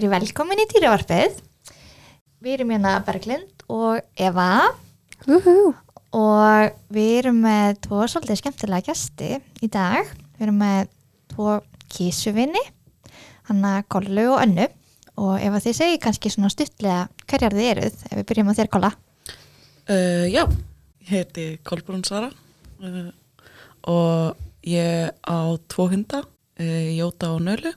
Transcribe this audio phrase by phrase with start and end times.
[0.00, 1.40] verið velkomin í dýravarpið.
[2.40, 4.70] Við erum hérna Berglind og Eva
[5.28, 5.74] Uhu.
[6.16, 10.08] og við erum með tvo svolítið skemmtilega gæsti í dag.
[10.38, 10.88] Við erum með
[11.34, 11.58] tvo
[11.92, 12.62] kísuvinni,
[13.50, 14.70] hanna Kollu og Önnu
[15.20, 18.56] og ef að þið segi kannski svona stuttlega hverjar þið eruð, ef við byrjum á
[18.56, 18.92] þér Kolla.
[19.90, 20.46] Uh, já,
[21.04, 23.12] ég heiti Kolbrún Sara uh,
[23.90, 27.74] og ég á tvo hunda, uh, Jóta og Nölu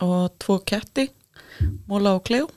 [0.00, 1.10] og tvo ketti,
[1.88, 2.48] Móla og Kleo.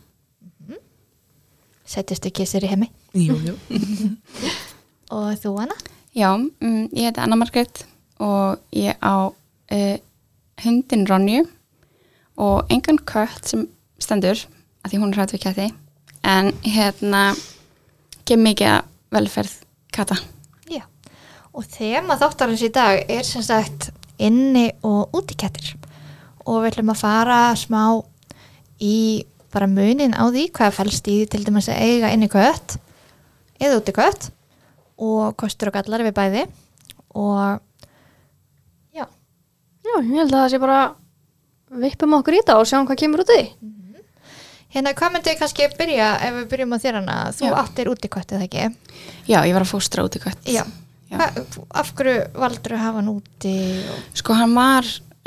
[1.90, 2.90] Settistu kísur í heimi.
[3.18, 3.56] Jú, jú.
[5.16, 5.78] Og þú Anna?
[6.14, 7.84] Já, um, ég heiti Anna Margrét
[8.22, 9.96] og ég á uh,
[10.62, 11.46] hundin Ronju
[12.38, 13.66] og engan kött sem
[14.02, 14.38] stendur
[14.84, 15.68] að því hún er hrætt við kætti
[16.30, 17.24] en hérna
[18.28, 19.56] gef mikið að velferð
[19.96, 20.20] kata.
[20.70, 20.84] Já.
[21.54, 23.90] Og þema þáttarins í dag er sem sagt
[24.22, 25.74] inni og útikettir
[26.46, 27.82] og við ætlum að fara smá
[28.82, 32.78] í bara munin á því hvað fælst í til dæmis að eiga inni kött
[33.60, 34.30] eða úti kött
[35.00, 36.44] og kostur og gallar við bæði
[37.18, 37.60] og
[38.94, 39.06] já,
[39.84, 40.80] Já, ég held að það sé bara
[41.82, 43.42] vippum okkur í það og sjáum hvað kemur út í.
[44.74, 47.56] hérna hvað myndið kannski byrja ef við byrjum á þér hana, þú Já.
[47.64, 48.68] áttir úti kött eða ekki?
[49.26, 50.52] Já, ég var að fóstra út í kött.
[51.74, 53.54] Af hverju valdur að hafa hann úti
[53.90, 54.04] og...
[54.22, 54.86] Sko hann var,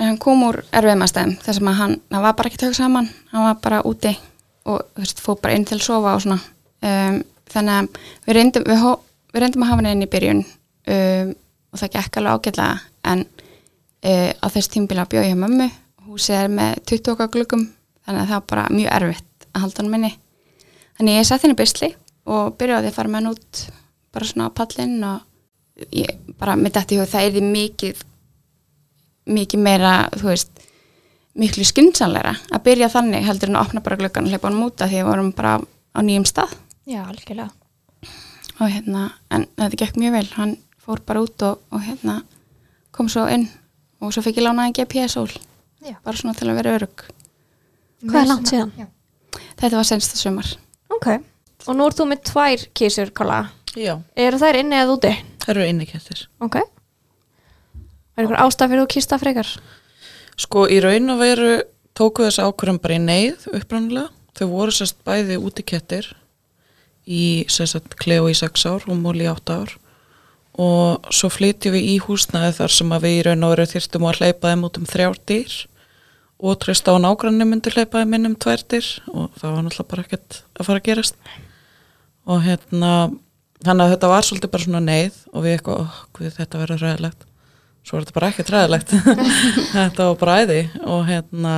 [0.09, 3.59] hann kom úr erfiðmastæðum þess að hann, hann var bara ekki tökk saman, hann var
[3.63, 4.13] bara úti
[4.69, 6.39] og fór bara inn til að sofa og svona.
[6.83, 7.21] Um,
[7.53, 8.85] þannig að við reyndum, við,
[9.33, 11.33] við reyndum að hafa hann inn í byrjun um,
[11.73, 15.69] og það gekk alveg ágætlega en uh, á þess tímbila bjóð ég hjá mömmu,
[16.09, 17.67] húsið er með 20 okkar gluggum
[18.07, 20.13] þannig að það var bara mjög erfitt að halda hann minni.
[20.99, 21.93] Þannig ég sett henni bysli
[22.31, 23.63] og byrjaði að fara með hann út
[24.13, 28.03] bara svona á pallinn og ég bara með þetta í hug það er því mikið
[29.27, 30.51] mikið meira, þú veist
[31.39, 34.89] miklu skynnsanleira að byrja þannig heldur en að opna bara glöggan og hleypa hann múta
[34.91, 36.53] því við vorum bara á nýjum stað
[36.87, 37.51] Já, algjörlega.
[38.61, 42.19] og hérna, en þetta gekk mjög vel hann fór bara út og, og hérna
[42.93, 43.47] kom svo inn
[44.03, 45.31] og svo fikk ég lánaði GPS-ól
[45.83, 45.95] Já.
[46.05, 47.07] bara svona til að vera örug
[48.03, 48.73] Hvað er langt síðan?
[48.77, 48.87] Já.
[49.63, 50.49] þetta var sensta sumar
[50.93, 51.07] Ok.
[51.71, 53.39] Og nú ert þú með tvær kísur, Kolla.
[53.79, 55.13] Já, Eru þær inni eða úti?
[55.41, 56.27] það eru inni kettir.
[56.43, 56.59] Ok.
[58.17, 59.53] Er ykkur ástæð fyrir þú kýsta frekar?
[60.41, 61.53] Sko, í raun og veru
[61.97, 64.11] tóku þessi ákvörðum bara í neyð upprannulega.
[64.37, 66.09] Þau voru sérst bæði úti kettir
[67.09, 69.75] í sérst Kleo í 6 ár og Móli í 8 ár
[70.53, 74.07] og svo flytjum við í húsnæði þar sem að við í raun og veru þyrftum
[74.09, 75.55] að hleypa þeim út um þrjár dýr
[76.43, 79.65] og treyst á að nágranni myndi hleypa þeim inn um tvær dýr og það var
[79.65, 81.17] náttúrulega bara ekkert að fara að gerast
[82.29, 82.93] og hérna
[83.65, 86.85] þannig að þetta var svolítið bara svona neyð og við eitthvað, oh, guð, þetta verður
[86.85, 87.27] ræðilegt
[87.83, 88.95] svo er þetta bara ekkert ræðilegt
[89.77, 91.57] þetta var bara æði og hérna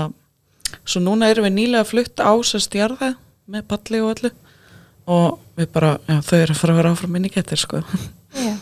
[0.84, 3.14] svo núna erum við nýlega flutt á sérst jarða
[3.50, 4.32] með palli og öllu
[5.14, 7.82] og við bara, já, þau eru að fara að vera áfram inn í kettir sko
[8.34, 8.56] Já.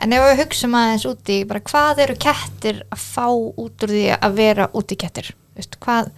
[0.00, 4.04] En ef við hugsaum aðeins úti, bara hvað eru kettir að fá út úr því
[4.16, 5.26] að vera úti kettir?
[5.58, 6.08] Veist, hvað,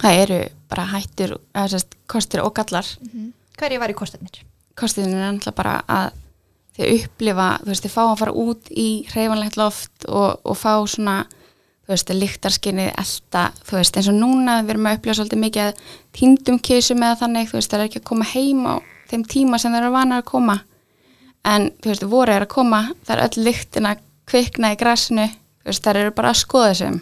[0.00, 0.38] það eru
[0.72, 2.88] bara hættur, eða sérst, kostir og gallar
[3.60, 4.40] hverju var í kostarnir?
[4.80, 6.18] kostiðin er náttúrulega bara að
[6.80, 10.72] þau upplifa, þú veist, þau fá að fara út í hreyfanlegt loft og, og fá
[10.88, 11.16] svona,
[11.84, 15.66] þú veist, lyktarskinnið elta, þú veist, eins og núna við erum að upplifa svolítið mikið
[15.68, 15.84] að
[16.18, 18.74] týndum kísum eða þannig, þú veist, það er ekki að koma heim á
[19.10, 20.58] þeim tíma sem þeir eru vanar að koma.
[21.50, 25.24] En, þú veist, voru er að koma það er öll lyktin að kvikna í grassinu
[25.30, 26.98] þú veist, þær eru bara að skoða þessum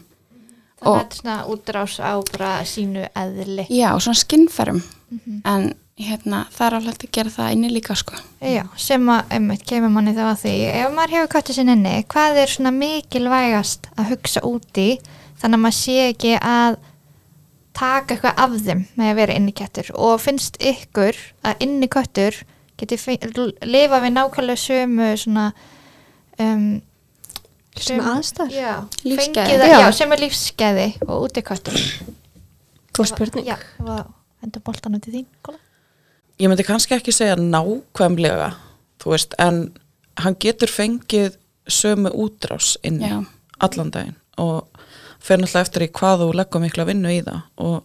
[0.79, 3.65] Þannig að Og- þetta er svona útrás á bara sínu eðli.
[3.67, 4.79] já, svona skinnferum
[5.45, 5.65] en
[5.99, 9.91] hérna, það er alveg að gera það inni líka, sko Já, sem að, einmitt, kemur
[9.91, 10.53] manni þá að því.
[10.71, 14.89] Ef maður hefur köttu sinn inni, hvað er svona mikilvægast að hugsa úti
[15.41, 16.79] þannig að maður sé ekki að
[17.79, 22.39] taka eitthvað af þeim með að vera inni kettur og finnst ykkur að inni köttur
[22.79, 22.99] geti
[23.67, 25.49] lifa við nákvæmlega sömu svona
[26.43, 26.69] um,
[27.79, 28.89] Sem aðstæður?
[29.95, 31.79] Sem er lífsgæði og úti köttur.
[32.97, 33.47] Góð spurning.
[33.47, 34.01] Já, það var
[34.43, 35.61] endur boltan út í þín, Kola.
[36.39, 38.53] Ég myndi kannski ekki segja nákvæmlega
[39.03, 39.73] þú veist, en
[40.19, 41.37] hann getur fengið
[41.69, 43.25] sömu útrás inn Já.
[43.61, 44.67] allan daginn og
[45.21, 47.83] fer náttúrulega eftir í hvað þú leggur mikla vinnu í það og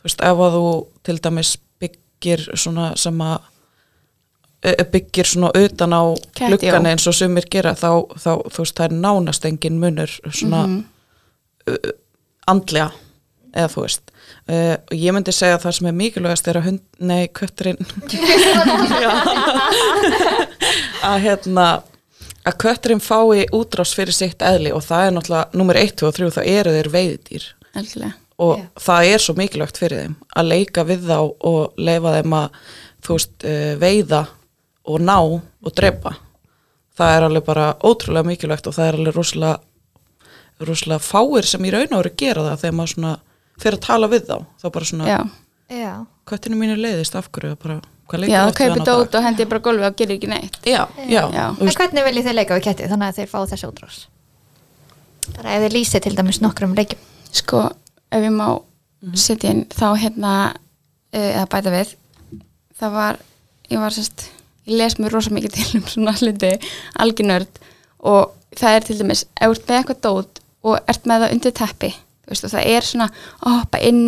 [0.00, 0.68] þú veist, ef að þú
[1.04, 3.38] til dæmis byggir svona sem að
[4.64, 6.02] e- byggir svona utan á
[6.88, 6.92] já.
[6.94, 10.84] eins og sumir gera þá, þá þú veist, það er nánast engin munur svona Mhm.
[12.46, 12.90] andlega
[13.54, 14.10] eða þú veist
[14.50, 17.80] uh, og ég myndi segja að það sem er mikilvægast er að hund, nei, kötturinn
[21.10, 21.66] að hérna
[22.44, 26.30] að kötturinn fái útrás fyrir sitt eðli og það er náttúrulega nummer 1 og 3
[26.36, 28.14] þá eru þeir veiðdýr Eldilega.
[28.44, 28.66] og Já.
[28.86, 32.58] það er svo mikilvægt fyrir þeim að leika við þá og leifa þeim að
[33.04, 34.22] þú veist, uh, veiða
[34.84, 36.18] og ná og drepa
[36.94, 41.72] það er alveg bara ótrúlega mikilvægt og það er alveg rosalega rosalega fáir sem í
[41.74, 43.14] raun og veru gera það þegar maður svona
[43.62, 45.18] fyrir að tala við þá þá bara svona,
[45.72, 47.78] Já, köttinu mínu leiðist af hverju bara,
[48.28, 50.58] já það kaupir dót og hendir bara gólfi og gerir ekki neitt.
[50.68, 53.96] Já, já, en hvernig viljið þið leika við ketti þannig að þeir fá þessi útrás?
[55.38, 57.00] Bara ef þið lýsið til dæmis nokkrum leikjum.
[57.34, 57.62] Sko,
[58.12, 58.46] ef ég má
[59.16, 61.96] setja inn, þá hérna uh, eða bæta við
[62.78, 63.20] það var,
[63.72, 64.28] ég var sérst
[64.68, 66.54] ég les mér rosa mikið til um svona hluti
[67.00, 67.60] algjörnörd
[68.04, 71.36] og það er til dæmis, ef þú ert með eitthvað dót og ert með það
[71.36, 71.92] undir teppi
[72.28, 73.08] veist, og það er svona
[73.40, 74.02] að hoppa inn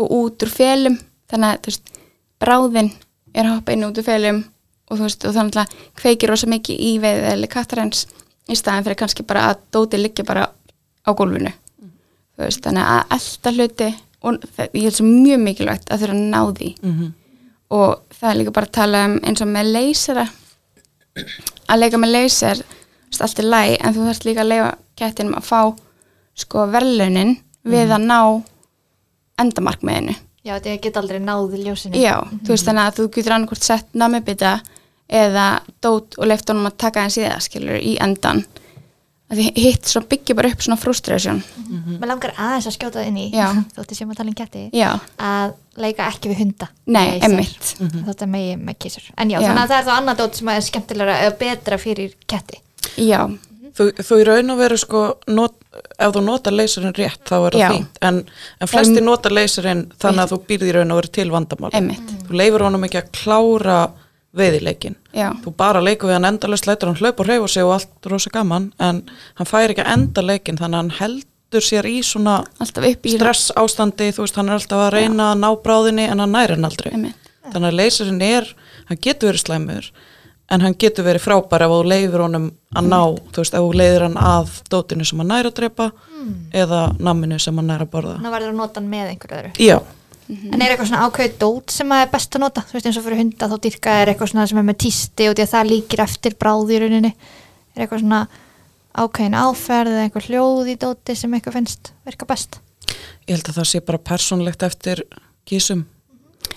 [0.00, 0.98] og út úr felum.
[1.30, 1.94] Þannig að, veist,
[2.42, 2.92] bráðin
[3.34, 4.44] er að hoppa inn og út úr felum
[4.90, 8.06] og veist, og þannig að kveikir rosa mikið í veið eða kattarens
[8.50, 11.52] í staðin fyrir kannski bara að dóti liggja bara á gólfinu.
[12.40, 13.90] Veist, þannig að elda hluti
[14.24, 16.70] og ég held svo mjög mikilvægt að þurfa að ná því.
[16.82, 17.12] Mhm,
[17.74, 20.26] og það er líka bara að tala um eins og með leysera
[21.14, 24.70] að leika með leyser þú veist, allt er læg en þú þarfst líka að leifa
[24.98, 25.60] kettinum að fá
[26.38, 28.18] sko verðlaunin við að ná
[29.40, 30.14] endamarkmiðinu.
[30.44, 31.96] Já, þetta get aldrei náði ljósinu.
[32.00, 34.58] Já, þú veist þannig að þú getur annarkvort sett namibita
[35.08, 35.46] eða
[35.84, 38.42] dót og leift honum að taka eins í það skilur í endan
[39.32, 41.40] að því hitt svo byggja bara upp svona frustration.
[41.96, 43.46] Mér langar aðeins að skjóta það inn í Já.
[43.76, 46.68] þótti sem að tala um ketti já, að leika ekki við hunda.
[46.84, 47.24] Nei, Leysir.
[47.30, 47.72] einmitt.
[48.10, 49.48] Þetta megi með kísur En já, Já.
[49.48, 52.60] þannig að það er þá annað dót sem er skemmtilegra eða betra fyrir ketti.
[53.00, 53.20] Já,
[53.76, 55.02] þú, þú í raun og veru sko
[55.34, 55.56] not,
[55.98, 57.68] ef þú nota leysurinn rétt þá er það Já.
[57.74, 58.00] fínt.
[58.06, 58.22] En,
[58.60, 61.74] en flesti nota leysurinn þannig að þú býrði í raun og veru til vandamál.
[61.74, 62.16] Einmitt.
[62.28, 63.82] Þú leifur honum ekki að klára
[64.34, 67.76] veiðileikin já, þú bara leikur við hann endalist lætur hann hlaup og hreyfa sig og
[67.76, 69.04] allt rosa gaman en
[69.38, 74.10] hann fær ekki að enda leikin þannig að hann heldur sér í svona stress ástandi
[74.14, 76.90] þú veist hann er alltaf að reyna að ná bráðinni en hann næri hann aldrei.
[76.96, 77.30] Einmitt.
[77.44, 78.50] Þannig að leysurinn er,
[78.88, 79.90] hann getur verið slæmur
[80.52, 83.00] en hann getur verið frábær ef þú leifir honum að ná
[83.32, 85.90] þú veist, ef þú leiðir hann að dótinu sem hann næri að drepa
[86.52, 88.16] eða namminu sem hann næri að borða.
[88.18, 89.54] Þannig verður að nota hann með einhverju öðru.
[89.64, 89.78] Já,
[90.24, 92.62] En er eitthvað svona ákveðið dót sem að er best að nota?
[92.64, 95.26] Þú veist eins og fyrir hunda þá dyrka er eitthvað svona sem er með tísti
[95.28, 97.10] og því að það líkir eftir bráð í rauninni.
[97.76, 98.20] Er eitthvað svona
[98.94, 102.56] ákveðin áferð eða eitthvað hljóð í dóti sem eitthvað finnst virka best?
[103.28, 105.02] ég held að það sé bara persónlegt eftir
[105.48, 105.84] kísum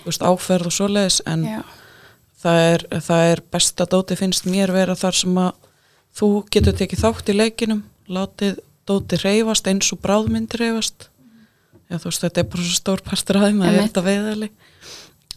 [0.03, 1.59] þú veist, áferð og svoleiðis en já,
[2.41, 5.51] það er, það er besta dóti finnst mér vera þar sem að
[6.17, 11.09] þú getur tekið þátt í leikinum látið dóti reyfast eins og bráðmyndi reyfast
[11.87, 14.49] já veist þetta er bara svo stór partur aðeim að þetta veiðali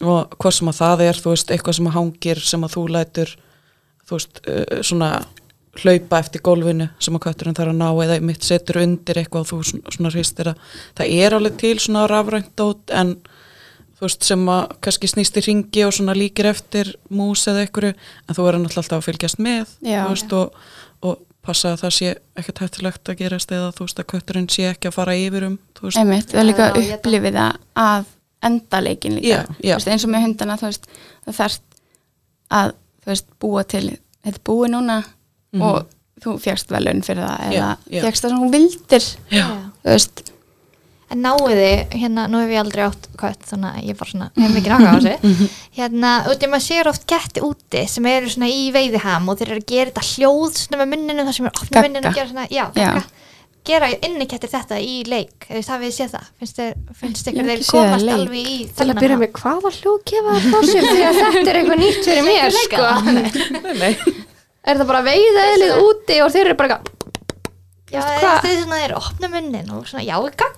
[0.01, 2.87] og hvað sem að það er þú veist eitthvað sem að hangir sem að þú
[2.97, 3.35] lætur
[4.07, 4.43] þú veist
[4.89, 5.11] svona
[5.81, 9.51] hlaupa eftir gólfinu sem að kötturinn þarf að ná eða mitt setur undir eitthvað og
[9.51, 10.65] þú svona hristir að
[10.99, 13.15] það er alveg til svona rafrænt dót en
[14.01, 17.95] þú veist, sem að kannski snýst í ringi og svona líkir eftir mús eða einhverju,
[18.27, 19.99] en þú verður náttúrulega alltaf að fylgjast með, Já.
[20.07, 20.63] þú veist, og,
[21.05, 22.09] og passa að það sé
[22.41, 25.59] ekkert hættilegt að gerast eða þú veist að kötturinn sé ekki að fara yfir um,
[25.79, 26.97] þú veist, einmitt, það er líka þetta.
[26.99, 28.11] upplifið það að
[28.51, 29.75] enda leikin líka Já, já.
[29.75, 30.91] Þú veist, eins og með hundana þú veist,
[31.29, 31.59] það þarf
[32.61, 33.87] að þú veist, búa til
[34.25, 34.99] þetta búið núna
[35.61, 35.79] og
[36.21, 39.47] þú fjagst velun fyrir það eða fjagst það sem hún vildir Já.
[39.81, 40.23] þú veist,
[41.11, 44.29] En náðu þið, hérna, nú hef ég aldrei átt kött, þannig að ég bara svona,
[44.39, 45.49] hef mikið náttúrulega á þessu.
[45.81, 49.51] Hérna, út í maður sér oft ketti úti sem eru svona í veiðiham og þeir
[49.57, 51.83] eru að gera þetta hljóð svona með munninu, það sem er Gagga.
[51.89, 52.71] munninu og gera svona, já, Já.
[52.79, 53.03] gagga.
[53.71, 57.65] Gera innikettir þetta í leik, eða það við séð það, finnst þér, finnst ykkur þeir
[57.69, 60.37] komast alveg í Til að byrja með hvaða hljóð gefa
[60.71, 62.87] sér því að þetta er eitthvað nýtt fyrir mér sko.
[62.87, 63.11] það?
[63.19, 64.15] Nei, nei.
[64.65, 66.81] Er það bara veiðaðilið úti og þeir eru bara
[67.91, 68.01] Já,
[68.47, 70.49] þeir svona þeir opna munnin og svona, já, gagga.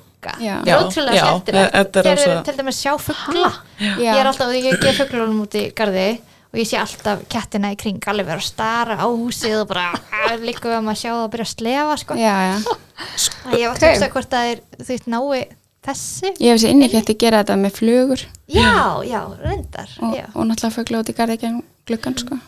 [0.40, 0.56] Já.
[0.62, 1.72] Það er Já, ótrúlega skemmtilegt.
[1.76, 3.50] þetta er Gerðu rosa- til dæmis sjá fugla.
[3.80, 3.94] Já.
[3.98, 6.06] Ég er alltaf, ég gef fuglunum út í garði
[6.52, 9.92] og ég sé alltaf kettina í kring alveg vera að stara á húsið og bara
[10.48, 12.14] líka við að maður sjá það að byrja að slefa sko.
[12.20, 12.56] já, já.
[13.48, 15.42] Að ég var að hugsa hvort það er þú veist nái
[15.82, 18.20] þessi ég hef þessi innikætti gera þetta með flugur
[18.52, 20.26] Já, já, reyndar og, já.
[20.34, 21.50] og náttúrulega fugla út í garði ekki
[21.88, 22.38] gluggan sko.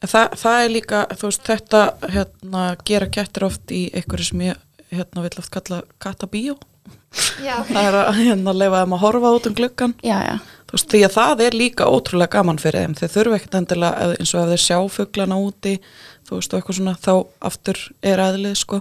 [0.00, 1.80] Þa, það er líka, þú veist, þetta
[2.16, 4.56] hérna, gera kettir oft í einhverju sem ég
[4.96, 6.69] hérna vill oft kalla kattabíó Já,
[7.72, 10.34] það er að hérna leifa þeim að horfa út um gluggan já, já,
[10.68, 12.94] þú veist, því að það er líka ótrúlega gaman fyrir þeim.
[13.00, 15.74] Þeir þurfa ekkert endilega eins og ef þeir sjá fuglana úti
[16.30, 17.12] þú veist, og eitthvað svona, þá
[17.50, 18.80] aftur er aðlið, sko.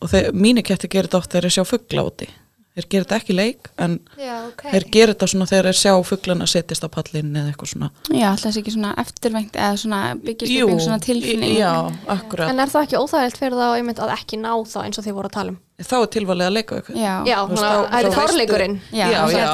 [0.00, 2.30] Og þeir, mínu ketti gerir þetta oft þegar þeir sjá fugla úti.
[2.74, 4.64] Þeir gerir þetta ekki leik, en já, ok.
[4.72, 7.90] þeir gerir þetta svona þegar þeir sjá fuglana setjast á pallin eða eitthvað svona.
[8.08, 11.54] Já, alltaf þessi ekki svona eftirvengt eða svona byggist upp einhver svona tilfinning.
[11.60, 11.70] já,
[12.16, 12.50] akkurat.
[12.50, 15.18] En er það ekki óþægilegt fyrir þá einmitt að ekki ná þá eins og þið
[15.20, 17.96] voru að tala um þá er tilvalið að leika ykkur já, Já, að þá- það
[17.98, 19.46] er forleikurinn Já, já, já.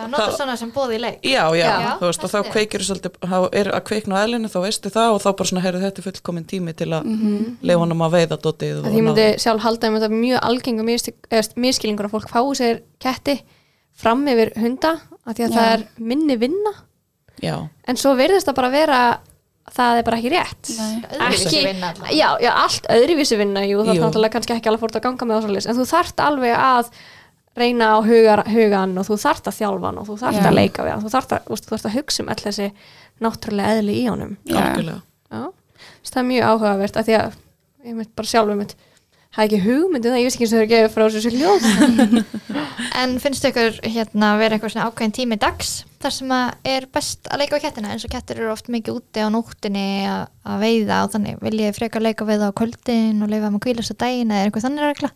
[0.10, 1.92] Nota svona sem bóði í leik já, já, Já.
[2.00, 5.14] þú veist, og þá kveikir svolítið, þá er að kveikna á eðlinu, þá veistu það
[5.14, 7.20] og þá bara svona, heyrðu þetta er fullkomin tími til að mm.
[7.20, 7.54] -hmm.
[7.62, 8.36] leifa honum að veiða
[8.66, 10.86] ég ná- myndi sjálf halda um þetta mjög algeng og
[11.56, 13.38] miskilingur að fólk fái sér ketti
[13.94, 15.56] fram yfir hunda af því að Já.
[15.56, 16.72] það er minni vinna
[17.40, 19.20] Já, en svo virðist það bara vera
[19.70, 20.72] það er bara ekki rétt.
[21.28, 23.64] Ekki- vinna já, já, allt öðruvísi vinna.
[23.68, 26.56] Jú, það er náttúrulega kannski ekki alveg fórt að ganga með en þú þarft alveg
[26.56, 26.90] að
[27.60, 30.48] reyna á hugar, hugan og þú þarft að þjálfa hann og þú þarft Já.
[30.48, 31.04] að leika við hann.
[31.04, 32.68] Þú þarft að, þarft að hugsa um all þessi
[33.20, 34.36] náttúrulega eðli í honum.
[36.00, 37.34] Það er mjög áhugavert að því að
[37.84, 38.74] ég mynd bara sjálfur mynd
[39.30, 41.04] það er ekki hugmyndið það, ég veist ekki eins og þau eru að gefa frá
[41.14, 41.62] þessu ljóð
[43.00, 47.28] En finnst ykkur hérna vera eitthvað svona ákveðin tími dags þar sem að er best
[47.28, 50.62] að leika við kettina eins og kettir eru oft mikið úti á nóttinni að að
[50.64, 54.02] veiða og þannig vil ég frekar leika við á kvöldin og leifa að kvílast á
[54.04, 55.10] daginn eða er eitthvað þannig regla?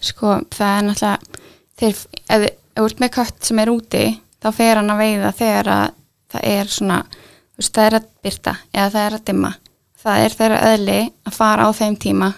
[0.00, 1.44] sko það er náttúrulega
[1.78, 2.00] þeir,
[2.34, 4.04] ef þú ert með kött sem er úti
[4.42, 5.86] þá fer hann að veiða þegar að
[6.28, 9.52] það er svona þú veist, það er að byrta eða það er að dimma.
[9.98, 12.28] Það er þeirra öðli að fara á þeim tíma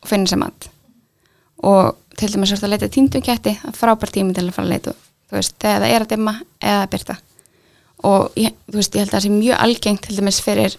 [0.00, 0.68] og finna sér mat.
[1.68, 4.74] Og til dæmis að leita tíndum ketti það er frábær tími til að fara að
[4.76, 4.94] leita
[5.30, 7.16] þú veist, þegar það er að dimma eða að byrta
[8.06, 10.76] og ég, þú veist, ég held að það sé mjög algengt til dæmis fyrir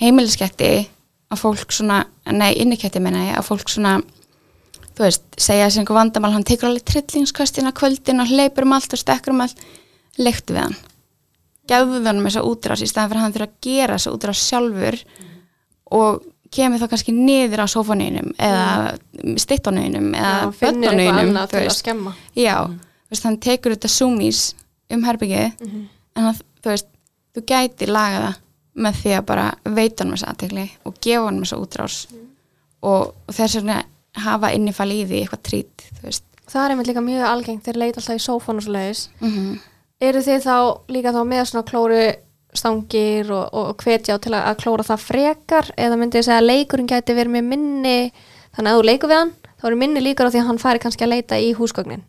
[0.00, 0.70] heimilisketti
[1.28, 3.98] að fólk svona, nei, inniketti menna ég, að fólk svona
[4.98, 8.74] þú veist, segja þessi einhver vandamál hann tekur alveg trillingskvöstin á kvöldin og hleypur um
[8.74, 9.60] allt og stekkur um allt.
[10.18, 10.74] Leiktu við hann.
[11.70, 14.98] Gefðu hann þessa útrás í staðan fyrir að hann þurfa að gera þessa útrás sjálfur
[15.98, 18.64] og kemur þá kannski niður á sofaninum eða
[20.16, 22.14] eða eitthvað bönnunum annað til að skemma.
[22.34, 24.42] Já, þú veist, hann tekur þetta zoomies
[24.90, 25.68] um herbyggið
[26.18, 26.90] en hann, þú veist,
[27.36, 28.44] þú gæti laga það
[28.78, 31.96] með því að bara veita hann með þessa aðtekli og gefa hann með þessa útrás
[32.12, 33.80] og, og þess vegna
[34.18, 35.88] hafa innifæli í því eitthvað trít,
[36.48, 39.58] það er einmitt líka mjög algengt, þeir leita alltaf í sófan og svo leiðis mm
[40.02, 40.56] eru þið þá
[40.94, 42.02] líka þá með svona klóru
[42.56, 45.72] stangir og, og hvetja til að, að klóra það frekar?
[45.76, 47.96] Eða myndið segja að leikurinn gæti verið með minni
[48.56, 50.82] þannig að þú leikur við hann þá eru minni líkur á því að hann fari
[50.82, 52.06] kannski að leita í húsgögnin?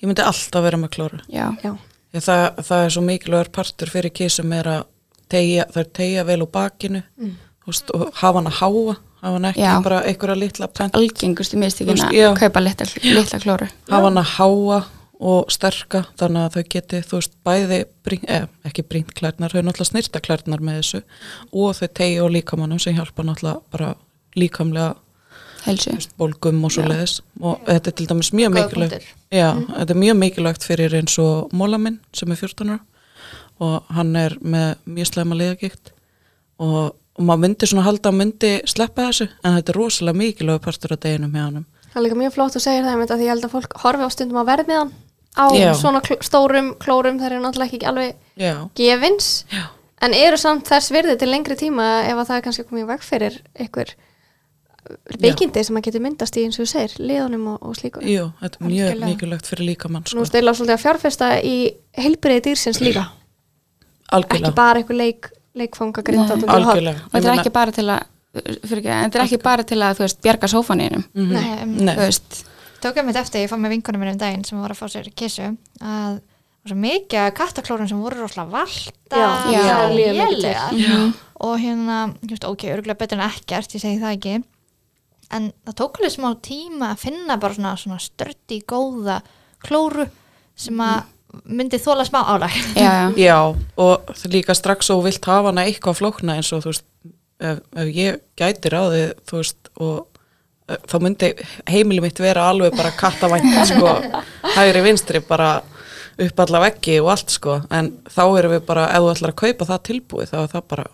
[0.00, 1.20] Ég myndi alltaf vera með klóru.
[1.28, 1.74] Já, já,
[2.14, 4.82] það, það er svo mikilvægur partur fyrir kísum er að
[5.30, 7.36] tegja, það er tegja vel úr bakinu Mm.
[7.66, 9.82] veist, og hafa hann að háa hafa hann ekki Já.
[9.84, 14.84] bara einhverja litla pent algengustu mistíkin að kaupa litla, litla klóru hafa hann að háa
[15.20, 19.60] og sterka þannig að þau geti, þú veist, bæði brín, eh, ekki brínt klærnar, þau
[19.62, 21.02] náttúrulega snirta klærnar með þessu
[21.52, 23.94] og þau tegja og líkamannum sem hjálpa náttúrulega bara
[24.34, 24.94] líkamlega
[26.20, 30.16] bólgum og svo leiðis og þetta er til dæmis mjög mikilvægt já, þetta er mjög
[30.20, 32.80] mikilvægt fyrir eins og móla minn sem er 14 ára.
[33.60, 35.90] Og hann er með mjög slæma liðagikt.
[36.64, 40.64] Og, og maður myndi svona halda að myndi sleppa þessu en þetta er rosalega mikilvæg
[40.64, 43.20] partur af deginum hjá hann það er líka mjög flott að segja það einmitt að
[43.20, 44.92] því ég held að fólk horfi á stundum á verðmiðan
[45.34, 45.70] á Já.
[45.78, 49.64] svona kl stórum klórum þær eru náttúrulega ekki alveg já, gefins já,
[50.06, 52.88] en eru samt þess virði til lengri tíma ef að það er kannski komið í
[52.90, 53.92] veg fyrir ykkur
[55.20, 58.28] veikindi sem að getur myndast í eins og þú segir, liðunum og, og slíku jú,
[58.40, 59.10] þetta er mjög Algjörlega.
[59.12, 60.28] mikilvægt fyrir líkamann Nú sko.
[60.30, 61.56] stila svolítið að fjárfesta í
[62.00, 66.48] heilbriði dýrsins líka ekki algjörlega, bara einhver leik, leikfanga grinda Nei.
[66.48, 68.00] algjörlega og þetta er ekki bara til að
[68.64, 71.76] fyrir ekki, þetta er ekki bara til að þú veist, bjarga sófaninum mm Nei, um,
[71.84, 71.94] Nei.
[71.94, 72.42] þú veist,
[72.82, 75.10] tókum mitt eftir, ég fann með vinkunum minn um daginn sem voru að fá sér
[75.14, 75.48] kissu
[75.82, 76.20] að það
[76.60, 79.76] var svo mikið kattaklórum sem voru rosalega valta Já, Já.
[79.96, 81.12] lélegar.
[81.40, 81.98] og hérna,
[82.44, 84.34] ok, örgulega betur en ekkert ég segi það ekki
[85.30, 89.20] en það tók alveg smá tíma að finna bara svona, svona störti góða
[89.64, 90.06] klóru
[90.58, 91.08] sem að
[91.46, 92.54] myndi þóla smá álag.
[92.74, 93.38] Já, já,
[93.78, 96.86] og líka strax og vilt hafa hana eitthvað flókna eins og þú veist,
[97.40, 99.98] ef, ef ég gæti ráðið, þú veist, og
[100.68, 101.32] eh, þá myndi
[101.70, 103.94] heimili mitt vera alveg bara kattavænt, sko,
[104.56, 105.60] hægri vinstri, bara
[106.20, 109.40] upp alla veggi og allt, sko, en þá erum við bara, ef þú ætlar að
[109.44, 110.88] kaupa það tilbúið, þá er það bara,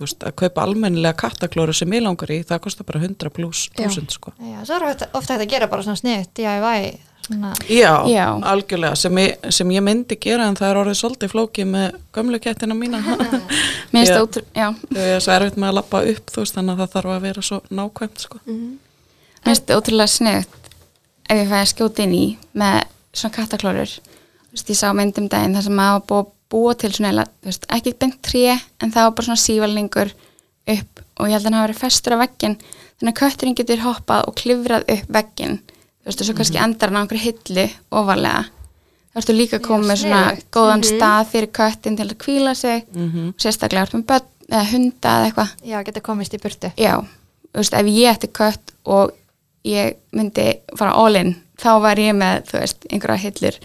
[0.00, 3.66] þú veist, að kaupa almennilega kattaklóru sem ég langar í, það kostar bara 100 pluss.
[3.76, 4.32] 1000, sko.
[4.40, 6.90] Já, svo er ofta, ofta hægt að gera bara svona snið DIY
[7.26, 8.24] svona, Já, Já.
[8.52, 12.40] algjörlega, sem ég, sem ég myndi gera en það er orðið svolítið flókið með gömlu
[12.40, 13.02] kettina mína.
[13.92, 14.16] mér finnst Já.
[14.16, 16.80] það ótrú já, þau er svo erfitt með að lappa upp þú veist þannig að
[16.80, 18.40] það þarf að vera svo nákvæmt sko.
[18.48, 20.72] mér finnst það ótrúlega sniðut
[21.30, 22.24] ef ég fæði að skjóta inn í
[22.64, 22.76] með
[23.12, 26.74] svona kattaklórur þú veist, ég sá myndum daginn þar sem maður var búið að búa
[26.78, 30.12] til svona, veist, ekki beint tré en það var bara svona sívalningur
[30.74, 32.56] upp og ég held að hann hafa verið festur á veggin
[33.00, 36.90] þannig að kötturinn getur hoppað og klifrað upp veggin þú veist, og svo kannski endar
[36.90, 38.42] hann á einhverju hillu ofarlega.
[39.10, 40.20] Þá ertu líka komið með svona
[40.54, 42.84] góðan stað fyrir köttin til að kvíla sig.
[42.94, 43.32] Mhm.
[43.42, 45.50] sérstaklega ertu með börn eða hunda eða eitthvað.
[45.66, 46.72] Já, geta komist í burtu.
[46.76, 46.94] Já,
[47.52, 49.12] þú veist, ef ég ætti kött og
[49.64, 53.58] ég myndi fara all in þá var ég með, þú veist, einhverja hillur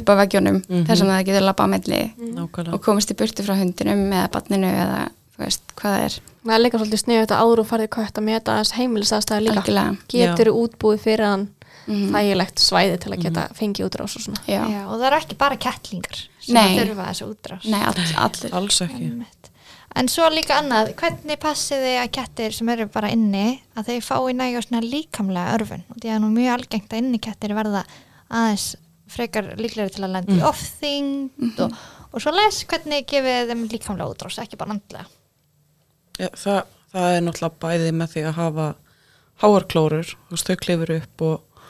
[0.00, 0.84] upp á veggjónum Mhm.
[0.86, 4.30] þar sem það getur labba á milli nákvæmlega og komast í burtu frá hundinum eða
[4.30, 7.66] barninu eða þú veist hvað það er Það er líka svolítið sniðið þetta áður og
[7.70, 9.62] farið kött að meta aðeins heimilisaðstæði líka.
[9.62, 11.48] algjörlega Getur útbúið fyrir hann
[11.86, 12.12] Mhm.
[12.14, 14.40] þægilegt svæði til að geta fengið útrás og svona.
[14.48, 14.64] Já.
[14.68, 18.80] Já, og það eru ekki bara kettlingar sem þurfa þessu útrás Nei, all, allir alls
[18.80, 19.50] ekki Einmitt.
[19.96, 24.02] En svo líka annað, hvernig passið þið að kettir sem eru bara inni að þeir
[24.02, 27.84] fái svona líkamlega örfun og því að nú mjög algengt að inni kettir verða
[28.30, 28.76] aðeins
[29.10, 31.74] frekar líklega til að lenda í ofþyngd og,
[32.10, 35.04] og svo les hvernig gefið þeim líkamlega útrás, ekki bara andlega.
[36.18, 36.60] ja, það,
[36.94, 38.68] það er náttúrulega bæði með því að hafa
[39.42, 41.64] háarklórur þú veist, þau klifur upp og,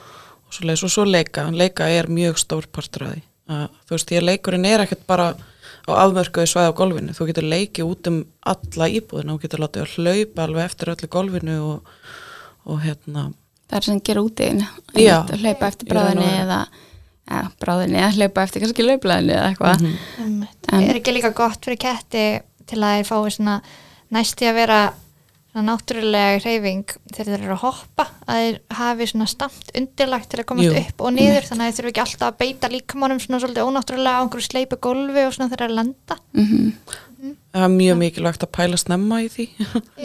[0.45, 3.25] og svo leis og svo leika, leika er mjög stór partur af því.
[3.45, 5.31] Að, þú veist, því að leikurinn er ekkert bara
[5.85, 8.21] á afmörkuðu svæði á golfinu, þú getur leikið út um
[8.53, 11.91] alla íbúðina, þú getur látið að hlaupa alveg eftir öllu golfinu og,
[12.65, 13.27] og hérna.
[13.69, 14.23] Það er sem gera
[14.97, 15.17] Já.
[15.21, 16.59] að hlaupa eftir og bráðinni eða
[17.29, 19.87] ja, bráðinni eða hlaupa eftir kannski lauplæðinni eða eitthvað.
[20.21, 20.69] Einmitt.
[20.71, 22.25] En- Er ekki líka gott fyrir ketti
[22.69, 23.57] til að þeir fái svona
[24.15, 24.79] næsti að vera
[25.55, 30.41] svona náttúrulega hreyfing þegar þeir eru að hoppa að þeir hafi svona stamt undirlagt til
[30.41, 30.81] að komast Jú.
[30.81, 34.19] upp og niður þannig að þeir þurfu ekki alltaf að beita líkamannum svona svolítið ónáttúrulega
[34.19, 36.71] á einhverju sleipu gólfi og svona þeir eru að lenda mm
[37.25, 39.45] það er mjög mikilvægt að pæla snemma í því.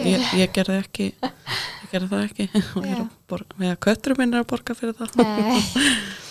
[0.07, 2.47] Ég, ég gerði ekki ég gerði það ekki.
[2.79, 5.09] Og ég er að borga, með að kötturum minn er að borga fyrir það.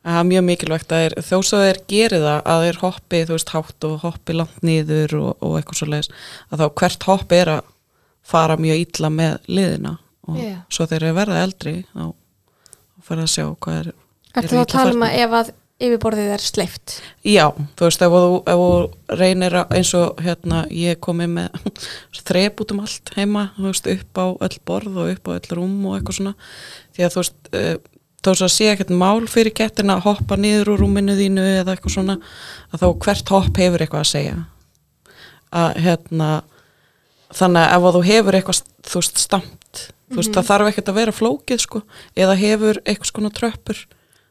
[0.00, 3.50] Það er mjög mikilvægt að þó svo þeir geri það að þeir hoppi, þú veist,
[3.52, 6.12] hátt og hoppi langt niður og, og eitthvað svo leiðis
[6.48, 7.74] að þá hvert hopp er að
[8.30, 9.96] fara mjög illa með liðina
[10.30, 10.54] og Já.
[10.72, 12.04] svo þeir eru verða eldri þá
[13.04, 13.90] fyrir að sjá hvað er
[14.30, 16.96] Ertu þá að tala um að ef að yfirborðið er sleift?
[17.24, 17.46] Já,
[17.78, 21.56] þú veist, ef þú, ef þú reynir að, eins og hérna ég komi með
[22.28, 25.56] þrep út um allt heima, þú veist, upp á öll borð og upp á öll
[25.56, 26.34] rúm og eitthvað svona
[26.96, 27.50] því að þú veist,
[28.20, 31.74] þó svo að sé ekkert mál fyrir kettina að hoppa niður úr rúminu þínu eða
[31.74, 32.16] eitthvað svona
[32.70, 34.36] að þá hvert hopp hefur eitthvað að segja
[35.50, 36.28] að hérna
[37.34, 39.80] þannig að ef að þú hefur eitthvað þú veist, stamt,
[40.10, 41.82] þú veist, það þarf ekkert að vera flókið sko,
[42.18, 43.82] eða hefur eitthvað skona tröppur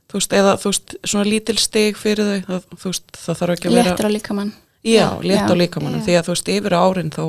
[0.09, 3.55] þú veist, eða þú veist, svona lítil stig fyrir þau, það, þú veist, það þarf
[3.55, 5.59] ekki að vera léttur á líkamann Já, létt á Já.
[5.59, 7.23] líkamannum, því að þú veist, yfir árin þá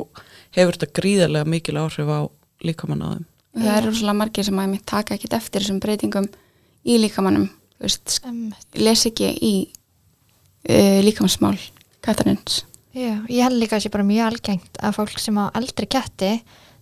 [0.55, 2.20] hefur þetta gríðarlega mikil áhrif á
[2.62, 3.25] líkamann á þeim.
[3.59, 6.29] það eru svolítið margir sem að mér taka ekkit eftir þessum breytingum
[6.84, 7.48] í líkamannum
[8.80, 9.54] les ekki í
[10.68, 11.56] uh, líkamannsmál
[12.04, 15.44] kattarins Já, ég held líka að það sé bara mjög algengt að fólk sem á
[15.54, 16.30] eldri ketti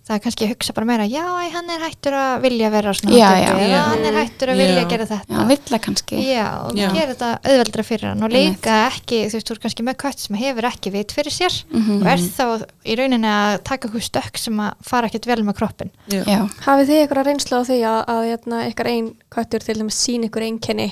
[0.08, 3.12] það er kannski að hugsa bara meira já, hann er hættur að vilja vera svona
[3.18, 3.56] Já, já, já.
[3.66, 4.88] eða hann er hættur að vilja Já.
[4.92, 6.86] gera já, þetta vilja kannski Já, og Já.
[6.96, 10.24] gera þetta auðveldra fyrir hann og líka ekki, þú veist, þú er kannski með kött
[10.24, 12.00] sem hefur ekki vit fyrir sér Mhm.
[12.00, 12.46] og er þá
[12.88, 16.24] í rauninni að taka okkur stökk sem að fara ekkert vel með kroppin Já.
[16.24, 19.76] já, Hafið þið ykkur að reynsla á því að, að hérna, ykkar einn köttur til
[19.82, 20.88] dæmis sín ykkur einkenni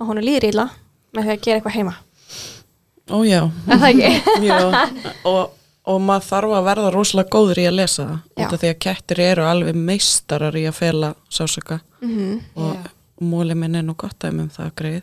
[0.00, 0.66] að hún er líður illa
[1.14, 1.94] með því að gera eitthvað heima?
[3.10, 4.10] Ó já, Er það ekki?
[4.46, 4.58] já.
[5.30, 5.50] Og,
[5.88, 8.80] og maður þarf að verða rosalega góður í að lesa það, út af því að
[8.84, 12.90] kettir eru alveg meistarar í að fela sásöka Mm og Já.
[13.20, 15.02] móli minn er nú gott dæmi um það greið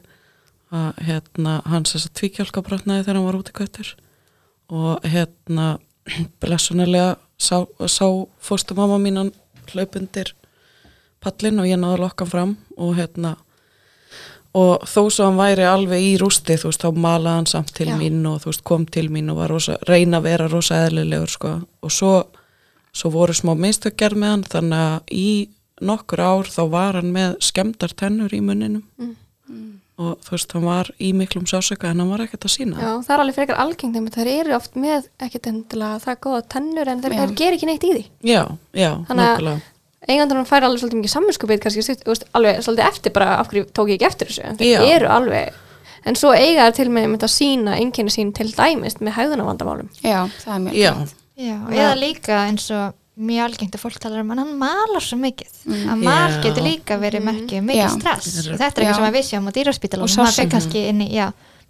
[0.73, 3.91] að hérna, hans þess að tvíkjálkabrotnaði þegar hann var út í köttur
[4.69, 5.67] og hérna
[6.41, 8.07] blessunarlega sá, sá
[8.41, 9.31] fóstu mamma mínan
[9.71, 10.33] hlaupundir
[11.23, 13.35] pallin og ég náði að lokka hann fram og hérna
[14.55, 17.89] og þó svo hann væri alveg í rústi þú veist, þá malaði hann samt til
[17.89, 17.97] Já.
[17.99, 21.33] mín og þú veist, kom til mín og var rosa, reyna að vera rosa eðlilegur
[21.33, 21.53] sko.
[21.83, 22.15] Og svo,
[22.95, 25.29] svo voru smá minnstökjar með hann þannig að í
[25.87, 28.83] nokkur ár þá var hann með skemmdar tennur í munninum.
[29.97, 32.91] Og þú veist, hann var í miklum sásöka en hann var ekkert að sína Já,
[33.01, 36.91] það er alveg frekar algengt einmitt, þeir eru oft með ekkert endilega það góða tennur
[36.91, 38.03] en þeir, þeir ger ekki neitt í því.
[38.29, 38.43] Já,
[38.77, 39.57] já, nokkulega
[40.07, 43.69] eigandur hann fær alveg svolítið mikið samvinskupið kannski veist, alveg svolítið eftir bara af hverju
[43.75, 44.81] tók ég ekki eftir þessu Já.
[44.95, 45.53] eru alveg
[46.07, 50.21] en svo eiga þeir til með að sína einkenni sín til dæmist með hægðunavandamálum já,
[50.43, 50.93] það er mjög já,
[51.37, 55.17] Já, eða líka eins og mjög algengt að fólk talar um að hann malar svo
[55.21, 55.51] mikið.
[55.89, 57.89] Að mal getur líka verið merkið mikið Já.
[57.93, 58.31] stress.
[58.47, 60.41] Þetta er eitthvað sem að við sjáum á dýraspítalunum Og maður sársauki.
[60.41, 61.27] fekk kannski inn í, já,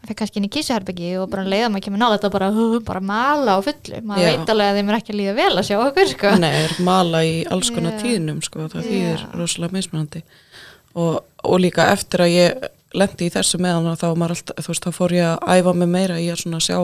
[0.08, 2.50] fekk kannski inn í kísuherbyggi og bara leiða maður kemur nálega þetta bara,
[2.88, 4.02] bara mala á fullu.
[4.08, 4.30] Maður Já.
[4.32, 6.34] veit alveg að þeim er ekki að líða vel að sjá okkur sko.
[6.42, 10.24] Nei, er mala í alls konar tíðnum sko, það þýðir rosalega mismunandi.
[10.98, 12.68] Og, og líka eftir að ég
[12.98, 16.30] lendi í þessu meðan þá, alltaf, veist, þá fór ég að æfa mig meira í
[16.32, 16.80] að sjá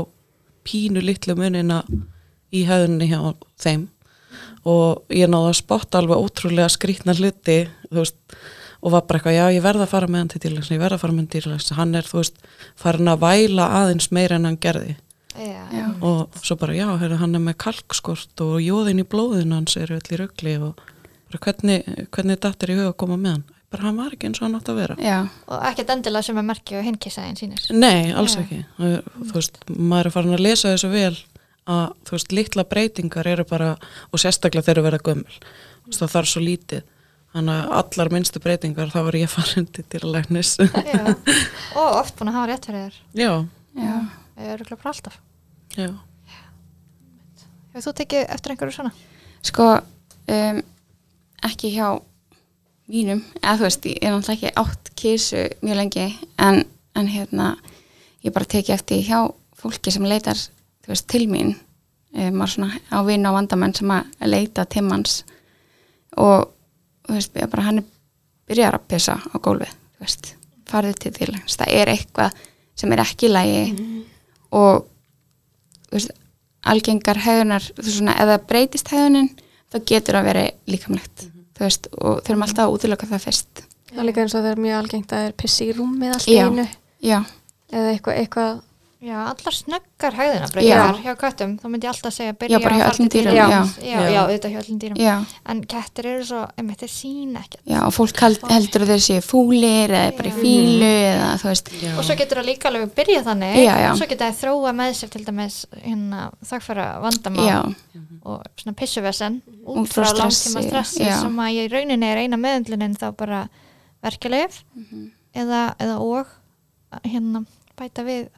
[0.68, 1.82] pínu litlu munina
[2.54, 3.20] í hefðunni hjá
[3.64, 3.88] þeim.
[4.70, 8.20] Og ég náði að spotta alveg ótrúlega skrýtna hluti þú veist,
[8.84, 10.98] og var bara eitthvað, já ég verð að fara með hann til dýrlegs ég verð
[10.98, 12.42] að fara með hann til dýrlegs hann er, þú veist,
[12.80, 14.98] farin að væla aðeins meira en hann gerði.
[15.34, 15.64] Já.
[15.74, 15.86] Já.
[16.06, 19.98] og svo bara já, heyrðu, hann er með kalkskort og jóðin í blóðinu hans eru
[19.98, 20.84] öll í rugli og
[21.32, 23.48] bara hvernig, hvernig dattir í huga að koma með hann?
[23.74, 24.98] Bara hann var ekki eins og hann átt að vera.
[25.02, 25.18] Já,
[25.50, 28.44] og ekkert endilega sem að merkja og hinnkissaðin sínir Nei, alls Já.
[28.44, 28.60] ekki.
[28.78, 31.16] Þú veist, maður er farin að lesa þessu vel
[31.74, 33.72] að þú veist, litla breytingar eru bara,
[34.12, 35.40] og sérstaklega þeir eru verða gömul.
[35.40, 36.86] Þú veist, það þarf svo lítið
[37.34, 40.56] þannig að allar minnstu breytingar þá var ég farin til dýralæknis.
[40.94, 41.04] Já.
[41.80, 42.98] og oft búin að hafa rétt fyrir þér.
[43.18, 43.32] Já,
[43.80, 43.96] já.
[44.38, 45.20] eða eru bara alltaf.
[45.74, 45.90] Já.
[47.74, 48.94] Hefur þú tekið eftir einhverju svona?
[49.44, 49.68] Sko,
[50.30, 50.60] um,
[51.50, 51.88] ekki hjá
[52.94, 56.62] mínum, eða þú veist, ég er náttúrulega ekki átt kísu mjög lengi, en,
[57.00, 57.54] en hérna,
[58.22, 59.24] ég bara teki eftir hjá
[59.58, 60.38] fólki sem leitar,
[60.86, 61.56] þú veist, til mín,
[62.14, 65.24] um, maður svona á vinn og vandamenn sem að leita til manns.
[66.22, 66.52] Og,
[67.08, 67.90] þú veist, bara hann er
[68.50, 70.34] byrjar að pissa á gólfið, þú veist,
[70.70, 72.42] farið til því, það er eitthvað
[72.80, 73.62] sem er ekki í lagi
[74.54, 74.88] og,
[75.90, 76.16] þú veist,
[76.74, 79.30] algengar ef það breytist hegðunin,
[79.72, 83.64] þá getur það verið líkamlegt, þú veist, og þurfum alltaf að útiloka það fyrst.
[83.94, 86.14] Það er líka eins og það er mjög algengt að það er pissi í rúmið
[86.16, 86.46] allt í Já.
[86.48, 86.68] einu.
[87.74, 88.62] Eða eitthvað, eitthvað
[89.04, 92.76] Já, allar snöggar hæðina breytingar hjá köttum, þá myndi ég alltaf segja byrja Já, bara
[92.78, 93.48] hjá halda dýrum, já.
[93.84, 95.00] Já, já, auðvitað hjá öllum dýrum.
[95.04, 95.16] Já,
[95.52, 97.64] en kettir eru svo, einmitt, þeir sína ekkert.
[97.68, 101.50] Já, og fólk held, heldur að þeir séu fúlir eða bara í fílu eða þú
[101.52, 101.92] veist, Já.
[102.00, 103.58] og svo getur það líka alveg byrja þannig.
[103.60, 103.90] Já, já.
[103.92, 106.22] og svo getur það þróa með sér til dæmis hérna
[106.54, 107.58] þakkfæra vandamál já,
[108.24, 111.18] og svona pissuvesen út frá langtíma stressi já.
[111.20, 113.42] sem að ég í rauninni er eina meðundlunin þá bara
[114.04, 115.12] verkefleif Mhm.
[115.36, 116.26] eða, eða og
[117.04, 117.44] hérna
[117.76, 118.30] bæta við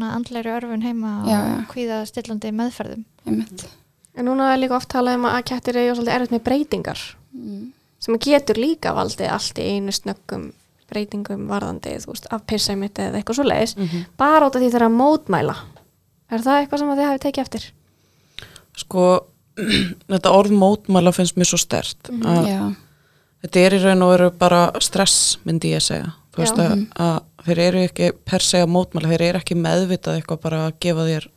[0.00, 1.66] svona andlegri örfun heima Já, og já.
[1.74, 3.66] kvíða stillandi meðferðum einmitt.
[4.16, 7.68] En núna er líka oft talað um að kettir eru svolítið erfitt með breytingar Mm.
[8.00, 10.52] sem getur líka valdið allt í einu snöggum
[10.90, 14.06] breytingum varðandi, þú veist, af pissa mitt eða eitthvað svo leiðis, Mhm.
[14.18, 15.54] bara út af því þeirra að mótmæla.
[16.30, 17.70] Er það eitthvað sem að þið hafi tekið eftir?
[18.76, 19.20] Sko,
[20.10, 22.74] þetta orð mótmæla finnst mér svo stert að Já,
[23.44, 27.22] þetta er í raun og veru bara stress myndi ég segja þú veist að, að
[27.46, 31.06] þeir eru ekki per se að mótmæla, þeir eru ekki meðvitað eitthvað bara að gefa
[31.08, 31.28] þér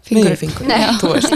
[0.00, 0.32] Fingur.
[0.40, 1.34] fingur, þú veist,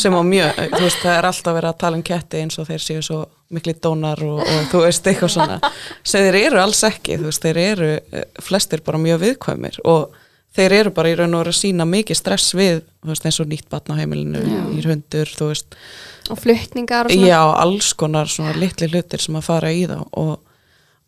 [0.00, 2.68] sem á mjög, þú veist, það er alltaf verið að tala um ketti eins og
[2.70, 3.18] þeir séu svo
[3.52, 5.58] mikli dónar og, og þú veist, eitthvað svona
[6.00, 10.16] sem þeir eru alls ekki, þú veist, þeir eru eh, flestir bara mjög viðkvæmir og
[10.56, 13.40] þeir eru bara í raun og veru að sína mikið stress við, þú veist, eins
[13.44, 15.76] og nýtt batna á heimilinu, nýr hundur, þú veist
[16.32, 17.28] Og flutningar og svona?
[17.28, 20.32] Já, alls konar svona litli hlutir sem að fara í þá og,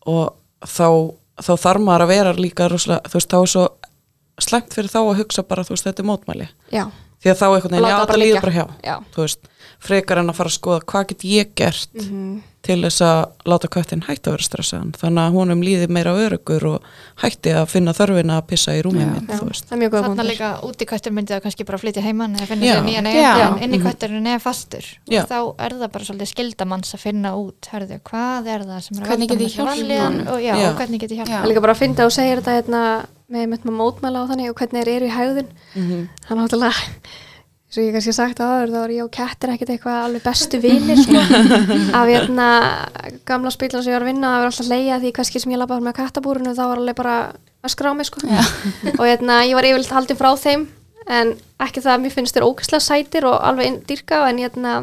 [0.07, 0.91] og þá,
[1.45, 3.67] þá þarf maður að vera líka rosalega, þú veist, þá er svo
[4.39, 6.85] slæmt fyrir þá að hugsa bara, þú veist, þetta er mótmæli Já.
[7.23, 8.97] Því að þá einhvern veginn, Láta já, það líður bara hjá Já.
[9.15, 12.43] þú veist, frekar en að fara að skoða hvað get ég gert Mhm.
[12.63, 14.91] til þess að láta köttin hætti að vera stressaðan.
[14.99, 16.83] Þannig að honum líði meira örugur og
[17.23, 19.65] hætti að finna þörfina að pissa í rúmið mitt, þú veist.
[19.65, 20.25] Er Þannig punktur.
[20.29, 23.35] líka út í köttur myndi það kannski bara flytja heimann eða finna sér nýjan Já.
[23.39, 24.85] eigin inn í kötturinn eða fastur.
[25.09, 25.23] Já.
[25.23, 28.97] og þá er það bara svolítið skildamanns að finna út hörðu, hvað er það sem
[28.99, 29.35] er að Hvernig valda
[33.29, 35.49] að með, með mótmæla og þannig og hvernig þeir eru í hægðun.
[35.75, 36.05] Mhm.
[36.25, 36.85] Það er náttúrulega,
[37.69, 40.61] eins og ég kannski sagt áður, þá er ég og kettir ekkert eitthvað alveg bestu
[40.63, 41.21] vinir, sko.
[41.99, 42.47] Af hérna,
[43.29, 45.61] gamla spillan sem ég var að vinna, það var alltaf leiða því kannski sem ég
[45.61, 47.17] labbaði með kattabúrinu, þá var alveg bara
[47.69, 48.25] að skrá mig, sko.
[48.97, 50.67] og hérna, ég var yfirleitt haldið frá þeim,
[51.09, 54.75] en ekki það að mér finnst þeir ógæslega sætir og alveg inn- dýrka, en hérna,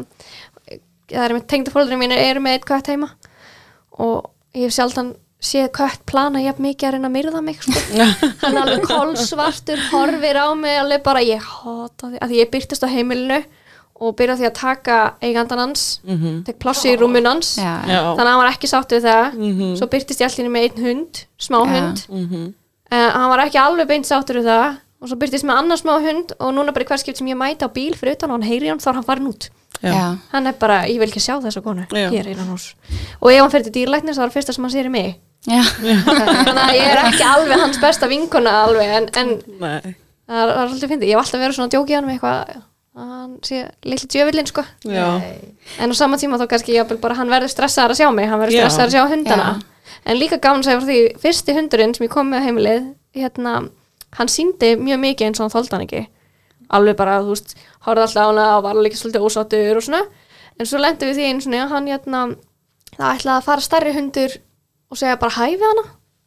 [1.10, 3.10] það er með tengda fólkdur mínir eru með eitt kött heima
[4.02, 5.12] og ég hef sjaldan
[5.46, 7.72] séð kött plana jafn mikið að reyna að myrða mig sko.
[8.42, 12.50] hann er alveg kolsvartur horfir á mig alveg bara ég hata því að því ég
[12.54, 13.40] byrtist á heimilinu
[13.96, 16.44] og byrja á því að taka eigandan hans Mhm.
[16.44, 18.00] tek plassi í rúmun hans já, Já.
[18.12, 19.76] þannig að hann var ekki sátt við það Mhm.
[19.80, 21.70] svo byrtist ég allir með einn hund smá Já.
[21.72, 22.54] hund Mhm.
[22.92, 25.94] uh, hann var ekki alveg beint sáttur við það og svo byrtist með annar smá
[26.00, 28.40] hund og núna bara í hver skipt sem ég mæti á bíl fyrir utan og
[28.40, 29.48] hann heyri hann þá er hann farin út
[29.82, 30.16] Já.
[30.32, 32.08] hann er bara, ég vil ekki sjá þessa konu Já.
[32.10, 32.74] hér innan hús
[33.22, 35.16] og ef hann fyrir til dýrlæknis þá er það fyrsta sem hann sér í mig
[35.46, 39.94] þannig að ég er ekki alveg hans besta vinkona alveg en, en Nei.
[40.26, 42.56] það er, alltaf fyndið, ég hef alltaf verið svona að djóki hann með eitthvað
[42.96, 44.64] að hann sé litli djöfullin sko.
[44.88, 45.06] Já.
[45.84, 48.40] en á sama tíma þá kannski jafnvel bara hann verður stressaðar að sjá mig hann
[48.40, 49.48] verður stressaðar að sjá hundana.
[49.52, 49.90] Já.
[50.06, 52.86] en líka að segja frá því, fyrsti hundurinn sem ég kom með heimilið
[53.20, 53.54] hérna,
[54.16, 56.02] hann síndi mjög mikið eins og hann þoldi hann ekki.
[56.76, 57.54] Alveg bara, þú veist,
[57.86, 60.02] horfði alltaf á hana og var líka svolítið ósáttur og svona.
[60.56, 62.22] En svo lendum við því einu svona, hann hérna
[62.96, 64.36] það ætlaði að fara stærri hundur
[64.90, 65.84] og segja bara hæ við hana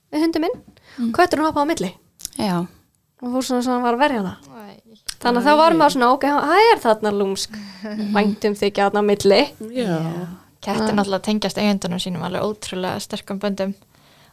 [0.10, 0.60] við hundi minn,
[0.98, 1.10] mm.
[1.15, 1.91] kötturinn hoppaði á milli.
[2.39, 2.56] Já,
[3.22, 4.38] og fór svona svona var að verja hana.
[5.19, 7.56] Þannig að þá var maður svona, ok, það er þarna lúmsk?
[8.15, 9.39] Væntum þykja þarna á milli.
[9.76, 9.95] Já.
[10.63, 13.74] Kettir náttúrulega tengjast eigendunum sínum alveg ótrúlega sterkum böndum.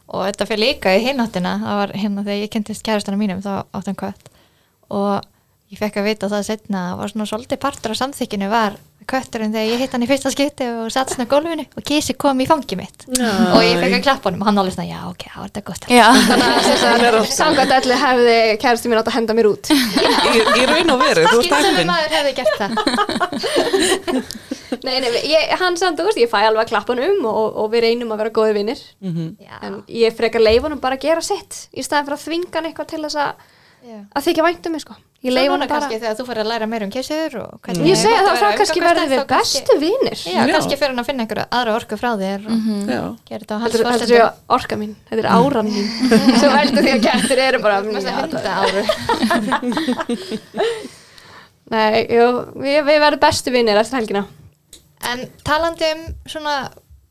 [0.07, 1.57] Og þetta fyrir líka í hináttina.
[1.63, 4.31] Það var hérna þegar ég kynntist kærastana mínum þá áttum kött.
[4.87, 5.27] Og
[5.73, 9.53] ég fekk að vita það setna það var svona svolítið partur af samþykinu var kötturinn
[9.55, 12.47] þegar ég hitt hann í fyrsta skipti og satt svona gólfinu og kísi kom í
[12.49, 13.29] fangi mitt Já.
[13.53, 15.63] og ég fekk að klappa honum og hann alveg svona, já ok, það var þetta
[15.69, 19.71] gott Þannig að samkvæmt allir hefði kæristu mín átt að henda mér út.
[19.71, 19.75] í,
[20.61, 22.71] í raun og veru, þú ert heppin maður hefði gert það
[24.83, 27.55] Nei, nei, ég, hann samt, þú veist, ég fæ alveg að klappa hann um og,
[27.63, 28.81] og við reynum að vera góði vinnir.
[29.03, 29.29] Mhm.
[29.43, 32.53] Já, En ég frekar leif honum bara að gera sitt í staðin fyrir að þvinga
[32.59, 33.45] hann eitthvað til þess að.
[33.87, 34.93] Að þykja vænt um mig, sko.
[35.25, 35.81] Ég leif honum bara...
[35.81, 39.07] kannski þegar þú fyrir að læra meira um hvernig Ég gott það, það kannski verður
[39.09, 40.19] við þá bestu vinnir.
[40.21, 40.53] Já, Já.
[40.53, 42.45] kannski fyrir hann að finna einhverju aðra orku frá þér
[43.25, 45.87] gera þetta á hans Þetta er- fórstendum er orka mín, þetta er áran mín.
[46.39, 47.77] Svo veldur því að kettir eru bara
[51.73, 52.25] Nei, jú,
[52.61, 54.23] við, verðum bestu vinnir eftir helgina.
[55.09, 56.55] En talandi um svona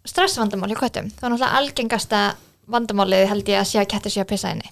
[0.06, 2.20] stressvandamál hjá köttum, þá er náttúrulega algengasta
[2.70, 4.68] vandamálið held ég að sé að kettir sé að pissa inni.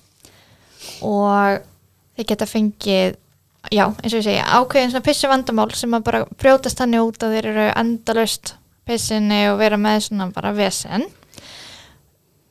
[1.05, 1.74] Og
[2.15, 3.17] þeir geta fengið
[3.73, 7.25] já, eins og ég segja, ákveðin svona pissu vandamál sem að bara brjótast þannig út
[7.25, 11.07] að þeir eru endalaust pissinni og vera með svona bara vesen.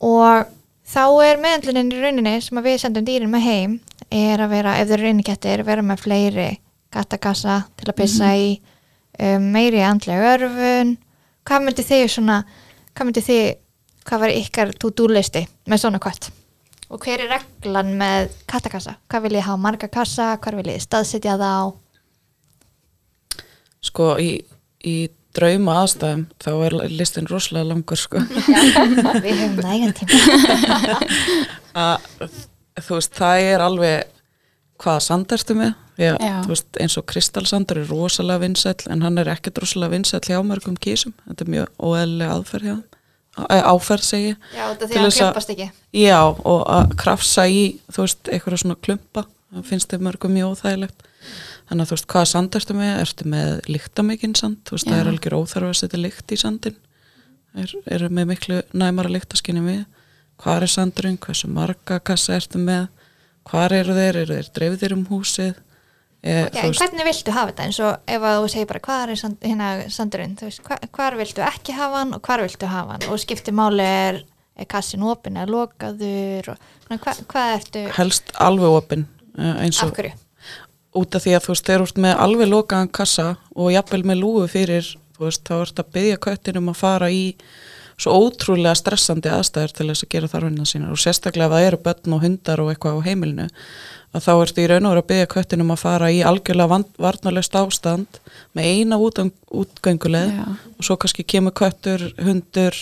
[0.04, 0.50] Og
[0.90, 3.78] þá er meðanlunin í rauninni sem að við sendum dýrin með heim
[4.10, 6.50] er að vera, ef þeir eru innikettir, vera með fleiri
[6.94, 8.52] kattakassa til að pissa í
[9.18, 10.96] um, meiri andlega örfun.
[11.44, 12.42] Hvað myndi þið svona
[12.94, 13.44] hvað myndi þið,
[14.06, 16.30] hvað var ykkar to-do listi með svona kött
[16.94, 18.96] og hver er reglan með kattakassa?
[19.10, 21.64] Hvað vil ég hafa marga kassa, hvað vil ég staðsetja það á
[23.84, 24.38] Sko, í,
[24.80, 24.96] í
[25.36, 28.22] drauma aðstæðum þá er listin rosalega langur sko.
[29.24, 30.98] við höfum nægan tíma.
[31.84, 32.06] Að
[32.80, 34.14] þú veist, það er alveg
[34.80, 35.74] hvaða sand ertu með.
[35.94, 36.16] Já.
[36.18, 40.40] þú veist, eins og kristalsandur er rosalega vinsæll en hann er ekkert rosalega vinsæll hjá
[40.46, 41.14] mörgum kísum.
[41.28, 43.00] Þetta er mjög óeðlega aðferð hjá þeim.
[43.34, 45.70] Áferð segi já, þetta því að að- klumpast ekki.
[45.92, 49.24] Já og að krafsa í þú veist, eitthvað svona klumpa.
[49.54, 51.02] Það finnst þið mörgum mjög óþægilegt.
[51.68, 52.92] Þannig að þú veist, hvaða sand ertu með?
[53.00, 54.92] Ertu með líktamikinn sand, þú veist, Já.
[54.92, 56.76] það er algjör óþarf að setja líkt í sandin
[57.56, 59.84] er, eru með miklu næmara líktaskinni við.
[60.42, 62.88] Hvað er sandurinn, hversu marga kassa ertu með,
[63.46, 64.16] hvað eru þeir?
[64.24, 65.54] Eru þeir dreifðir um húsið
[66.24, 67.68] e, Já, en hvernig viltu hafa þetta?
[67.68, 70.36] Eins og ef að þú segir bara hvað er sand, hérna sandurinn?
[70.40, 73.06] Veist, hva, hvar viltu ekki hafa hann og hvar viltu hafa hann?
[73.12, 74.20] Og skipti máli er,
[74.58, 79.08] er kassin opinn eða lokaður og hva, hvað ertu helst alveg opinn
[79.38, 79.98] e, eins og
[80.94, 84.20] út af því að þú veist, þeir eru með alveg lokaðan kassa og jafnvel með
[84.22, 87.24] lúfu fyrir þú veist, þá ertu að byggja köttin um að fara í
[87.98, 91.78] svo ótrúlega stressandi aðstæður til þess að gera þarfinna sínar og sérstaklega ef það eru
[91.84, 93.46] börn og hundar og eitthvað á heimilinu
[94.14, 96.78] að þá ertu í raun og veru að byggja köttin um að fara í algjörlega
[97.02, 98.18] varnarlöst ástand
[98.54, 100.44] með eina útgönguleð Já.
[100.78, 102.74] og svo kannski kemur köttur, hundur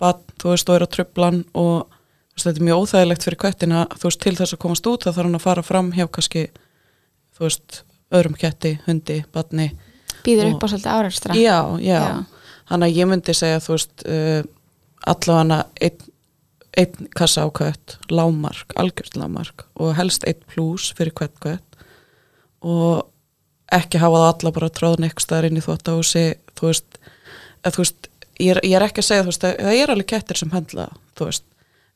[0.00, 3.40] barn, þú veist, og er á tröflan og þú veist, þetta er mjög óþægilegt fyrir
[3.44, 5.92] köttin að þú veist, til þess að komast út þá þarf hann að fara fram
[5.96, 6.46] hjá kannski
[7.36, 7.80] þú veist,
[8.12, 9.70] öðrum ketti, hundi, barni
[10.24, 12.24] býður Og- upp á svolítið árekstra já, já, Já.
[12.70, 14.40] Þannig að ég myndi segja þú veist uh,
[15.10, 16.06] allavega einn
[16.78, 21.80] ein kassa á kött, lámark algjört lámark og helst einn plús fyrir hvert kött
[22.62, 23.08] og
[23.74, 26.24] ekki hafa það alla bara tróðn eitthvað staðar inn í þvóttahúsi
[26.58, 27.00] þú veist,
[27.64, 29.94] að, þú veist ég, er, ég er ekki að segja þú veist, að það er
[29.94, 31.46] alveg kettir sem höndla það, þú veist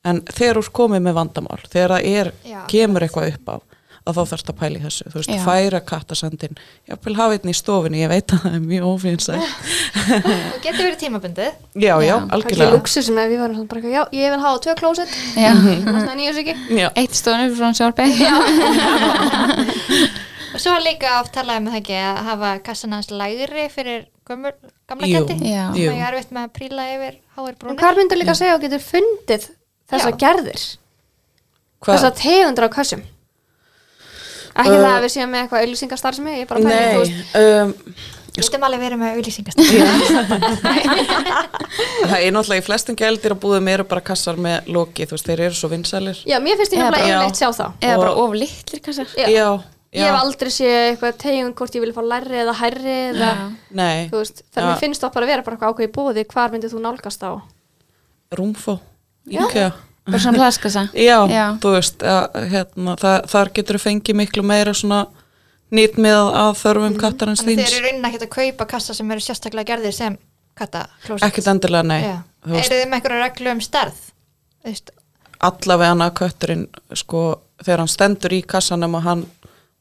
[0.05, 2.59] en þegar ert komið með vandamál þegar það er, Já.
[2.75, 3.57] kemur eitthvað upp á
[4.05, 5.41] að þá þarfst að pæla í þessu, þú veist, Já.
[5.47, 6.55] færa kattasandin,
[6.91, 9.49] ég vil hafa einn í stofinni ég veit að það er mjög ófinsætt
[10.27, 10.33] þú
[10.67, 12.17] getur verið tímabundið Já, já, Já.
[12.21, 15.13] Algjör algjörlega luxusum ef við varum svona bara já, ég vil hafa tvö klósett.
[15.39, 18.05] Þannig að nýjum sig ekki eitt stóðan frá sjálfi
[20.55, 24.05] og svo er líka oft talað um það ekki að hafa kassan hans lægri fyrir
[24.29, 24.55] gömur,
[24.89, 25.25] gamla Jú.
[25.25, 25.65] ketti Já.
[25.73, 25.89] sem Jú.
[25.97, 28.63] ég er veit með að príla yfir háir brúnir hvað myndir líka að segja og
[28.63, 29.43] getur fundið
[29.91, 30.19] þessa Já.
[30.23, 30.63] gerðir
[31.83, 31.93] hvað?
[31.97, 33.03] þessa tegundur á kössum
[34.55, 36.75] ekki Uh, það að við séum með eitthvað auðlýsingastar sem ég er bara að pæla
[36.75, 37.13] í, þú veist.
[37.35, 37.75] Nei, um,
[38.35, 39.59] Við getum alveg verið með auðlýsingast
[42.09, 45.29] það er náttúrulega í flestum gældir að búðum eru bara kassar með loki, þú veist,
[45.29, 46.19] þeir eru svo vinsælir.
[46.29, 49.07] Já, mér finnst ég bara- einmitt sjá þá eða bara Og- of litlir kassar.
[49.17, 49.29] Já.
[49.31, 49.49] Já,
[49.95, 53.29] Ég hef aldrei séð eitthvað tegund hvort ég vil fá lærri eða hærri eða,
[53.71, 54.73] Nei, þú veist, þannig Já.
[54.75, 57.31] mér finnst það bara að vera bara eitthvað ákveði bóði, hvar myndir þú nálgast á
[58.35, 58.75] rúmfó,
[59.31, 59.69] íkja
[60.09, 61.45] bara svona hlaskassa Já, Já.
[61.63, 65.05] þú veist, að, hérna, það, þar getur þú fengið miklu meira svona
[65.75, 67.71] nýtt með að þörfum kattarins Þannig þíns.
[67.71, 70.19] þeir eru raunin ekkert að kaupa kassa sem eru sérstaklega gerðir sem
[70.59, 71.29] kattaklósett?
[71.29, 72.03] Ekkert endilega nei.
[72.05, 72.19] Já.
[72.45, 73.63] Veist, þið með einhverju reglu um
[74.65, 74.93] veist,
[75.45, 77.25] allavega hana kötturinn sko,
[77.63, 79.25] þegar hann stendur í kassanum að hann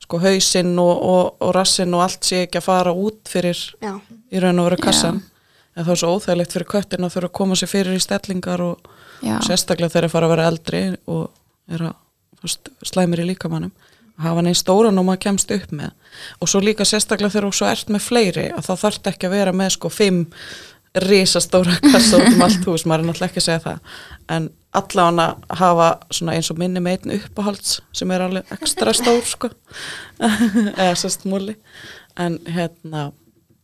[0.03, 3.93] sko hausinn og, og, og rassinn og allt sé ekki að fara út fyrir Já,
[4.31, 5.21] í raun og veru kassan
[5.73, 8.63] en það er svo óþægilegt fyrir köttin að þurfa að koma sér fyrir í stellingar
[8.65, 8.91] og
[9.23, 9.37] Já.
[9.47, 11.23] sérstaklega þegar þeir fara að vera eldri og
[11.71, 11.95] er að
[12.43, 13.71] veist, slæmir í líkamannum
[14.21, 15.93] hafa neinn stóran og maður kemst upp með.
[16.41, 19.55] Og svo líka sérstaklega þegar þú ert með fleiri að þá þarf ekki að vera
[19.55, 20.27] með sko fimm
[21.03, 23.95] risastóra kassa út um allt hús, maður er náttúrulega ekki að segja það.
[24.35, 29.25] En allavega hafa svona eins og minni með einn uppáhalds sem er alveg ekstra stór
[29.25, 29.49] sko.
[30.77, 31.57] Eða sérst múli.
[32.19, 33.09] En hérna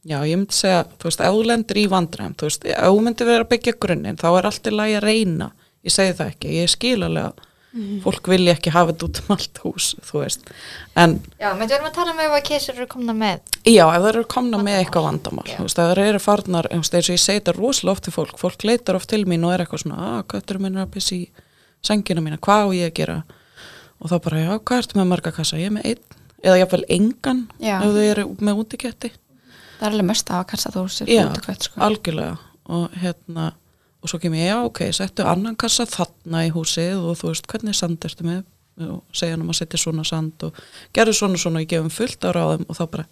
[0.10, 3.46] já ég myndi segja, þú veist, lendir í vandræðum þú veist, ef þú myndi vera
[3.46, 5.52] að byggja grunninn þá er allt í lagi að reyna.
[5.86, 7.46] Ég segi það ekki, ég skil alveg að
[8.02, 10.48] fólk vilja ekki hafa þetta út um allt hús þú veist,
[10.98, 13.40] en Já, menn við erum að tala um ef að keisur eru komna með.
[13.62, 15.54] Já, ef það eru komna með eitthvað vandamál Já.
[15.54, 18.36] þú veist, ef það eru farnar, eins og ég segi þetta rosalega oft til fólk,
[18.42, 21.16] fólk leitar oft til mín og er eitthvað svona, að köttur minn er að pissi
[21.22, 21.30] í
[21.86, 23.18] sengina mína, hvað á ég að gera?
[24.00, 24.54] Og þá bara, já,
[29.80, 31.80] það er alveg mest að hafa kassa þú sér Já, hvert sko.
[31.88, 32.38] algjörlega.
[32.70, 33.54] Og hérna,
[34.04, 37.48] og svo kem ég, já, ok settu annan kassa þarna í húsið og þú veist,
[37.50, 38.44] hvernig sand ertu með?
[38.80, 40.56] Og segja hann um að setja svona sand og
[40.96, 43.06] gerðu svona svona og ég gefum fullt á ráðum og þá bara,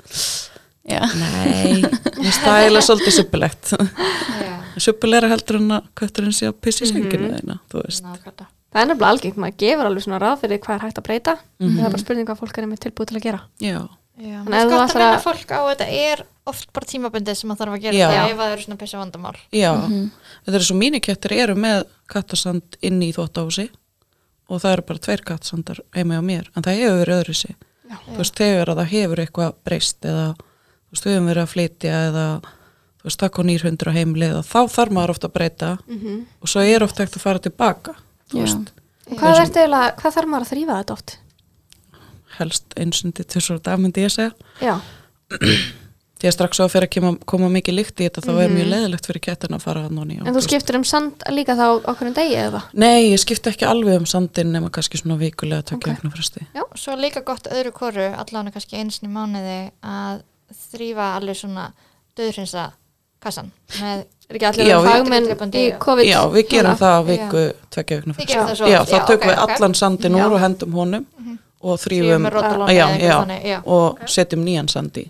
[0.87, 1.01] Já.
[1.19, 1.81] Nei,
[2.21, 3.73] mér stæla svolítið suppulegt
[4.45, 7.33] Já, Suppulegra heldur en að kötturinn sé að pissi í senginu Mhm.
[7.41, 8.03] þeina, þú veist.
[8.05, 8.45] Nákvæmlega.
[8.71, 11.33] Það er nefnilega algengt, maður gefur alveg svona ráð fyrir hvað er hægt að breyta.
[11.59, 11.75] Mhm.
[11.79, 13.41] það er bara spurning hvað fólk er með tilbúið til að gera.
[13.59, 13.79] Já,
[14.17, 16.73] Já, Þannig mér ef þú að ætlar minna að- fólk á að þetta er oft
[16.73, 18.07] bara tímabundið sem það þarf að gera Já.
[18.09, 19.35] það ef það eru svona pissa vandamál.
[19.51, 19.71] Já.
[20.47, 23.69] Þetta er svo mínikettir eru með kattasand inn í þvóttahúsi
[24.49, 27.55] og það eru bara tveir kattasandar heimi á mér en það hefur verið öðru sig.
[27.87, 31.53] Þú veist, þegar að það hefur eitthvað breyst eða þú veist, við höfum verið að
[31.53, 35.33] flytja eða þú veist, takk og nýrhundur á heimlið og þá þarf maður ofta að
[35.37, 36.25] breyta Mhm.
[36.41, 37.95] og svo er ofta ekkert að fara tilbaka
[39.07, 41.17] Hvað, hvað þarf maður að þrýfa þetta oft?
[42.39, 44.79] Helst einsundi til svo dag myndi ég segja Já,
[46.17, 48.53] því að strax á að fyrir að koma, koma mikið lykt í þetta þá er
[48.53, 51.65] mjög leðilegt fyrir kettina að fara hann og en þú skiptir um sand líka þá
[51.77, 52.63] okkur um degi eða?
[52.73, 56.11] Nei, ég skipti ekki alveg um sandinn nema kannski svona vikulega tökja okay.
[56.15, 56.47] fresti.
[56.57, 60.25] Já, svo líka gott öðru koru allan kannski einsni mánuði að
[60.71, 61.71] þrýfa alveg svona
[62.17, 62.71] döðrinsa
[63.23, 65.77] kassan með Er ekki allir Já, við- í já.
[65.79, 66.05] COVID?
[66.05, 70.17] Já, við gerum það á viku tvekja vikna svo Já, þá tökum við allan sandinn
[70.17, 70.25] Já.
[70.25, 71.05] úr og hendum honum
[71.61, 72.27] og Þrýfum
[73.43, 73.61] já.
[73.65, 75.07] og setjum nýjan sand í.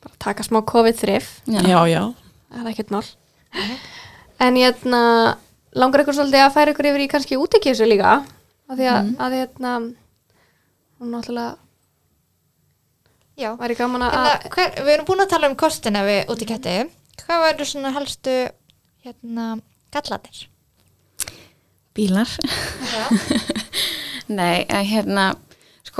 [0.00, 1.60] Bara taka smá COVID-þrif Já.
[1.60, 2.02] Já, já.
[2.50, 3.06] það er ekkert mál
[4.40, 5.00] en hérna
[5.76, 8.20] langar ykkur svolítið að færa ykkur yfir í kannski útikísu líka
[8.70, 9.74] af því að, að hérna
[11.00, 11.56] hún náttúrulega
[13.40, 16.42] Já, væri gaman að hérna, hver, við erum búin að tala um kostina við út
[16.44, 16.74] í ketti
[17.24, 18.34] hvað verður svona helstu
[19.04, 19.46] hérna
[19.92, 20.42] gallatir?
[21.96, 22.32] bílar
[24.40, 25.32] Nei, hérna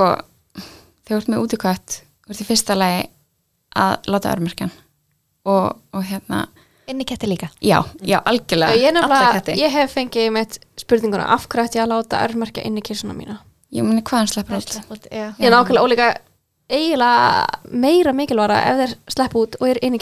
[0.01, 0.63] sko,
[1.05, 3.05] þegar þú ert með útikvætt þú ert í fyrsta lagi
[3.81, 4.73] að láta örmerkjan
[5.47, 6.43] og, og hérna,
[6.91, 7.51] inn í ketti líka.
[7.63, 8.99] já, já, algjörlega ég,
[9.37, 9.55] ketti.
[9.61, 13.15] ég hef fengið með spurninguna af hverju ætti ég að láta örmerkja inn í kísuna
[13.17, 13.39] mína?
[13.71, 15.07] Ég muni hvaðan sleppur út?
[15.07, 16.11] ég er nákvæmlega ólíka
[16.71, 20.01] eiginlega meira mikilværa ef þeir slepp út og er inn í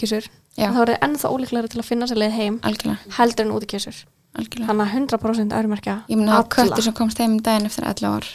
[0.60, 0.74] Já.
[0.74, 3.64] þá er þeir ennþá ólíklega til að finna sér leið heim algjörlega, heldur en út
[3.64, 4.68] í algjörlega.
[4.68, 8.28] Þannig að 100% örmerkja ég muni að köttur sem komst heim daginn eftir 11 ár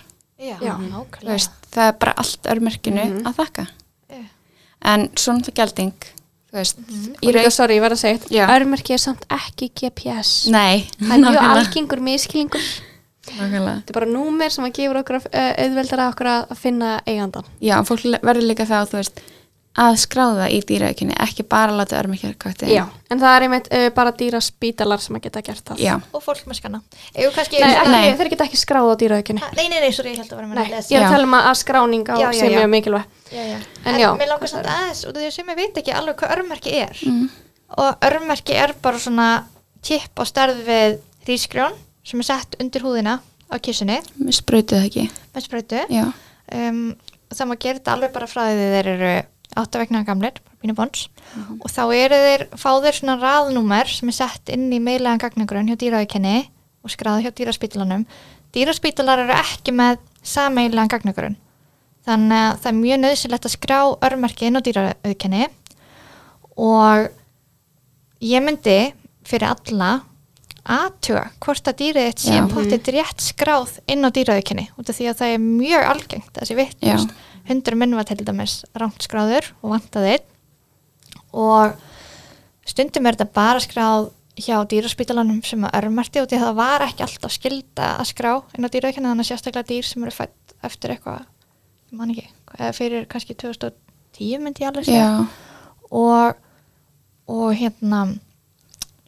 [0.45, 0.75] Já, Já.
[0.79, 1.31] Nákvæmlega.
[1.31, 3.23] Veist, það er bara allt örmerkinu Mhm.
[3.27, 3.67] að þakka.
[4.11, 4.25] Já.
[4.85, 5.93] en svona það gelding
[6.53, 7.83] þú veist, og í líka, raun sorry, ég
[8.47, 12.61] að örmerki er samt ekki GPS nei, það er mjög algengur miskilningur
[13.25, 13.75] nákvæmlega.
[13.81, 17.45] þetta er bara númer sem að gefur okkur uh, auðveldara okkur að að finna eigandan
[17.65, 19.21] já, fólk verður líka þá þú veist,
[19.75, 23.87] að skráða í dýraaukinni ekki bara láta örmerkja kötti já, en það er einmitt uh,
[23.97, 26.81] bara dýra spítalar sem að geta gert það já, og fólk með skanna
[27.17, 28.13] Nei, Nei.
[28.21, 30.51] þeir geta ekki skráð á dýraaukinni Ha, nei, nei, nei, sorry, ég held að vera
[30.53, 31.09] með að lesa ég er Já.
[31.09, 32.61] að tala um að skráning á Já, já, sem já.
[32.63, 33.59] er mikilvæg já, já.
[33.83, 34.09] En En, já.
[34.21, 37.27] mér langar samt aðeins og því sem ég veit ekki alveg hvað örmerki er mm.
[37.83, 39.29] og örmerki er bara svona
[39.83, 41.75] tipp á stærð við hrísgrjón
[42.07, 43.19] sem er sett undir húðina
[43.51, 43.75] á ekki
[45.35, 46.07] með sprautu já,
[46.55, 46.83] um,
[47.35, 49.15] það má gera þetta alveg bara frá því þeir eru
[49.55, 51.09] áttavegna gamlir, bara pínu bons
[51.61, 55.69] og þá eru þeir, fá þeir svona raðnúmer sem er sett inn í meilagan gagnagrunn
[55.71, 56.37] hjá dýraaukenni
[56.85, 58.05] og skráði hjá dýraspítalanum.
[58.55, 61.37] Dýraspítalar eru ekki með sameilagan gagnagrunn.
[62.05, 65.47] Þannig að það er mjög nöðsilegt að skrá örmerki inn á dýraaukenni
[66.61, 67.07] og
[68.25, 68.79] ég myndi
[69.25, 69.93] fyrir alla
[70.65, 75.09] aðtuga hvort að dýrið þitt sé potið rétt skráð inn á dýraaukenni út af því
[75.11, 76.85] að það er mjög algengt þessi vitt.
[77.49, 80.29] Hundur minn var til dæmis rámt skráður og vantaði einn.
[81.35, 81.75] Og
[82.67, 86.85] stundum er þetta bara skráð hjá dýraspítalanum sem að örmerti og því að það var
[86.89, 90.55] ekki alltaf skilda að skrá inn á dýraaukenni þannig að sérstaklega dýr sem eru fætt
[90.67, 91.27] eftir eitthvað,
[91.93, 92.27] ég man ekki
[92.75, 95.27] fyrir kannski 2010 myndi ég alveg segja.
[95.95, 96.35] Og,
[97.31, 98.01] og hérna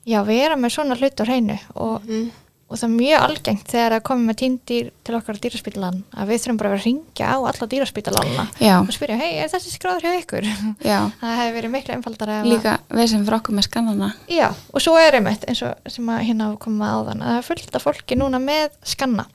[0.07, 2.30] já, vera með svona hlut á hreinu og Mhm.
[2.67, 6.31] Og það er mjög algengt þegar að koma með týndýr til okkar á dýraspítalan að
[6.33, 8.47] við þurfum bara að að ringja á alla dýraspítalanna
[8.81, 10.49] og spyrja, hei, er þessi skráður hjá ykkur?
[10.83, 11.95] já, það hefur verið miklu
[12.27, 14.09] að- líka við sem fyrir okkur með skannana.
[14.27, 17.49] Já, og svo er einmitt eins og sem að hérna koma áðan að það er
[17.53, 19.29] fullt af fólki núna með skanna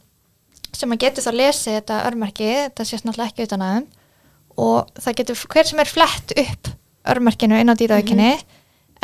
[0.75, 3.87] sem að getur þá lesið þetta örmerki, þetta sést náttúrulega ekki utan aðeim
[4.59, 6.71] og það getur hver sem er flett upp
[7.11, 8.31] örmerkinu inn á dýraðukinni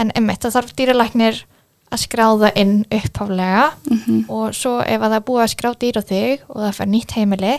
[0.04, 1.40] en einmitt það þarf dýralæknir
[1.94, 3.68] að skráða inn upphaflega.
[3.92, 6.74] Mm og svo ef að það er búið að skrá dýr á þig og það
[6.78, 7.54] fær nýtt heimili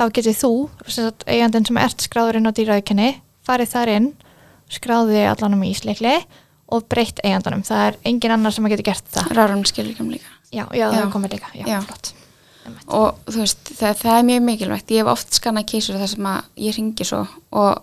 [0.00, 0.52] þá getur þú,
[0.88, 3.10] sagt, eigandinn sem ert skráður inn á dýraðukinni,
[3.46, 4.08] farið þar inn
[4.70, 6.14] skráði allanum í ísleikli
[6.70, 9.30] og breytt eigandanum, það er engin annar sem að getur gert það.
[9.36, 10.30] Rárum skilvíkjum líka.
[10.50, 11.02] Já, já, það Já.
[11.04, 11.78] er komið líka, já, Já.
[11.86, 12.12] flott.
[12.86, 14.92] Og þú veist, það, það er mjög mikilvægt.
[14.94, 17.82] Ég hef oft skannað kísur þar sem að ég ringi svo og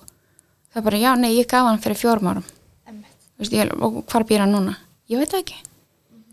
[0.71, 2.45] það er bara, já, nei, ég gaf hann fyrir fjórum árum.
[2.87, 3.17] Einmitt.
[3.35, 4.77] Þú veist, ég, og hvar býr hann núna?
[5.11, 5.59] Ég veit það ekki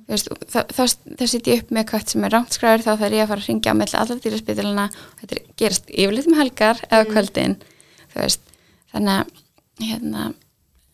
[0.08, 3.16] veist, það, það, það sitt ég upp með kött sem er rangt skræður þá þarf
[3.16, 6.38] ég að fara að ringja á melli allar dýraspítilina og þetta er- gerist yfirleitt um
[6.40, 7.56] helgar eða kvöldin
[8.12, 8.42] þú veist,
[8.92, 10.26] þannig að hérna,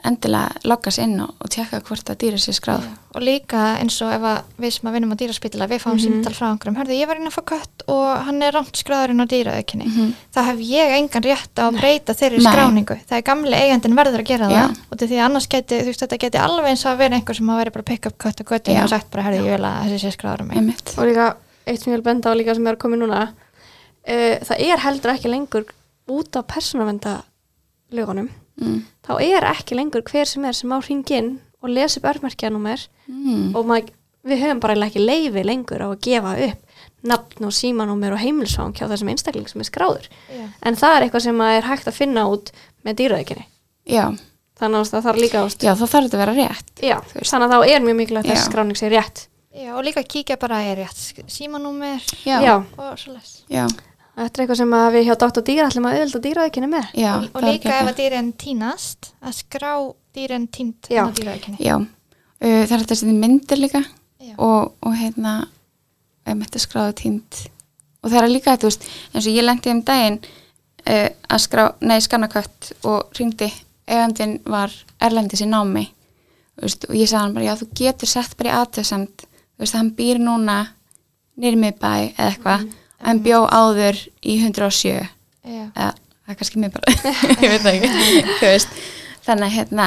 [0.04, 2.90] endilega loggast inn og, og tjekka hvort að dýra sér skráð Já.
[3.14, 6.00] og líka eins og ef að við sem að vinnum á dýraspítala við fáum mm
[6.00, 6.06] Mhm.
[6.06, 9.20] símtal frá einhverjum hörðu, ég var inn að fá kött og hann er rámt skráðurinn
[9.20, 10.12] á dýraaukinni Mhm.
[10.34, 12.52] þá hef ég engan rétt á að breyta þeirri Nei.
[12.52, 14.60] skráningu það er gamli eigandin verður að gera Já.
[14.68, 17.14] það og til því að annars geti, þú veist, þetta geti alveg eins að vera
[17.16, 19.44] einhver sem að vera bara að pikka upp kött og göttin og sagt bara, herðu,
[19.46, 20.94] ég vil að þessi sé skráður um mig Einmitt.
[20.98, 21.34] og líka
[21.66, 23.20] eitt sem ég vil benda á líka sem er að koma núna
[24.08, 25.64] uh, það er heldur ekki lengur
[26.08, 27.22] út á persónavenda
[27.92, 28.28] lögunum
[28.60, 28.80] mm.
[29.06, 33.56] þá er ekki lengur hver sem er sem á hringin og lesa upp örmerkjanúmer Mm.
[33.58, 33.88] og maður,
[34.24, 36.66] við höfum bara ekki leifi lengur á að gefa upp
[37.02, 40.06] nafn og símanúmer og heimilsvang hjá þessum einstakling sem er skráður.
[40.30, 40.44] Já.
[40.62, 42.52] en það er eitthvað sem er hægt að finna út
[42.84, 43.46] með dýraðekinni
[43.90, 44.04] Já,
[44.60, 47.46] þannig að það þarf líka ást já, þá þarf þetta að vera rétt Já, þannig
[47.48, 49.22] að þá er mjög mikilvægt að þessi skráning sé rétt.
[49.50, 52.54] Já, og líka kíkja bara er rétt símanúmer Já, Já.
[52.78, 53.66] og svo les já,
[54.20, 55.42] Þetta er eitthvað sem að við hjá Dr.
[55.46, 56.90] Dýra ætlum að auðvitað dýraðekinni með.
[57.00, 59.70] Já og, og er líka ef að dýrin tínast að skrá
[60.16, 61.06] dýrin tínt Já.
[61.06, 61.86] á dýraaukinni Já, uh,
[62.42, 63.80] það er þetta sem myndir líka.
[64.20, 64.34] Já.
[64.36, 65.38] og, og hérna
[66.28, 67.38] um þetta skráðu tínt
[68.02, 71.42] og það er líka þetta, þú veist, eins og ég lendi um daginn uh, að
[71.46, 73.48] skrá, nei, skannakött og ringdi,
[73.88, 75.86] eigandinn var erlendis í námi.
[76.56, 79.64] Þú veist, og ég sagði hann bara, já, þú getur sett bara í aðtöðsamt, þú
[79.64, 80.58] veist, hann býr núna
[81.40, 82.68] nýri miðbæ eða eitthvað.
[82.68, 85.64] Og hann bjó áður í 107 Já.
[85.74, 86.94] eða það er kannski mér bara.
[87.42, 87.90] Ég veit það ekki.
[88.40, 88.74] Þú veist,
[89.26, 89.86] þannig að hérna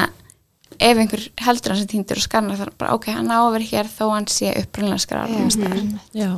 [0.74, 3.52] ef einhver heldur hann sem týndur og skannar þá er bara ok, hann á að
[3.54, 5.98] vera hér þó hann sé upprunlega skrar Mhm.
[6.12, 6.32] Já.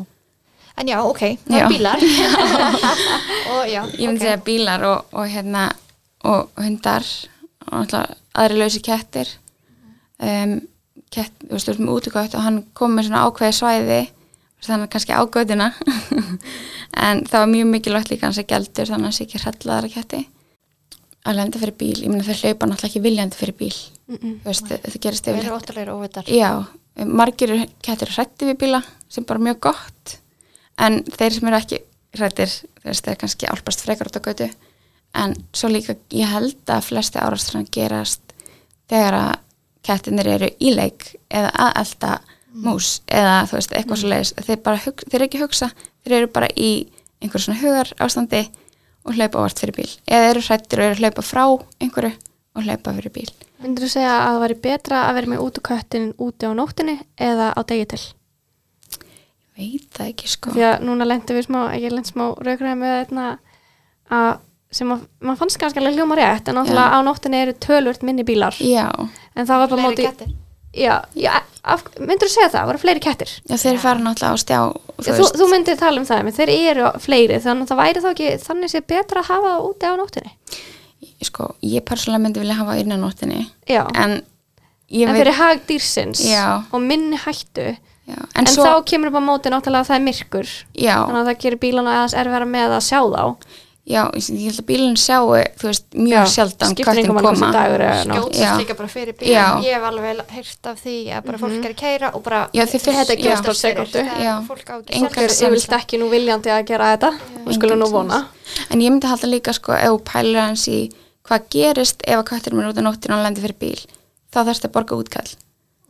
[0.76, 2.02] En já, ok, það er bílar.
[3.54, 4.24] Og já, ég myndi ok.
[4.26, 5.62] segja bílar og, og hérna
[6.28, 7.06] og hundar
[7.66, 9.30] og alltaf aðri lausi kettir.
[10.20, 10.58] Um,
[11.12, 13.98] kett, þú veist, þú veist með útikvætt og hann kom með svona ákveði svæði
[14.64, 15.68] þannig að kannski á göduna
[17.06, 19.92] en það var mjög mikilvægt líka hans að gældur þannig að hann sé ekki hrellaðara
[19.92, 20.22] ketti.
[21.26, 23.74] Að lenda fyrir bíl, ég meina þeir hlaupa náttúrulega ekki viljandi fyrir bíl.
[24.06, 26.50] Þú veist, það gerist Það yfirleitt eru óvitar Já,
[27.02, 30.14] margir kettir hrætti við bíla sem bara mjög gott.
[30.78, 31.80] En þeir sem eru ekki
[32.16, 32.52] hrættir
[32.84, 34.48] þeir er kannski álpast frekar út á götu.
[35.16, 38.22] En svo líka ég held að flesti árastrann gerast
[38.90, 39.34] þegar að
[39.86, 42.12] kettinir eru í leik eða að elda
[42.64, 45.70] mús eða þú veist eitthvað svo leiðis þeir, þeir eru ekki að hugsa,
[46.04, 46.70] þeir eru bara í
[47.22, 48.44] einhver svona hugar ástandi
[49.06, 49.88] og hlaupa vart fyrir bíl.
[50.08, 51.44] Eða eru hrættir og eru að hlaupa frá
[51.82, 52.12] einhverju
[52.56, 53.28] og hlaupa fyrir bíl.
[53.62, 56.96] Myndir þú segja að það væri betra að vera með út köttin úti á nóttinni
[57.16, 58.02] eða á degi til?
[59.56, 60.52] veit það ekki sko.
[60.52, 63.28] Því að núna lendum við smá, ekki lend smá raugræði með þetta
[64.16, 64.32] að
[64.76, 68.26] sem að, maður fannst kannski alveg hljóma rétt en náttúrulega á nóttinni eru tölvört minni
[68.26, 68.58] bílar.
[68.60, 70.34] Já, en það var bara móti kettir
[70.76, 71.32] Já, já
[71.66, 73.32] af, myndir þú segja það, voru fleiri kettir?
[73.48, 74.58] Já, þeir fara náttúrulega á stjá
[74.96, 78.02] Þú, þú, þú myndir tala um það, menn þeir eru fleiri þannig að það væri
[78.04, 80.32] þá ekki, þannig sé betra að hafa það úti á nóttinni
[81.26, 84.20] sko, ég persónulega myndi vilja hafa innanóttinni Já, en
[84.92, 86.62] ég en veit fyrir hag dýrsins Já.
[86.70, 89.98] og minni hættu já, en, en, svo, þá kemur upp á móti náttúrulega að það
[89.98, 90.52] er myrkur.
[90.76, 93.24] Já, þannig að það gerir bílana aðeins erfæra með að sjá þá
[93.86, 95.28] já, ég held að bílinn sjáu
[95.60, 97.34] þú veist, mjög sjaldan skiptir koma.
[97.38, 97.84] sem dagur
[98.34, 98.50] Já.
[98.58, 99.44] líka bara fyrir bíl Já.
[99.62, 102.64] ég hef alveg heyrt af því að bara fólk er að keira og bara Já,
[102.66, 103.22] þið þetta já.
[103.22, 104.04] gerist á sekúndu.
[104.26, 104.32] Já.
[104.48, 104.76] fólk á
[105.78, 107.12] ekki er nú viljandi að gera þetta.
[107.46, 108.22] Við skulum nú vona.
[108.70, 110.90] en ég myndi halda líka sko, ef þú pælir hans í
[111.26, 113.86] hvað gerist ef að kötturinn er út á nóttin og hann lendir fyrir bíl
[114.34, 115.30] þá þarfst að borga útkall.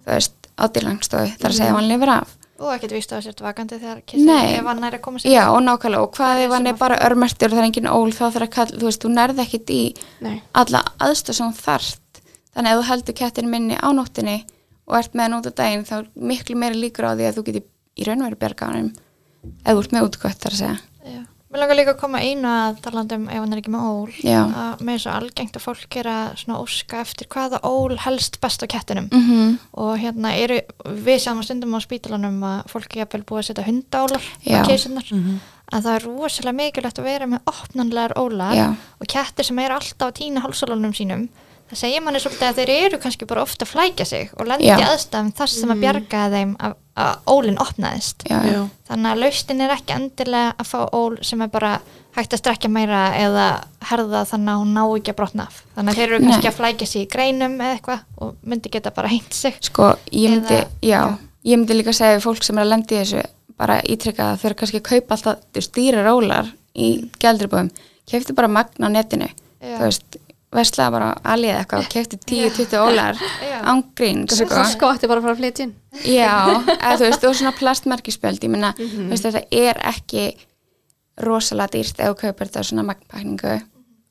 [0.05, 3.27] Þú veist, ádýrlangstofu þar að segja að hann lifir af og ekkert víst á að
[3.27, 4.07] sért vakandi þegar Nei.
[4.09, 6.79] kissið ef hann er að koma sér Já, og nákvæmlega, og hvað ef hann er
[6.81, 9.45] bara örmertur og það er engin ól, þá þarf að kalla, þú veist, þú nærði
[9.45, 9.81] ekkit í
[10.25, 10.37] Nei.
[10.57, 12.23] alla aðstöð sem þú þarft
[12.57, 14.37] þannig að ef þú heldur kettin minni á nóttinni
[14.87, 17.39] og ert með hann út á daginn þá er miklu meiri líkur á því að
[17.39, 17.63] þú geti
[17.97, 18.93] í raun og veru bjarga honum
[19.67, 20.77] eða út með útkvætt þar að segja.
[21.57, 24.11] Mér langar líka að koma einu að talandum ef hann er ekki með ól.
[24.61, 28.61] Að með svo algengt að fólk er að svona óska eftir hvaða ól helst best
[28.61, 29.07] á kettinum.
[29.09, 29.55] Mm -hmm.
[29.73, 34.25] og hérna eru við sjáum stundum á spítalanum að fólk er búið að setja hundaólar
[34.45, 34.61] Já.
[34.61, 35.09] á keisurnar
[35.73, 38.69] að það er rosalega mikilvægt að vera með opnanlegar ólar Já.
[39.01, 41.29] og kettir sem er alltaf að týna hálsálunum sínum.
[41.71, 44.69] Það segir manni svolítið að þeir eru kannski bara ofta að flækja sig og lendi
[44.71, 48.63] aðstæðum þess sem að bjarga þeim að, að ólinn opnaðist já, já.
[48.89, 51.73] Þannig að laustin er ekki endilega að fá ól sem er bara
[52.17, 53.47] hægt að strekja meira eða
[53.91, 56.51] herða þannig að hún ná ekki að brotna af þannig að þeir eru kannski Nei.
[56.53, 60.33] að flækja sig í greinum eða eitthvað og myndi geta bara hengt sig sko, ég
[60.33, 61.19] myndi, Eða- já, já.
[61.51, 63.25] ég myndi líka segja við fólk sem er að lendi þessu
[63.61, 66.89] bara ítrekka að þau eru kannski að kaupa alltaf dýra rólar í
[67.21, 67.71] gældribóðum
[68.09, 69.29] kefti bara magn á netinu
[69.61, 70.17] þú veist,
[70.55, 73.19] veslaða bara alið eitthvað og kefti 10-20 ólar
[73.67, 74.47] ángrín sko.
[74.71, 75.73] sko ætti bara að fara að flytja inn.
[76.07, 76.35] Já,
[76.77, 80.27] eða þú veist, og svona plastmerkispjöld, ég meina, þú veist, þetta er ekki
[81.27, 83.55] rosalega dýrt ef þú kaupir þetta svona magnpakningu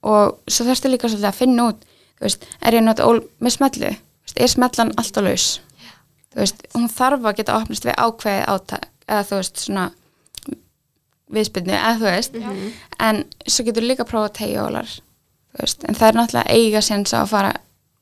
[0.05, 1.85] og svo þarfstu líka svolítið að finna út,
[2.19, 5.47] þú veist, er ég nota ól með smellu, þú veist, er smellan alltaf laus,
[6.33, 9.87] þú veist, hún þarf að geta opnast við ákveðið átak, eða þú veist, svona
[11.35, 12.35] viðspilnu, eða þú veist,
[13.01, 15.14] en svo getur líka að prófa að tegja ólar, þú
[15.63, 17.51] veist, en það er náttúrulega eiga séns að fara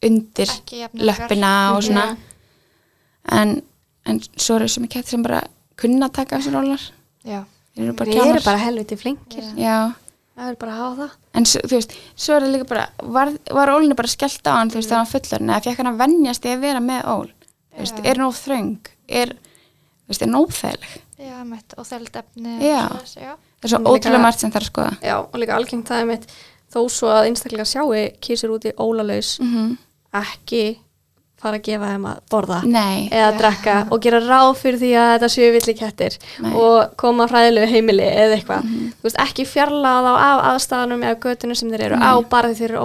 [0.04, 0.52] undir
[1.00, 2.06] löppina og svona.
[3.34, 3.58] En,
[4.10, 5.44] en svo eru sem kettir sem bara
[5.80, 6.82] kunna að taka þessar rólar
[7.24, 9.46] Já, þeir eru bara kjánar erum bara helviti flinkir.
[9.60, 9.94] Já,
[10.34, 11.18] Það er bara að hafa það.
[11.38, 12.84] En þú veist, svo er það líka bara
[13.16, 15.90] var, var ólinu bara skellt á hann þú veist, þegar hann fullur eða fekk hann
[15.92, 17.28] að venjast í að vera með ól?
[17.74, 18.90] Þú veist, er nóg þröng?
[19.22, 22.82] Er, þú veist, er nófæðileg já, mitt og þeld efni Já.
[22.90, 24.96] það er svo ótrúlega margt sem þarf að skoða.
[25.06, 26.26] Já, og líka algengt það er mitt
[26.74, 27.92] þó svo að einstaklega sjáu
[28.24, 29.78] kísir út í ólalaus mm
[30.14, 30.64] ekki
[31.44, 33.38] fara að gefa þeim að borða nei, eða Já.
[33.40, 36.52] drekka og gera ráð fyrir því að þetta séu villi kettir Nei.
[36.56, 38.94] og koma fræðilegu heimili eða eitthvað Mhm.
[39.02, 42.08] þú veist, ekki fjarlaða þá af aðstæðanum eða götunum sem þeir eru Nei.
[42.08, 42.80] á bara því þeir eru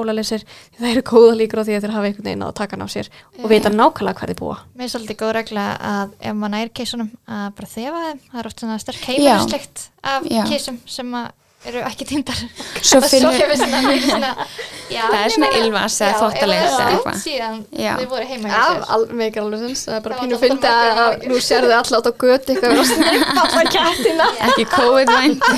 [0.75, 2.77] því það eru góða líkur á því að þeir hafa einhvern veginn á að taka
[2.77, 3.09] hann á sér
[3.45, 6.69] og vita nákvæmlega hvað þeir búa Mér er svolítið góð regla að ef maður nær
[6.75, 10.43] keisunum að bara þefa þeim, það er oft svona sterk heimilislikt af Já.
[10.51, 11.31] keisum sem að
[11.67, 12.39] eru ekki týndar
[12.79, 14.29] Svo svona
[14.95, 17.19] já, Það er svona ylfas eða ef eða það er eitthvað.
[17.23, 17.91] síðan Já.
[17.99, 21.75] þau voru heima sér alveg sens, það er bara pínu fyndi alltaf að nú sérðu
[21.79, 25.49] allir átt á götu eitthvað og snipa alla kettina ekki COVID-vænt.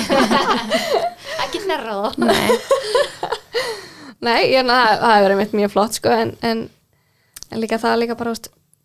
[1.45, 2.09] Ekki nærra þá.
[2.21, 2.49] Nei,
[4.21, 6.65] Nei, ég er að það það hefur verið mitt mjög flott sko en, en,
[7.49, 8.35] en líka það er líka bara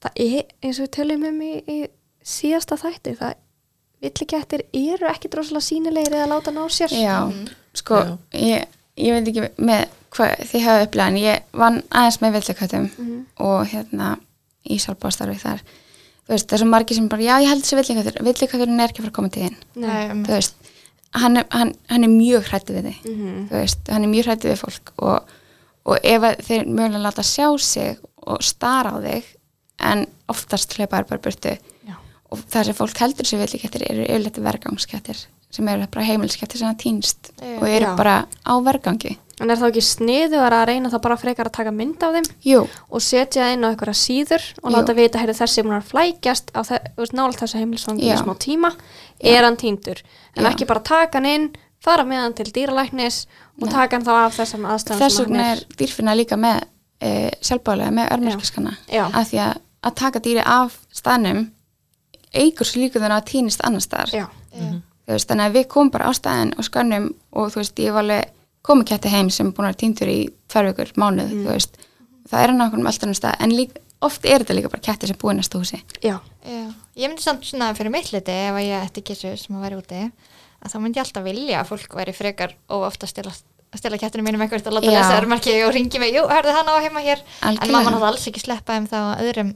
[0.05, 1.79] það er eins og við tölum um í, í
[2.27, 3.35] síðasta þætti það
[4.03, 7.19] villikettir eru ekki droslega sínilegir eða láta ná sér Já,
[7.75, 8.19] sko, Já.
[8.33, 8.67] Ég,
[8.97, 9.87] ég veit ekki með
[10.17, 13.27] hvað þið hafa upplegað en ég vann aðeins með villiköttum Mhm.
[13.41, 14.17] og hérna
[14.69, 15.61] í sálbástarfi þar
[16.27, 18.89] þú veist, það er svo margir sem bara, já ég held þessi villiköttur villikötturinn er
[18.89, 20.55] ekki að fara að koma til þín Nei, um, þú veist,
[21.15, 23.49] hann er, hann, hann er mjög hrættu við þig Mhm.
[23.49, 25.23] þú veist, hann er mjög hrættu við fólk og,
[25.87, 29.25] og ef þeir mögulega láta sjá sig og stara á þig
[29.79, 31.59] en oftast hlaupa er bara burtu.
[32.31, 36.73] Og það sem fólk heldur sér villikettir eru yfirleitt vergangskettir sem eru bara heimiliskettir sem
[36.73, 37.55] það týnst Já.
[37.61, 37.95] og eru Já.
[37.99, 41.73] bara á vergangi En er þá ekki sniðugar að reyna þá bara frekar að taka
[41.77, 44.73] mynd af þeim Jú, og setja það inn á einhverja síður og Jú.
[44.73, 46.61] láta vita, heyrðu þessi að flækjast á
[47.13, 48.17] nálægt þessu heimilisvangi í Já.
[48.23, 48.71] smá tíma,
[49.21, 50.49] er hann týndur en Já.
[50.55, 51.47] ekki bara taka hann inn
[51.85, 53.27] fara með hann til dýralæknis
[53.61, 53.75] og Nei.
[53.75, 56.65] taka hann þá af þessum aðstæðum þess sem vegna er dýrfinna líka með
[57.01, 57.13] e,
[57.45, 59.05] sjálfbálega með örmerkiskana Já.
[59.13, 61.45] að því að, að taka dýri af staðnum
[62.43, 64.69] eigur svo líka þannig að týnist annar staðar Já, já.
[65.07, 67.93] þú veist, þannig að við komum bara á staðin og skannum og þú veist, ég
[67.97, 68.33] var alveg
[68.67, 70.21] komið kætti heim sem er búin að vera týndur í
[70.51, 71.77] tvær vikur mánuð, þú veist,
[72.31, 75.07] það er hann á okkur alltaf stað, en líka, oft er þetta líka bara kætti
[75.13, 75.83] sem búin að stósi.
[76.03, 76.17] já,
[76.47, 76.65] Já.
[76.97, 79.77] Ég myndi samt svona fyrir mitt liti ef að ég ætti kissu sem að væri
[79.77, 79.99] úti
[80.65, 83.33] að þá myndi ég alltaf vilja að fólk væri frekar og ofta að stila,
[83.75, 84.97] að stila kettinu mínum eitthvað að láta Já.
[84.97, 87.73] lesa örmarki og ringi mig, jú, hörðu hann á heima hér en Algjörlega.
[87.77, 89.51] mamma náttúrulega alls ekki sleppa þeim þá á öðrum,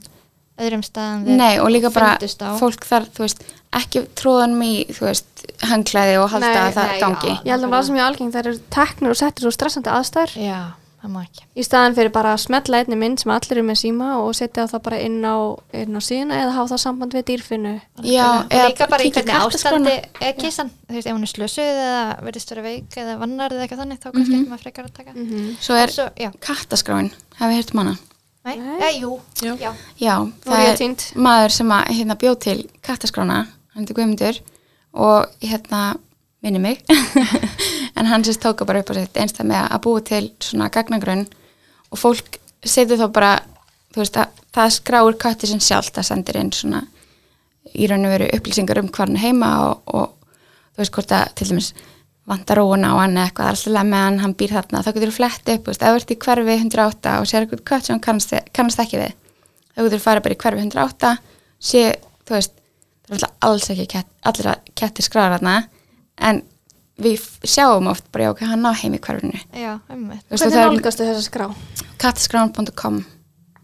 [0.65, 2.11] öðrum staðan þeir Nei, og líka bara
[2.59, 3.45] fólk þar, þú veist,
[3.81, 7.31] ekki tróðanum í, þú veist, hangklæði og halda Nei, að það nei, gangi.
[7.31, 7.41] já.
[7.47, 10.33] ég held að það sem ég algeng það eru teknir og settir svo stressandi aðstæður.
[10.43, 10.59] Já,
[11.01, 11.45] það má ekki.
[11.55, 14.67] Í staðan fyrir bara að smetla einni mynd sem allir eru með síma og setja
[14.69, 15.35] það bara inn á,
[15.81, 17.73] inn á síðuna eða hafa það samband við dýrfinnu.
[18.11, 21.73] Já, og líka bara í hvernig ástandi er kissan, þú veist, ef hún er slösuð
[21.87, 24.95] eða verðist vera veik eða vannar eða eitthvað þannig þá kannski ekki maður frekar að
[25.01, 25.17] taka.
[25.63, 26.07] Svo er Svo,
[28.45, 28.77] nei, Nei.
[28.79, 29.53] nei, jú, Já.
[29.59, 29.71] já,
[30.01, 30.15] Já,
[30.45, 31.03] það er týnd.
[31.15, 33.39] maður sem að hérna bjóð til kattaskrána,
[33.75, 34.39] hann er Guðmundur
[34.93, 35.81] og hérna
[36.41, 36.81] minni mig
[37.97, 41.27] en hann sérst tóka bara upp á sitt einstað með að búa til svona gagnagrunn
[41.91, 43.31] og fólk setur þá bara
[43.93, 46.81] þú veist að það skráir katti sem sjálft að sendir inn svona
[47.77, 50.17] í raun og veru upplýsingar um hvað hann heima og, og
[50.73, 51.69] þú veist hvort að til dæmis
[52.29, 55.15] vantar róuna á hann eða eitthvað alltaf með hann, hann býr þarna, þá getur þú
[55.17, 57.95] flett upp, þú veist, ef þú ert í hverfi 108 og sér eitthvað kött sem
[57.95, 59.15] hann kannast, kannast ekki við
[59.73, 61.11] þá getur þú farið bara í hverfi 108
[61.71, 61.83] sé,
[62.27, 65.55] þú veist það er alltaf alls ekki kett, allra kettir skráður þarna
[66.29, 66.43] en
[67.01, 70.21] við sjáum oft bara, já, ok, hann á heim í hverfinu Já, einmitt.
[70.29, 71.47] Hvernig er nálgastu þessa skrá?
[72.01, 73.01] kattaskrán.com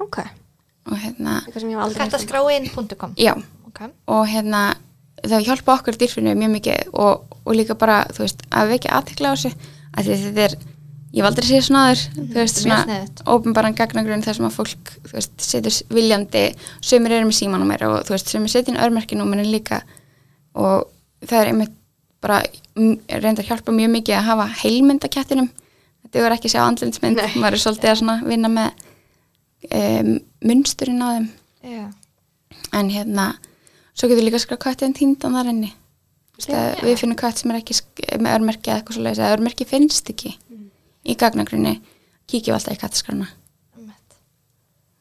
[0.02, 0.18] Ok,
[0.90, 2.18] og hérna, eitthvað sem ég hef aldrei heyrt um.
[2.18, 3.34] Kattaskráin.com já
[3.68, 3.82] Ok.
[4.10, 4.62] og hérna
[5.22, 9.32] það hjálpa okkur dýrfinu mjög mikið og, og líka bara, þú veist, að vekja aðtekla
[9.32, 9.52] á þessu,
[9.98, 10.58] að því þetta er
[11.16, 12.98] ég hef aldrei séð svona aður, þú veist, mjög svona
[13.34, 16.44] ópenbaran gagnagrun þar sem að fólk, þú veist, setur viljandi
[16.84, 19.82] sömur eru með símanúmer og þú veist, sömur setur inn örmerkinúmerin líka
[20.58, 20.90] og
[21.24, 21.74] það er einmitt
[22.22, 22.42] bara
[22.76, 25.50] reyndar að hjálpa mjög mikið að hafa heilmyndakettinum.
[26.04, 27.36] Þetta er ekki að sjá andlinsmynd, Nei.
[27.38, 28.86] maður er svolítið að svona vinna með
[29.80, 30.12] um,
[30.50, 31.28] munsturinn á þeim.
[31.68, 31.88] Já.
[32.72, 33.34] en hérna
[33.98, 35.72] svo getur líka skrá köttin týndan þar inni
[36.38, 37.76] Að við finnum kött sem er ekki
[38.22, 40.36] með örmerki eða eitthvað svo leiðis eða örmerki finnst ekki
[41.08, 41.80] í gagnagrunni
[42.30, 43.30] kíkjum alltaf í kattaskrána
[43.78, 44.18] einmitt.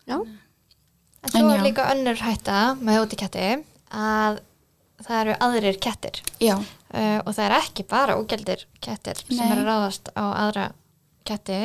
[0.09, 0.17] Já,
[1.27, 3.47] En svo er líka önnur hætta með útiketti
[3.91, 4.39] að
[5.03, 6.21] það eru aðrir kettir.
[6.95, 9.51] Uh, og það er ekki bara ógældir kettir sem Nei.
[9.51, 10.67] eru að ráðast á aðra
[11.27, 11.61] ketti.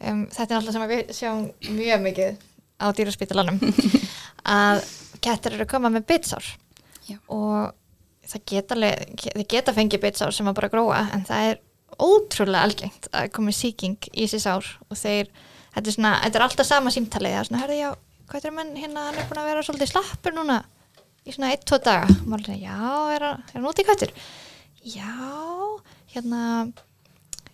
[0.00, 1.44] Um, þetta er alltaf sem við sjáum
[1.76, 2.42] mjög mikið
[2.80, 3.60] á dýraspítalanum
[4.58, 4.82] að
[5.22, 6.48] kettir eru að koma með bitsár.
[7.28, 7.74] Og
[8.30, 8.78] það geta,
[9.24, 11.60] þeir geta fengið bitsár sem að bara gróa en það er
[11.94, 15.28] ótrúlega algengt að komi sýking í þessi sár og þeir,
[15.76, 17.90] þetta er svona, þetta er alltaf sama símtalið, það er svona, herði já
[18.30, 20.62] hvað er menn hérna, hann er búin að vera svolítið slappur núna
[21.24, 22.08] í svona 1-2 daga.
[22.08, 22.78] Og maður er, já,
[23.14, 24.12] er hann, er hann út í kvættur
[24.84, 25.12] já,
[26.12, 26.42] hérna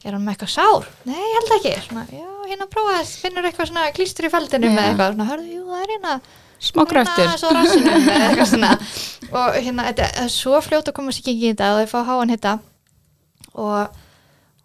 [0.01, 0.87] er hann með eitthvað sár?
[1.07, 1.75] Nei, ég held ekki.
[1.85, 4.75] Svona, já, hérna prófa, finnur eitthvað svona klístur í feldinu Já.
[4.75, 6.15] með eitthvað, svona, hörðu, jú, það er hérna
[6.61, 7.29] smá gröftur.
[9.37, 12.33] og hérna, þetta er svo fljótt að koma ekki í þetta og þau fá háan
[12.35, 12.55] hitta
[13.55, 14.01] og,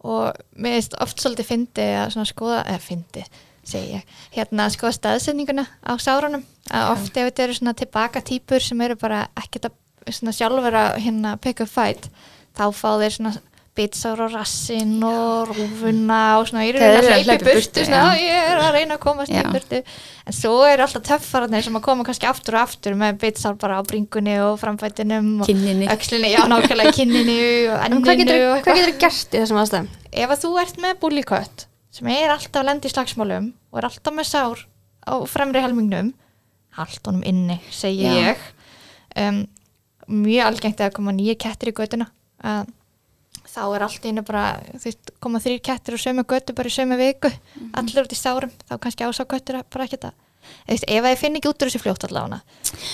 [0.06, 3.26] og mér veist oft svolítið fyndi að svona skoða, eða fyndi
[3.66, 8.62] segi ég, hérna skoða staðsendinguna á sárunum, að oft ef þetta eru svona tilbaka típur
[8.62, 12.10] sem eru bara ekkert að sjálfur að hérna pick up fight,
[12.58, 13.34] þá fá þeir svona
[13.76, 17.84] bitsár á rassin og rúfuna og svona, ég er að í burtu, burtu,
[18.22, 19.82] ég er að reyna að komast í burtu.
[20.26, 23.78] En svo eru alltaf töffararnir sem að koma kannski aftur og aftur með bitsár bara
[23.78, 27.38] á bringunni og framfætinum og öxlinni, já nákvæmlega kynninni
[27.70, 29.90] og en hvað enninu getur, og hvað getur gert í þessum aðstæðum?
[30.16, 31.66] ef að þú ert með búlíkött
[31.96, 34.64] sem er alltaf að lenda í slagsmálum og er alltaf með sár
[35.06, 36.14] á fremri helmingnum
[36.80, 38.16] allt honum inni, segi Já.
[38.32, 38.48] ég.
[39.16, 39.46] Um,
[40.12, 42.10] mjög algengt að koma nýja kettir í göttuna
[42.44, 42.68] að
[43.50, 44.44] þá er allt einu bara
[44.74, 47.32] þú veist, koma þrýr kettir og sömu göttu bara í sömu viku
[47.78, 50.00] allir út í sárum, þá kannski ásá göttur bara ekki
[50.70, 52.42] ef að ég finn ekki út úr þessu fljótt allavega.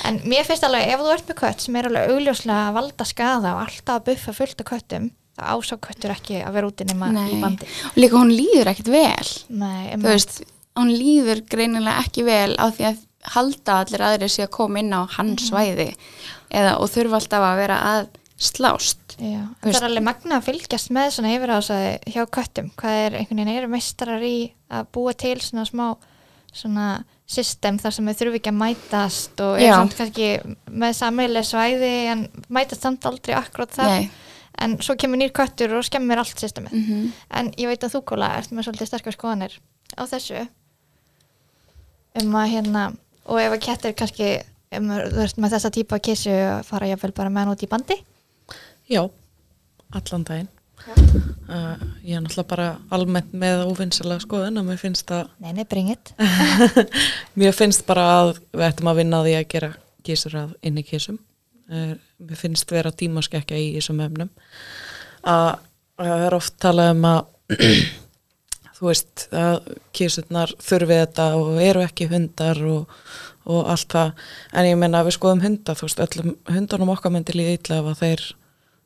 [0.07, 3.07] En mér finnst alveg ef þú ert með kött sem er alveg augljóslega að valda
[3.09, 6.87] skada og alltaf að buffa fullt af köttum þá ásá köttur ekki að vera úti
[6.87, 7.27] nema Nei.
[7.35, 7.67] í bandi.
[7.91, 9.31] Og líka hún líður ekkert vel.
[9.61, 10.41] Nei, þú veist,
[10.79, 14.95] hún líður greinilega ekki vel á því að halda allir aðrir sé að koma inn
[14.97, 15.91] á hans svæði
[16.49, 18.07] eða, og þurfa alltaf að vera að
[18.41, 19.15] slást.
[19.21, 22.71] Já, það er alveg magna að fylgjast með svona yfirhásaði hjá köttum.
[22.79, 24.35] Hvað er einhvern veginn eru meistarar í
[24.71, 25.85] að búa til svona smá
[26.51, 26.87] svona
[27.31, 30.27] system þar sem þau þurfi ekki að mætast og er samt kannski
[30.67, 33.93] með sameileg svæði en mætast samt aldrei akkurat þar.
[34.01, 34.09] Nei.
[34.61, 36.73] en svo kemur nýr köttur og skemmir allt systemið.
[36.73, 37.11] Mm -hmm.
[37.39, 39.59] en ég veit að þú Góla ert með svolítið sterkar skoðanir
[39.95, 40.47] á þessu.
[42.21, 42.93] Um að hérna
[43.25, 44.41] og ef að kettir kannski
[44.75, 47.71] um, þú veist með þessa típa kissu að fara jáfnvel bara með hann út í
[47.71, 47.97] bandi
[48.91, 49.05] Já,
[49.95, 50.51] allan daginn.
[50.81, 55.65] Uh, ég er náttúrulega bara almennt með óvinnsalega skoðun og mér finnst að Nei, nei,
[55.69, 56.09] bring it
[57.37, 59.69] mér finnst bara að við ættum að vinna því að gera
[60.01, 61.19] kísur að inni kísum.
[61.69, 64.31] Uh, mér finnst vera tímaskekkja í þessum efnum.
[65.21, 65.51] Að
[66.01, 67.57] að það er oft talað um að
[68.77, 69.57] þú veist að
[69.95, 73.01] kísurnar þurfi þetta og eru ekki hundar og,
[73.45, 74.13] og allt það.
[74.57, 77.81] En ég menna að við skoðum hunda, þú veist, öllum hundunum okkar myndi líða illa
[77.81, 78.25] ef að þeir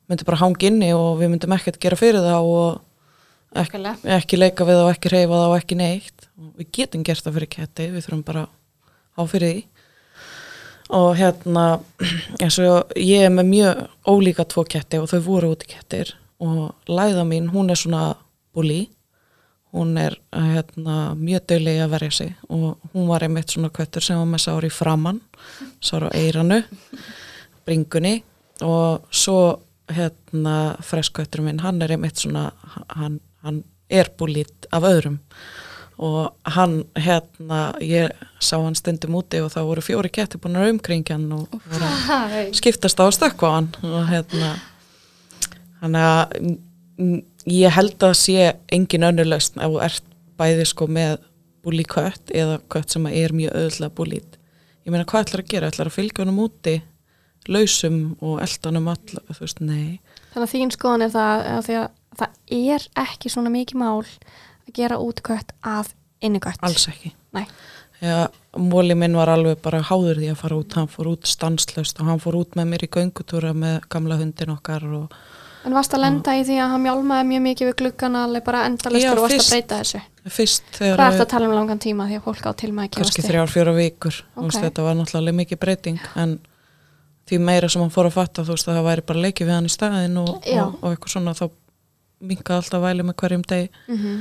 [0.06, 3.80] myndi bara hanga inni og við myndum ekkert gera fyrir það og ekki,
[4.16, 6.28] ekki leika við það og ekki reyfa það og ekki neitt.
[6.36, 8.44] Og við getum gert það fyrir ketti við þurfum bara
[9.16, 9.64] á fyrir því.
[10.96, 11.64] Og hérna
[13.12, 16.14] ég er með mjög ólíka tvo ketti og þau voru út í kettir.
[16.42, 18.12] Og læða mín, hún er svona
[18.54, 18.86] búli
[19.76, 22.32] hún er hérna, mjög dögleg að verja sig.
[22.48, 25.20] Og hún var einmitt svona köttur sem var með sár í framann
[25.84, 26.62] sár á eiranu
[27.66, 28.22] bringunni.
[28.64, 32.50] Og svo hérna freskköttur minn, hann er einmitt svona
[32.96, 33.62] hann, hann
[33.92, 35.20] er búlít af öðrum.
[35.96, 38.12] Og hann hérna, ég
[38.44, 42.50] sá hann stundum úti og þá voru fjóri ketti búin að umkringjan og voru að
[42.58, 43.70] skiptast á að stökkva á hann.
[43.86, 44.50] Og hérna
[45.80, 46.58] þannig að mm,
[47.00, 47.22] mm,
[47.54, 51.16] ég held að sé engin önnurlausn ef þú ert bæði sko með
[51.64, 54.36] búli kött eða kött sem er mjög öðlega búlít.
[54.84, 56.76] Ég meina hvað ætlar að gera, ætlar að fylgja honum úti
[57.52, 60.00] lausum og eldanum all þú veist, nei
[60.34, 61.86] Þannig að þín skoðan er það að að
[62.16, 62.28] það
[62.74, 65.90] er ekki svona mikið mál að gera útkött að
[66.24, 66.60] innigött.
[66.64, 67.46] alls ekki Nei.
[68.00, 68.26] Já,
[68.56, 72.06] móli minn var alveg bara háður því að fara út, hann fór út stanslöst og
[72.10, 75.16] hann fór út með mér í göngutúra með gamla hundin okkar og
[75.66, 78.66] En varst að lenda í því að hann mjálmaði mjög mikið við gluggana alveg bara
[78.68, 80.02] endalistur og varst að breyta þessu?
[80.30, 82.84] fyrst Hvað þegar ert að tala um langan tíma því að fólk á til með
[82.86, 84.62] að kannski þrjár, fjóra vikur þú veist, Ok.
[84.68, 86.36] þetta var náttúrulega mikið breyting en
[87.26, 89.56] því meira sem hann fór að fatta þú veist að það væri bara leikið við
[89.56, 91.46] hann í staðin og, og, og eitthvað svona þá
[92.26, 93.68] minkaði alltaf væli með hverjum degi.
[93.86, 94.20] Mm -hmm.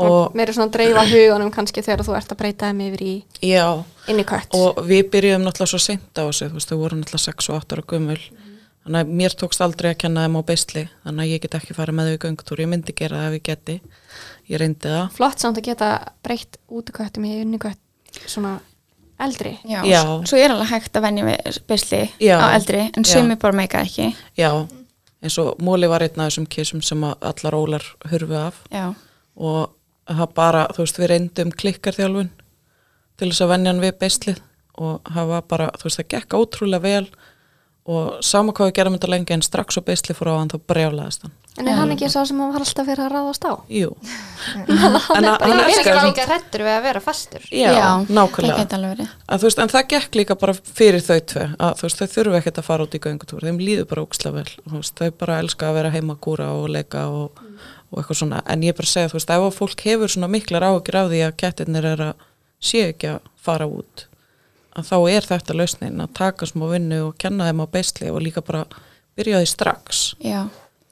[0.00, 3.02] og og meira svona að dreifa hugunum kannski þegar þú ert að breyta þeim yfir
[3.02, 4.54] í já, innigött.
[4.54, 7.56] og við byrjuðum náttúrulega svo seint á þessu, þú veist, þau voru náttúrulega 6 og
[7.56, 8.22] 8 ára gömul.
[8.80, 11.74] Þannig að mér tókst aldrei að kenna þeim á beisli þannig að ég get ekki
[11.76, 12.60] farið með þau í göngutúr.
[12.60, 13.80] Ég myndi gera það ef ég geti
[14.48, 15.10] ég reyndi það.
[15.12, 15.90] Flott samt að geta
[16.24, 17.78] breytt útiköttum í innigött
[18.26, 18.60] svona
[19.26, 19.52] eldri.
[19.68, 20.02] Já, Já.
[20.26, 22.36] Svo, er alveg hægt að venja við beisli Já.
[22.40, 24.50] á eldri en sumi bara meika ekki já,
[25.22, 28.94] eins og Móli var einn af þessum kísum sem að allar ólar hurfu af Já,
[29.36, 29.70] og
[30.10, 32.30] það bara, þú veist, við reyndum klikkarþjálfun
[33.20, 34.40] til þess að venja hann við beislið
[34.80, 37.06] og það var bara, þú veist, það gekk ótrúlega vel
[37.90, 40.58] og sama hvað við gerum þetta lengi en strax og beislið fór á hann þá
[40.70, 41.34] brjálaðist hann.
[41.58, 43.52] En er hann ekki sá sem var alltaf verið að ráðast á?
[43.74, 43.88] Jú.
[45.10, 47.70] hann En er hann bara Ég er ekki líka hrettur við að vera fastur Já,
[47.74, 48.58] það nákvæmlega.
[48.60, 51.98] geti alveg verið Að, veist, en það gekk líka bara fyrir þau tvö að veist,
[52.00, 54.46] þau þurfu ekkert að fara út í göngutúr þeim líður bara óksla vel
[54.76, 57.42] veist, þau bara elska að vera heima að kúra og leika og,
[57.90, 60.68] og eitthvað svona, en ég bara segja þú veist, ef að fólk hefur svona miklar
[60.70, 62.24] áhyggjur af því að kettirnir er að
[62.70, 64.06] sé ekki að fara út
[64.78, 68.22] að þá er þetta lausnin að taka smá vinnu og kenna þeim á beisli og
[68.22, 68.64] líka bara
[69.18, 70.44] byrja því strax Já,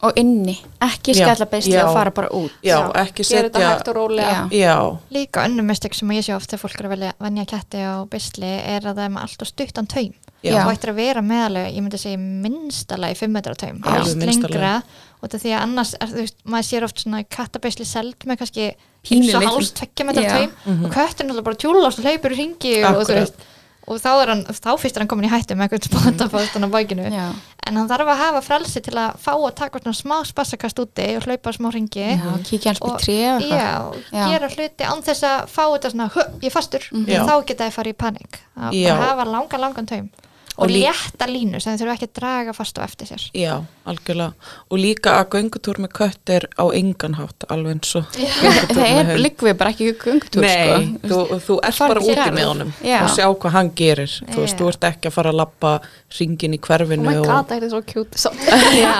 [0.06, 1.82] og inni, ekki Já, skella beisli já.
[1.88, 4.22] og fara bara út Já, ekki Gera þetta setja og.
[4.22, 4.42] Já.
[4.54, 4.76] Já,
[5.10, 7.94] Líka önnum mistök sem ég sé oft þegar fólk er að velja venja ketti á
[8.06, 10.54] bisli er að það er með alltaf stuttan taum Já.
[10.62, 14.22] þú ættir að vera meðalega, ég myndi segja minnstalega í 5 metra taum, Já, allt
[14.22, 14.74] lengra
[15.18, 18.38] og þetta því að annars, er, þú veist, maður sér oft svona kattabisli seld með
[18.44, 19.50] kannski eins og litlu.
[19.50, 20.30] háls tveggja metra Já.
[20.36, 23.42] taum og köttur náttúrulega bara tjúlast og hleypur í ringi og, þú veist,
[23.88, 26.68] og þá er hann, þá fyrst er hann komin í hættu með eitthvað spotafastan á
[26.74, 27.26] bækinu Já,
[27.68, 31.08] en hann þarf að hafa frelsi til að fá að taka svona smá spassakast úti
[31.18, 35.50] og hlaupa smá ringi já kíkja hans búið tré og gera hluti án þess að
[35.52, 36.82] fá þetta svona, "Hö, ég er fastur.
[36.92, 37.24] Já.
[37.26, 38.40] þá geta ég farið í panik.
[38.56, 40.10] Að hafa langan, langan taum
[40.58, 43.52] og, Og létta línu sem þau þurfa ekki að draga fast á eftir sér Já,
[43.86, 44.32] algjörlega.
[44.74, 49.12] Og líka að göngutúr með kött er á engan hátt, alveg eins og Það er,
[49.22, 51.20] liggum við bara ekki göngutúr Nei, sko.
[51.30, 52.98] þú, þú ert bara úti með honum Já.
[53.04, 54.16] og sjá hvað hann gerir.
[54.32, 54.58] Þú veist, Já.
[54.64, 55.76] þú ert ekki að fara að lappa
[56.18, 57.30] ringin í Oh hverfinu my og...
[57.30, 58.34] god, það er svo.
[58.82, 58.92] Já,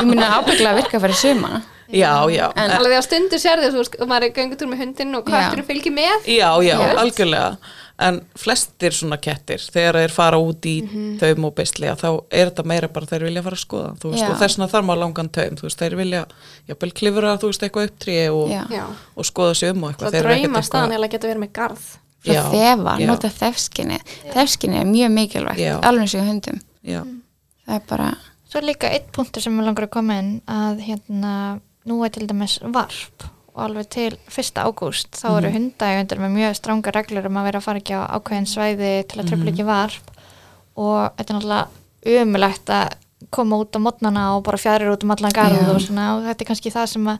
[0.00, 3.60] ég myndi ábygglega að virka fyrir suma Já, já, En- Alveg því að stundu sér
[3.60, 6.24] veist, og maður er göngutúr með hundin og kötturinn fylgir með.
[6.24, 6.94] já, já, Já.
[7.02, 7.50] algjörlega.
[7.98, 10.76] En flestir svona kettir, þegar þeir fara út í
[11.20, 11.54] taum og
[11.92, 13.90] að þá er þetta meira bara þeir vilja fara að skoða.
[14.00, 15.58] Þú veist, og þess vegna þarf maður langan taum.
[15.60, 16.22] Þú veist, þeir vilja,
[16.68, 18.54] jafnvel klifra, þú veist, eitthvað upp trí og.
[18.72, 18.86] Já.
[19.16, 20.08] og skoða sig um og eitthvað.
[20.08, 20.18] Það
[20.48, 21.84] eitthvað- staðan eða geta verið með garð.
[22.22, 23.06] Svo Já, þefa, já.
[23.10, 23.96] nota þefskinni
[24.30, 25.72] Þefskinni er mjög mikilvægt, Já.
[25.82, 27.00] alveg og í hundum Já,
[27.66, 28.08] Það er bara,
[28.46, 31.32] Svo er líka eitt punktur sem við langar að koma inn að hérna,
[31.88, 34.62] nú er til dæmis varp og alveg til 1.
[34.64, 38.02] ágúst þá eru hundægundir með mjög stránga reglur um að vera að fara ekki á
[38.16, 40.12] ákveðin svæði til að tröfla ekki varp.
[40.80, 42.94] Og þetta er náttúrulega umulegt að
[43.32, 45.68] koma út á modnana og bara fjærir út um allan garð Já.
[45.72, 47.18] og svona og þetta er kannski það sem að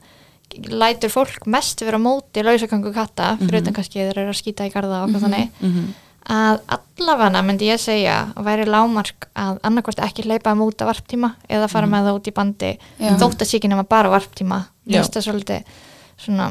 [0.82, 4.72] lætur fólk mest vera móti lausagangu katta, fyrir utan kannski þeir eru að skýta í
[4.72, 5.52] garða og okkur þannig.
[5.60, 5.86] mhm,
[6.32, 10.90] að allavega myndi ég segja að væri lámark að annarkvort ekki hleypa þeim út á
[10.90, 14.60] varptíma eða fara með það út í bandi þótt að sé ekki nema bara varptíma
[16.22, 16.50] Það svona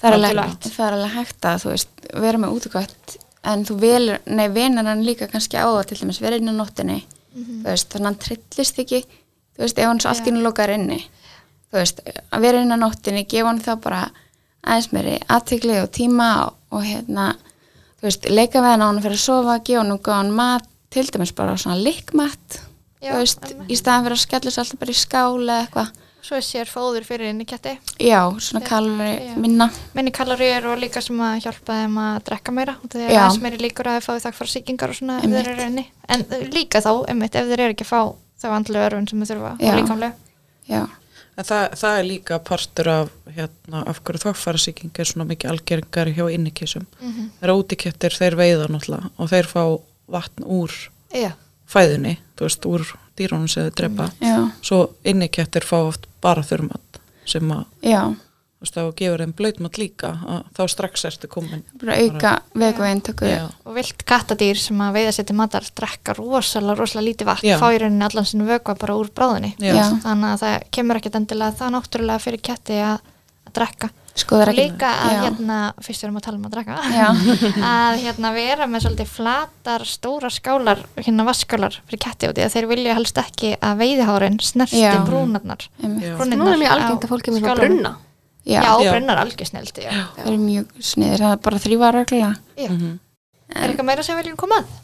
[0.00, 3.16] það er, alveg, það er alveg hægt að veist, vera með útgött
[3.46, 6.54] en þú velur, nei, venar hann líka kannski á það til dæmis vera inn á
[6.56, 6.98] nóttinni
[7.36, 10.44] þú veist, þannig að hann trillist ekki þú veist, ef hann svo allt í nú
[10.44, 11.00] lokar inni
[11.70, 12.00] þú veist,
[12.32, 14.02] að vera inn á nóttinni gefa hann þá bara
[14.66, 17.28] aðeins meiri aðtegli og tíma og, og hérna
[18.00, 20.66] þú veist, leika við hann á hann fyrir að sofa gefa hann og góðan mat
[20.90, 22.60] til dæmis bara svona likmat
[23.00, 23.70] Já, þú veist, alveg.
[23.70, 25.94] í staðan fyrir að skella sér alltaf bara í skála eða eitthvað
[26.26, 27.76] svo er sér fóður fyrir inni ketti.
[28.02, 29.70] Já, svona kalori minna.
[29.94, 33.42] Minni kaloríur og líka sem að hjálpa þeim að drekka meira og það er aðeins
[33.44, 35.86] meiri líkur að þeir fái þakk fyrir sýkingar og svona ef þeir eru inni.
[36.08, 38.00] En líka þá, einmitt, ef þeir eru ekki að fá
[38.42, 39.70] þá andlu örfun sem þeir þurfa Já.
[39.70, 40.12] og líkamlega
[40.66, 40.82] já,
[41.36, 46.08] En það, það er líka partur af, hérna, af hverju þokkfærasíking er svona mikið algeringar
[46.16, 46.86] hjá innikissum.
[47.00, 47.26] Mm -hmm.
[47.40, 49.62] Þeir útikettir, þeir veiða náttúrulega og þeir fá
[50.08, 50.72] vatn úr
[51.12, 51.32] Já,
[51.68, 52.86] fæðunni, þú veist, úr
[53.18, 54.10] dýrónum sem þeir drepa.
[54.20, 57.64] já, Svo innikettir fá oft bara þurrmat sem að,
[58.66, 61.62] þá gefur þeim blöytmat líka, að, þá strax ertu komin.
[61.80, 66.14] bara auka vegu eintöku Já, og vilt kattadýr sem að veiða sér til matar drekka
[66.18, 69.74] rosalega, rosalega lítið vatn fá í rauninni allan sinu vökva bara úr bráðinni Já.
[69.76, 69.84] Já.
[70.02, 72.98] þannig að það kemur ekkert endilega það náttúrulega fyrir ketti að,
[73.46, 75.18] að drekka sko það líka að já.
[75.26, 77.08] hérna, fyrst við erum að tala um að drekka Já.
[77.72, 82.68] að hérna vera með svolítið flatar, stóra skálar hérna vaskálar fyrir ketti úti að þeir
[82.70, 84.94] vilja helst ekki að veiðihárin snerti Já.
[85.04, 87.76] brúnarnar Nú er mjög algengt að fólki er svona skálanum.
[87.76, 87.92] brunna.
[88.46, 88.90] já, Já, Já.
[88.94, 89.92] brunnar algjör snildi já.
[90.16, 92.70] það er mjög sniður það er bara þrýva reglulega Já.
[92.72, 92.98] Mhm.
[93.56, 94.74] Er eitthvað meira sem viljum koma að?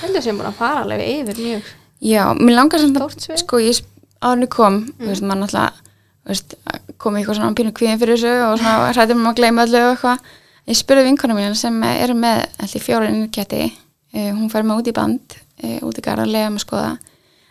[0.00, 1.68] Heldur sem búin að fara alveg yfir mjög.
[2.00, 3.34] já, mér langar samt Stórt svið.
[3.34, 3.80] að sko ég
[4.20, 5.89] árni kom, þú veist, maður náttúrulega
[6.24, 6.56] þú veist,
[7.00, 9.92] kom eitthvað svona pínu kvíðin fyrir þessu og svona hrættum um að gleyma öllu og
[9.94, 10.32] eitthvað.
[10.70, 13.70] Ég spurði vinkona mín sem er með allir fjóra innketti.
[14.10, 16.92] Uh, hún fær mig út í band uh, út í garð að lega með skoða.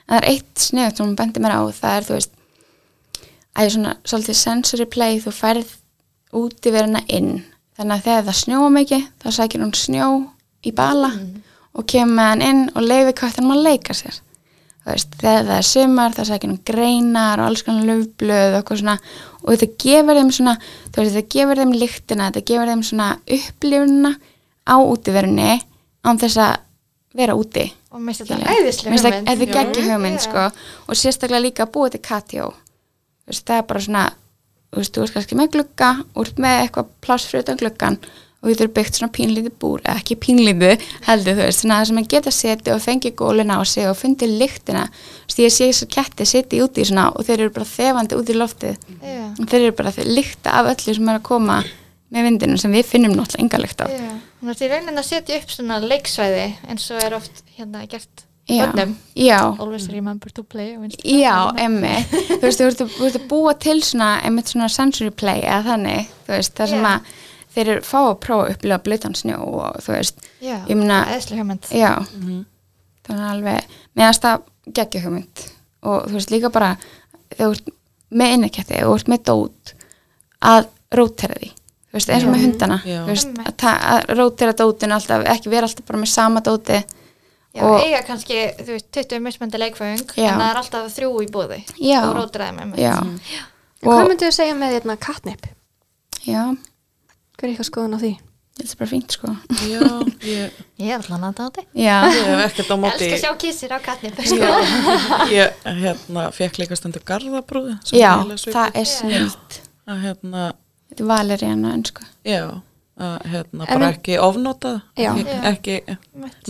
[0.05, 2.35] En það er eitt snöð sem hún bendi mér á það er, þú veist
[3.55, 5.75] að ég svona svolítið sensory play þú færð
[6.39, 7.43] út í verina inn.
[7.79, 10.09] Þannig að þegar það snjóa mikið þá sækir hún snjó
[10.67, 11.13] í bala
[11.73, 14.19] og kemur með hann inn og leiði köttunum að leika sér
[14.95, 18.79] veist, þegar það er sumar þá sækir hún greinar og alls konar löfblöð og eitthvað
[18.81, 18.95] svona.
[19.43, 23.09] Og þetta gefur þeim svona þú veist, þetta gefur þeim lyktina þetta gefur þeim svona
[23.37, 24.11] upplifunina
[24.69, 25.51] á útiverunni
[26.05, 26.55] án þess að
[27.19, 27.65] vera úti.
[27.91, 29.03] Og mér finnst þetta æðislega Mér finnst hugmynd.
[29.03, 30.43] það- þetta er geggjur hugmynd sko.
[30.87, 32.51] Og sérstaklega líka að búa til katjó.
[33.25, 34.03] Þú veist, það er bara svona
[34.71, 38.28] þú veist, þú veist kannski með glugga úr með eitthvað pláss fyrir utan gluggan og
[38.39, 42.07] þú getur byggt svona pínlítið búr ekki pínlítið heldur þú veist, svona það sem að
[42.13, 44.85] geta setið og fengið gólin á sig og fundið lyktina.
[45.27, 48.19] Þú veist, ég sé þess að ketti sitið úti svona og þeir eru bara þefandi
[48.19, 48.79] út í loftið.
[49.03, 49.25] Já.
[49.39, 51.59] og þeir eru bara að lykta af öllu sem er að koma
[52.09, 54.07] með vindinu sem við finnum náttúrulega enga lykt af Já,
[54.41, 58.25] hún er í raunin að setja upp svona leiksvæði eins og er oft hérna gert
[59.13, 63.53] já, Always remember to play og Já, emmi, þú veist, þú ert að- að búa
[63.59, 64.15] til svona,
[64.45, 67.11] svona sensory play eða þannig, þú veist, það sem að
[67.55, 70.99] þeir eru fá að prófa að upplifa blötan snjó og þú veist, Já, ég meina,
[71.09, 71.69] æðislega hugmynd.
[71.73, 71.91] já,
[73.07, 74.43] þannig að alveg, meðast það
[74.79, 75.45] geggja hugmynd.
[75.89, 76.73] Og þú veist, líka bara,
[77.33, 77.71] þegar þú ert
[78.19, 79.73] með innekjætti og þú ert með dót
[80.49, 80.67] að
[80.99, 81.49] rótera því,
[81.89, 82.99] þú veist, eins og með hundana, Já.
[83.05, 86.79] þú veist, að, að rótera dótinu alltaf, ekki vera alltaf bara með sama dóti,
[87.55, 90.29] Já, og- eiga kannski, þú veist, 20 mismöndi leikföng Já.
[90.35, 92.03] en það er alltaf þrjú í búði Já.
[92.05, 92.77] og einmitt.
[92.77, 92.93] já,
[93.81, 95.47] En hvað myndu þið segja með hérna katnip?
[96.27, 96.43] já,
[97.39, 98.11] Hver er eitthvað skoðun á því?
[98.59, 99.29] þetta er bara fínt, sko,
[99.69, 99.81] Já,
[100.27, 103.15] ég, Ég er alltaf að nata á þetta já, ég hef ekkert á móti elska
[103.15, 104.49] að sjá kissir á katnip Já,
[105.31, 108.11] ég hérna, fekk líka stundu garðabrúði sem já,
[108.51, 109.61] það er snilt.
[109.87, 110.43] að hérna,
[110.89, 112.03] Þetta er valeriana önsku.
[112.27, 112.41] já
[112.99, 115.11] að hérna, En bara við- ekki ofnotað Já.
[115.15, 115.97] ekki, ekki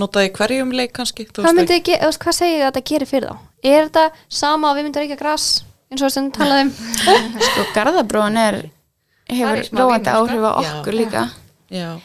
[0.01, 3.11] notað í hverjum leik kannski þú Hvað, þú veist, hvað segir þið að þetta gerir
[3.11, 3.37] fyrir þá?
[3.69, 4.05] Er þetta
[4.41, 5.45] sama og við myndum ekki gras
[5.91, 6.71] eins og sem talaðum?
[6.73, 8.57] Sko, garðabróin er,
[9.29, 10.71] hefur róandi áhrif á Já.
[10.79, 11.29] okkur líka.
[11.71, 11.99] já,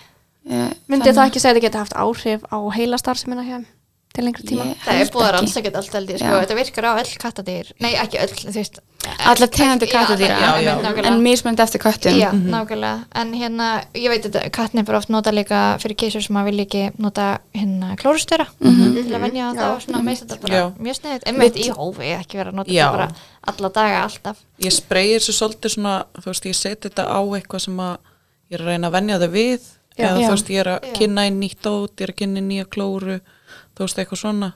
[0.51, 3.67] Eh, Myndi það ekki segja að þetta geti haft áhrif á heila starfsemina hjá þeim
[4.15, 4.65] til lengri tíma?
[4.71, 5.37] Ég- Það er búið að ekki.
[5.37, 7.71] rannsakja allt ég, sko, þetta virkar á öll kattadýr.
[7.83, 10.75] Nei, ekki öll, þú veist Alla tegandi Já, kattadýra, já, já, já.
[10.81, 11.07] nákvæmlega.
[11.13, 12.15] en mismönd eftir köttum.
[12.17, 16.37] Já, nákvæmlega, en hérna ég veit að kattnip er oft nota líka fyrir keisur sem
[16.37, 19.59] að vilja ekki nota hérna klórustöra til að venja á Já.
[19.61, 20.03] það og svona.
[20.05, 20.71] Meist þetta bara Já.
[20.79, 23.09] mjög sniðið, einmitt í hófi ekki vera að nota þetta bara
[23.47, 24.37] alla daga alltaf.
[24.61, 27.97] Ég spreyir svo svolítið svona þú veist, ég seti þetta á eitthvað sem að
[28.51, 29.61] ég er að reyna að venja það við.
[29.99, 32.65] Eða þú veist, ég er að kynna inn nýtt dót, ég er að kynna nýja
[32.67, 33.21] klóru
[33.75, 34.53] þú veist, eitthvað svona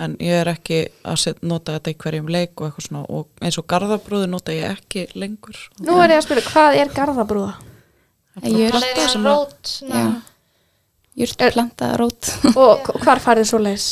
[0.00, 3.26] en ég er ekki að set, nota þetta í hverjum leik og eitthvað svona og
[3.44, 7.54] eins og garðabrúði nota ég ekki lengur Nú er ég að spyrja, hvað er garðabrúða?
[8.40, 10.22] Það er að- rót svona, Já.
[11.20, 12.28] Jurt plantað rót.
[12.62, 13.88] Og hvar farið svo leis?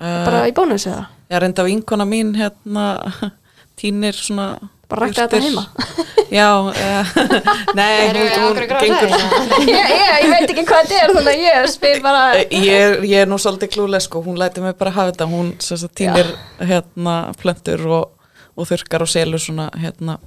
[0.00, 1.08] uh, Bara í bónus eða?
[1.28, 2.86] ég er enda vinkona mín hérna
[3.80, 4.54] tínir svona
[4.92, 5.62] Bara rækta þetta heima?
[6.38, 7.12] já, uh,
[7.78, 9.14] nei, hún, gengur
[9.68, 12.96] ég, ég, ég veit ekki hvað þetta er þannig að ég spyr bara ég er,
[13.08, 15.54] ég er nú svolítið klúlega sko, hún læti mig bara hafa þetta, hún
[15.96, 16.28] týnir
[16.60, 20.18] hérna plöntur og, og þurkar og selur svona hérna.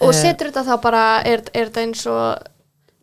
[0.00, 0.16] Og Eh.
[0.22, 2.44] setur þetta þá bara er, er þetta eins og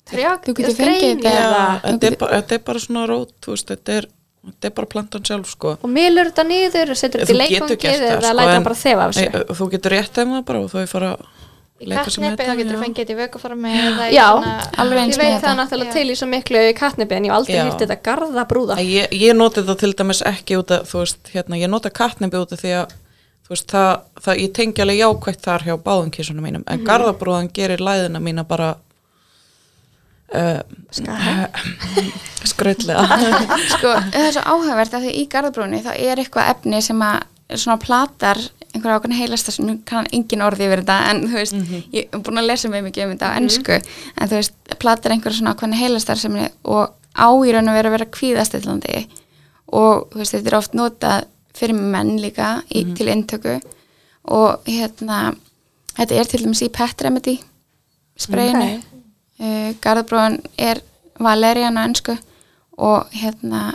[0.07, 3.33] trjá, Þú getur fengið þetta- já, eða- þetta, er bara, þetta er bara svona rót,
[3.43, 4.07] þú veist, þetta er,
[4.53, 5.73] þetta er bara plantan sjálf sko.
[5.81, 9.17] Og milur þetta niður, setur þetta í leikvangið það, eða sko, læta bara þefa af
[9.17, 11.25] sig Nei, þú getur rétt þeim það bara og þau fara að
[11.77, 13.73] í leika sem kattnipi þetta, þá getur þú fengið þetta í vökuformi
[14.15, 14.27] Já,
[14.81, 15.43] alveg eins ég með veit þetta.
[15.47, 18.77] það náttúrulega til í svo miklu katnipi en ég hef aldrei hýrt þetta garðabrúða.
[18.81, 22.41] Ég, ég noti þetta til dæmis ekki út af, þú veist, hérna, ég nota katnibi
[22.41, 22.95] út af því að
[23.45, 23.91] þú veist, það,
[24.25, 28.43] það ég tengi alveg jákvægt þar hjá báðum kísunum mínum, en garðabróðan gerir læðina mína
[28.47, 28.73] bara
[32.51, 33.05] skrautlega.
[33.73, 37.25] Sko, það er svo áhugavert að því í garðbrúni þá er eitthvað efni sem að
[37.55, 38.41] svona platar
[38.75, 41.55] einhverja ákveðna heilasta sem nú kann engin orði yfir þetta en þú veist,
[41.95, 45.15] ég er búin að lesa mjög mikið um þetta á ennsku, en þú veist platar
[45.15, 46.35] einhverja svona ákveðna heilastar sem
[46.67, 49.05] og á í raun og vera að vera kvíðastillandi
[49.79, 51.25] og þú veist, þetta er oft notað
[51.57, 53.55] fyrir menn líka í, til inntöku
[54.27, 55.31] og hérna
[55.97, 57.39] þetta er til dæmis í pet remedy
[58.19, 58.75] sprayinu.
[58.75, 58.93] Ok.
[59.39, 60.81] Uh, garðabróðan er
[61.19, 62.17] valerian á ennsku
[62.77, 63.73] og hérna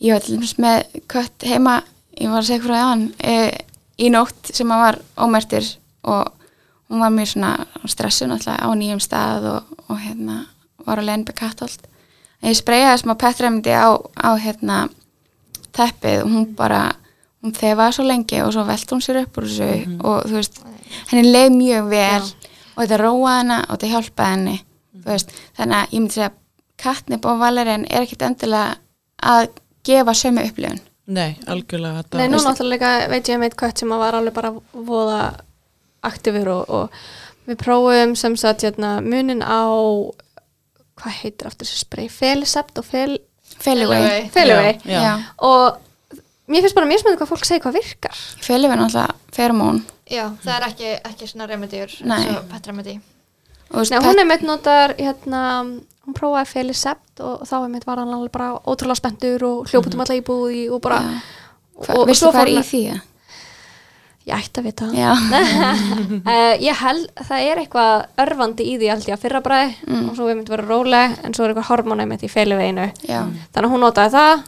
[0.00, 1.80] ég var til dæmis með kött heima
[2.18, 3.34] ég var að segja frá hann e,
[3.98, 5.66] í nótt sem að var ómertir
[6.08, 6.32] og
[6.88, 7.52] hún var mér svona
[7.90, 10.38] stressu náttúrulega á nýjum stað og, og hérna
[10.86, 11.84] var leiðin með kattolt
[12.40, 14.86] en ég spreyjaði smá pettremdi á, á hérna
[15.76, 16.82] teppið og hún bara
[17.42, 20.62] hún þefaði svo lengi og svo velti hún sér upp úr þessu og þú veist
[21.10, 22.30] henni leið mjög vel
[22.78, 24.58] og þetta róaði hana og þetta hjálpaði henni
[24.98, 26.30] þú veist, þannig að ég myndi segja
[26.78, 28.76] kattnip og valerinn er ekkit endilega
[29.18, 29.48] að
[29.88, 30.80] gefa sömu upplifun.
[31.08, 34.52] Nei, algjörlega Nei, nú náttúrulega veit ég um eitt kött sem að var alveg bara
[34.72, 35.22] voða
[36.04, 39.64] aktífur og, og við prófum sem sagt hérna, munin á
[40.98, 42.10] hvað heitir aftur þessi spray?
[42.12, 43.16] Felicept og Fel,
[43.58, 44.76] Feliway.
[45.48, 45.78] Og
[46.50, 48.20] mér finnst bara mjög smöðu hvað fólk segir hvað virkar.
[48.44, 52.18] Feliway er náttúrulega feromón Já, það er ekki, ekki svona remedíur Nei.
[52.24, 52.94] eins og pet remedy
[53.68, 55.42] og Nei, hún er meitt notar hérna,
[56.06, 59.68] hún prófaði Felicept og, og þá er meitt var hann alveg bara ótrúlega spenntur og
[59.68, 61.12] hljóput um alla íbúði og bara Já.
[61.76, 62.82] og, Hva, og veistu svo hvað er í því?
[64.28, 67.94] Ég ætti að vita uh, ég held það er eitthvað
[68.24, 70.08] örfandi í því held ég að fyrra bræði Mm.
[70.10, 73.20] og svo við myndum vera róleg en svo er eitthvað hormónum í feiluveginu já,
[73.54, 74.42] þannig að hún notaði það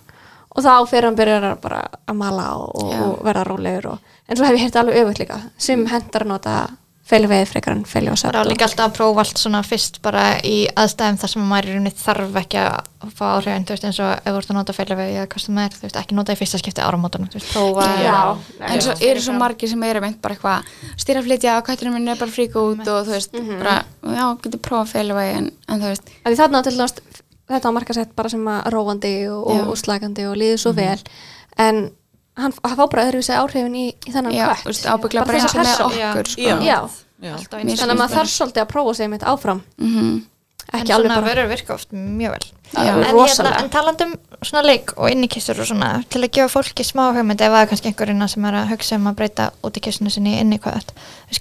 [0.50, 1.80] og þá fyrir hann byrjar að bara
[2.10, 5.40] að mala og, og, verða rólegur og, en svo hef ég hérta alveg öfugt líka.
[5.58, 6.54] Sem hendar að nota
[7.10, 11.18] feiluvegið frekar en Það er líka alltaf að prófa allt svona fyrst bara í aðstæðum
[11.18, 14.28] þar sem maður í rauninni þarf ekki að fá áhrifin, þú veist, eins og ef
[14.28, 16.60] þú ert að nota feilavegi eða hvað sem er, þú veist, ekki nota í fyrsta
[16.60, 18.20] skipti áramótana, þú veist, prófa Já.
[18.68, 20.70] en svo eru svo margir sem eru meint bara eitthvað
[21.02, 23.78] styrraflitja og kætturinn minn er bara fríka út og þú veist, bara,
[24.14, 26.94] já, getur prófað Feliway en, en þú veist, Því þarna til dæmis
[27.50, 29.62] þetta á markasett bara sem að róandi og, Já.
[29.64, 30.98] og, og slagandi og líður svo vel.
[31.58, 31.88] En
[32.44, 34.36] hann, fá bara öðruvísi áhrifin í, í þennan
[34.66, 36.58] veist, ábyggla Bara eins og með okkur sko.
[36.64, 36.82] Já.
[37.20, 39.64] Já, þannig að maður þarf svolítið að prófa sig mitt áfram.
[39.80, 40.12] Mhm.
[40.70, 42.46] en ekki alveg svona bara vörur virka oft mjög vel.
[42.70, 42.92] Já.
[42.94, 44.12] en, hérna, en talandum
[44.46, 47.70] svona leik og innikissur og svona til að gefa fólki smá hugmynd ef það er
[47.72, 50.60] kannski einhverjina sem er að hugsa um að breyta út í kissinu sinni inn í
[50.62, 50.92] hvað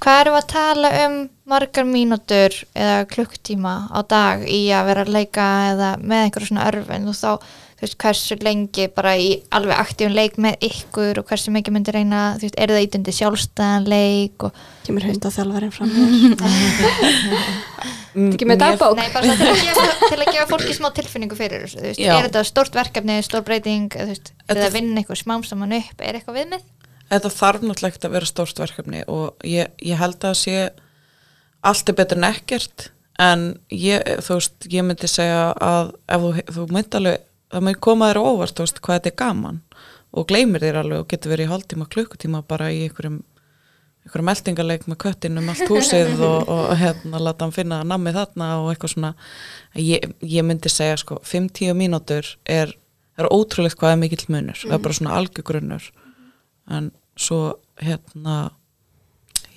[0.01, 5.13] hvað við að tala um margar mínútur eða klukktíma á dag í að vera að
[5.19, 7.07] leika eða með einhverju svona örfin?
[7.07, 7.31] Og þá
[7.79, 11.95] þú veist, hversu lengi bara í alveg aktífun leik með ykkur og hversu mikið myndir
[11.95, 17.29] reyna, þú veist, eru það ítundi sjálfstæðan leik og kemur hund á þjálfarinn fram hér
[18.17, 21.35] Mm, ekki með dagbók Nei, bara til að, gefa, til að gefa fólki smá tilfinningu
[21.37, 22.09] fyrir þessu, þú veist, Já.
[22.17, 25.75] er þetta stórt verkefni, stór breyting, þú veist, er Þetta- að vinna eitthvað smám saman
[25.77, 26.63] upp, er eitthvað viðmið?
[27.13, 30.55] Þetta þarf náttúrulega að vera stórt verkefni og ég, ég held að sé
[31.69, 32.89] allt er betur en ekkert
[33.21, 37.81] en ég, þú veist, ég myndi segja að ef þú, þú myndi alveg það myndi
[37.85, 39.59] koma þér óvart, veist, hvað þetta er gaman.
[40.09, 43.21] Og gleymir þér alveg og getur verið í hálftíma klukkutíma bara í einhverjum
[44.05, 48.47] einhverjum meldingarleik með köttin um allt húsið og, og hérna láta hann finna namið þarna
[48.61, 49.11] og eitthvað svona.
[49.75, 52.73] Ég, ég myndi segja sko 5-10 mínútur er,
[53.19, 55.91] er ótrúlegt hvað er mikill munur, það er bara svona algjörgrunnur
[56.69, 56.89] en
[57.19, 57.41] svo
[57.81, 58.39] hérna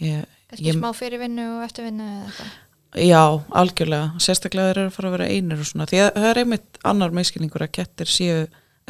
[0.03, 2.53] ég, Kannski ég, smá fyrirvinnu og eftirvinnu eða eitthvað?
[2.97, 4.13] Já, algjörlega.
[4.23, 5.89] Sérstaklega þeir eru að fara að vera einir og svona.
[5.91, 8.41] Því að það er einmitt annar meðskilningur að kettir séu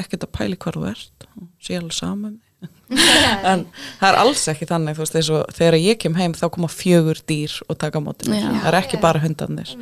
[0.00, 2.40] ekkert að pæli hvar þú ert og séu alveg saman
[3.50, 3.64] en
[3.98, 6.68] það er alls ekki þannig þú veist, eins og þegar ég kem heim þá koma
[6.70, 8.48] fjögur dýr og taka Já.
[8.62, 9.72] það er ekki bara hundarnir.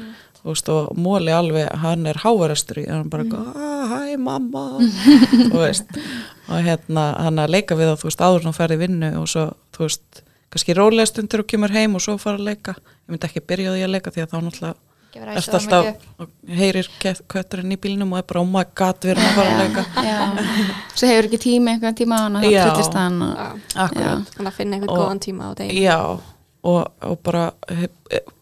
[0.41, 4.63] Þú veist, og Móli alveg, hann er háarastur í hann bara, ah, hæ mamma.
[5.53, 5.91] Þú veist
[6.51, 9.45] og hérna, hann að leika við það, þú veist, áður hann ferði vinnu og svo,
[9.77, 12.75] þú veist kannski rólega stundir og kemur heim og svo fara að leika.
[13.07, 14.79] Ég myndi ekki byrja því að leika því að þá náttúrulega
[15.11, 19.25] það alltaf og heyrir kötturinn í bílnum og er bara, oh my god, við erum
[19.27, 19.85] að fara að leika.
[20.07, 20.19] Já,
[21.01, 22.61] svo hefur ekki tími einhvern tíma hann og Já.
[22.71, 25.99] akkurat, þannig að finna einhvern Og- góðan tíma á degi já.
[26.61, 27.47] Og, og bara,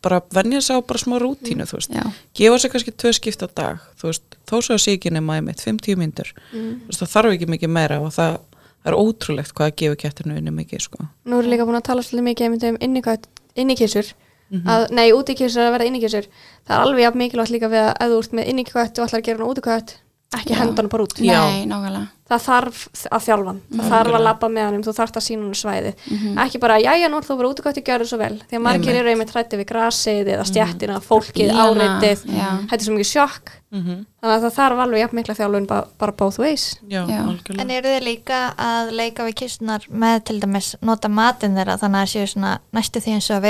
[0.02, 1.92] bara venja sig á bara smá rútínu, þú veist.
[1.94, 2.02] Já,
[2.34, 5.36] gefa sér kannski tvö skipt á dag þú veist, þó svo að sé ekki nema
[5.38, 6.80] einmitt 50 myndur, Mm.
[6.82, 8.40] þú veist, það þarf ekki mikið meira og það,
[8.89, 11.05] það er ótrúlegt hvað að gefa kettinu inni mikið, sko.
[11.28, 14.12] Nú erum líka búin að tala svolítið mikið um innikött- innikissur
[14.51, 14.64] Mhm.
[14.64, 16.24] að, nei, útikissur að verða innikissur
[16.64, 19.20] það er alveg jafn mikilvægt líka við að ef þú ert með innikött og ætlar
[19.20, 19.91] að gera hann útikött
[20.37, 20.59] ekki Já.
[20.61, 21.41] henda hann bara út Já.
[21.49, 21.64] Nei,
[22.29, 25.43] það þarf að þjálfa hann það þarf að labba með hann, þú þarft að sína
[25.47, 26.35] hann svæðið Mhm.
[26.45, 28.57] ekki bara, jæja, nú er þú bara út og gott að gera svo vel því
[28.59, 32.51] að margir eru einmitt hrætti við grasið eða stjættina, fólkið, áreitið já.
[32.68, 34.05] þetta er svo mikið sjokk Mhm.
[34.20, 37.20] þannig að það þarf alveg jafn mikla þjálfun bara, bara both ways Já, Já.
[37.24, 37.61] algjörlega.
[37.61, 42.03] En eru þið líka að leika við kistunar með til dæmis nota matinn þeirra þannig
[42.05, 43.43] að séu svona næstu því eins og að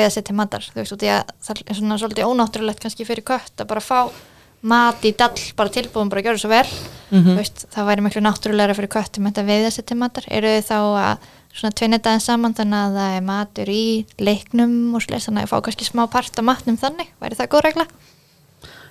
[4.63, 6.67] mat í dall bara tilbúin bara að gera svo vel
[7.09, 7.25] Mhm.
[7.25, 10.25] þú veist það væri miklu náttúrulega fyrir kött um þetta að veiða sér til matar
[10.29, 11.19] eru þið þá að
[11.59, 13.85] svona tvinnita þeim saman þannig að það er matur í
[14.19, 17.65] leiknum og slis þannig að fá kannski smá part af matnum þannig væri það góð
[17.65, 17.87] regla?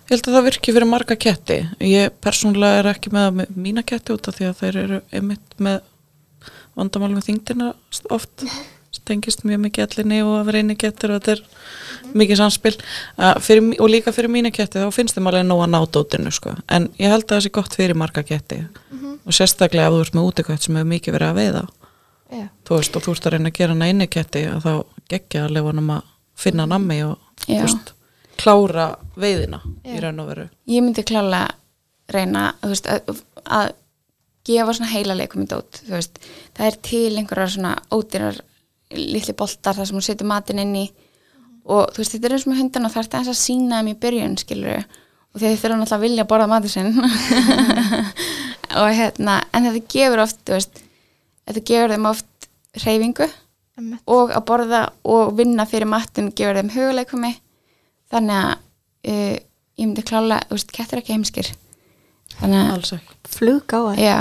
[0.08, 1.58] Ég held að það virki fyrir marga ketti.
[1.84, 5.58] Ég persónulega er ekki með, með mína ketti út af því að þeir eru einmitt
[5.60, 5.82] með
[6.78, 7.74] vandamálum þingdina
[8.10, 8.46] oft
[9.08, 11.44] tengist mjög mikið allinni og að vera eini kettir og þetta er
[12.18, 12.76] mikið samspil
[13.44, 16.56] fyrir, og líka fyrir mína ketti þá finnst þeim alveg nóg að ná dótinu sko.
[16.68, 18.62] en ég held að það sé gott fyrir marga ketti
[19.28, 21.64] og sérstaklega ef þú ert með útikvætt sem hefur mikið verið að veiða
[22.28, 22.48] Já.
[22.68, 24.72] þú veist og þú ert að reyna að gera hana inni ketti að þá
[25.14, 27.62] geggja að lefa hann að finna nammi og Já.
[27.64, 27.94] veist,
[28.38, 29.92] klára veiðina Já.
[29.96, 31.56] í raun og veru ég myndi klálega
[32.12, 33.72] reyna veist, að, að
[34.48, 38.42] gefa svona heila leikum í dót það er til einhverjar svona ódýrar
[38.96, 40.86] litli boltar þar sem hún setur matinn inn í.
[41.68, 43.92] Og þú veist, þetta er eins og með hundana það er það að sína þeim
[43.92, 44.86] í byrjun skilur
[45.38, 46.94] og þeir þurfa náttúrulega að vilja að borða matinn sinn.
[48.82, 50.80] Og hérna en þetta gefur oft, þú veist
[51.48, 53.28] þetta gefur þeim oft hreyfingu
[53.78, 54.02] Einmitt.
[54.10, 57.34] og að borða og vinna fyrir matinn gefur þeim huguleikumi
[58.12, 58.52] þannig að
[59.12, 59.38] uh,
[59.78, 61.52] ég myndi klála, þú veist, kettir ekki heimskir.
[62.38, 64.18] Þannig að, flug á það já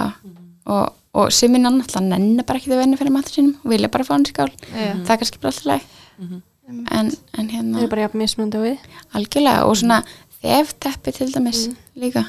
[0.66, 3.90] og, og sem minna náttúrulega nenni bara ekki að vinna fyrir matur sínum og vilja
[3.92, 4.50] bara fá hann í skál.
[4.72, 4.92] Já.
[5.06, 5.92] það er kannski bara alltaf leið
[6.66, 8.88] en, en það hérna er bara jafn mismunandi á við.
[9.16, 10.00] Algjörlega og svona
[10.42, 11.66] þef teppi til dæmis
[11.98, 12.24] líka.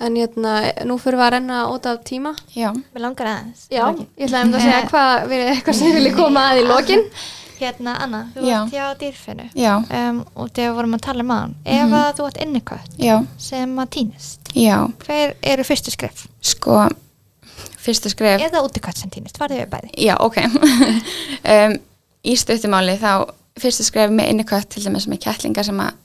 [0.00, 0.54] En hérna,
[0.88, 2.30] nú fyrir við að renna út af tíma.
[2.56, 3.66] Já, Við langar aðeins.
[3.68, 6.64] Já, það ég ætlaði um að segja hvað við eitthvað sem vilja koma að í
[6.70, 7.04] lokin.
[7.60, 8.54] Hérna Anna, þú Já.
[8.62, 9.46] ert hjá dýrfinu.
[9.60, 13.16] Já, um, og þegar við vorum að tala um aðan ef að þú innikött já,
[13.36, 14.76] sem að týnist já.
[15.04, 16.24] Hver eru fyrstu skref?
[16.40, 16.78] sko,
[17.80, 18.42] fyrsta skref.
[18.44, 19.90] Eða útikött sem týnist, farið við bæði.
[20.04, 20.38] Já, ok.
[21.54, 21.76] um,
[22.26, 23.12] í stuttumáli þá
[23.60, 25.96] fyrst að skrifa með innikött til dæmis með kettlingar sem að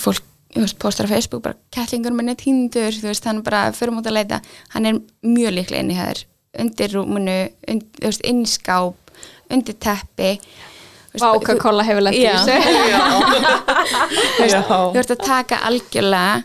[0.00, 0.22] fólk
[0.54, 4.12] þú veist, postar á Facebook bara kettlingur minni týndur, þú veist, hann bara fyrir mútið
[4.12, 4.38] að leita,
[4.76, 6.20] hann er mjög líklega inni hér,
[6.62, 7.38] undir rúmunu
[7.72, 9.14] und, þú veist, inn í skáp,
[9.50, 10.36] undir teppi.
[10.38, 12.38] Þú veist, Váka þú- kolla hefur lent í Já.
[12.46, 12.56] þessu.
[14.94, 16.42] Þú ert að taka algjörlega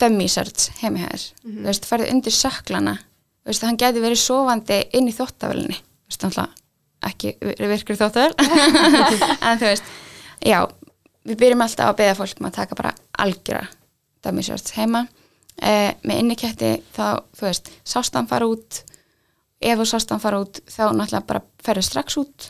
[0.00, 2.96] dummy search heimi hér þú veist, farið undir söklana
[3.48, 6.48] veist, hann geti verið sofandi inn í þóttavélinni þú veist, náttúrulega
[7.10, 8.34] ekki virkur þóttavél
[9.48, 9.92] en þú veist,
[10.44, 10.60] já
[11.26, 13.66] við byrjum alltaf að beða fólk um að taka bara algjöra
[14.24, 15.06] dummy search heima.
[15.60, 18.82] Eh, með inniketti þá, þú veist, sást hann fara út.
[19.60, 22.48] Ef þú sást hann fara út þá náttúrulega bara ferðu strax út.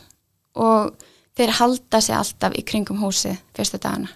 [0.55, 0.93] Og
[1.35, 4.11] þeir halda sig alltaf í kringum húsið fyrstu dagana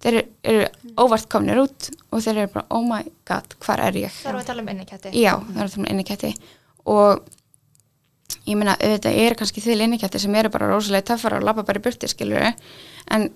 [0.00, 0.22] þeir eru,
[0.52, 4.14] eru óvart komnir út og þeir eru bara, oh my god, hvar er ég?
[4.22, 6.32] Það við að tala um innikætti Já, það eru það inniketti
[6.90, 7.28] og
[8.46, 11.82] ég meina, auðvitað er kannski til inniketti sem eru bara rosalega töffar og labba bara
[11.82, 12.46] í burti, skilur
[13.10, 13.28] en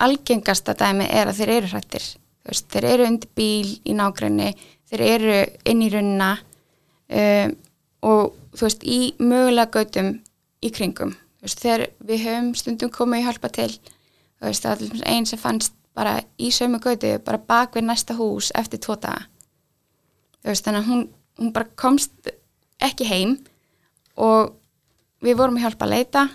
[0.00, 2.10] algengasta dæmi er að þeir eru hrættir
[2.48, 4.52] veist, þeir eru undir bíl í nágrinni
[4.90, 6.34] þeir eru inn í runna
[7.10, 7.56] um,
[8.06, 10.12] og þú veist, í mögulega gautum
[10.64, 11.14] í kringum.
[11.44, 13.70] Veist, þegar við höfum stundum komið í hjálpa til
[14.40, 18.50] veist, það var einn sem fannst bara í sömu gautu, bara bak við næsta hús
[18.56, 19.26] eftir tvo daga.
[20.46, 21.02] Veist, þannig að hún,
[21.40, 22.30] hún bara komst
[22.80, 23.36] ekki heim
[24.16, 24.54] og
[25.24, 26.26] við vorum að hjálpa að leita.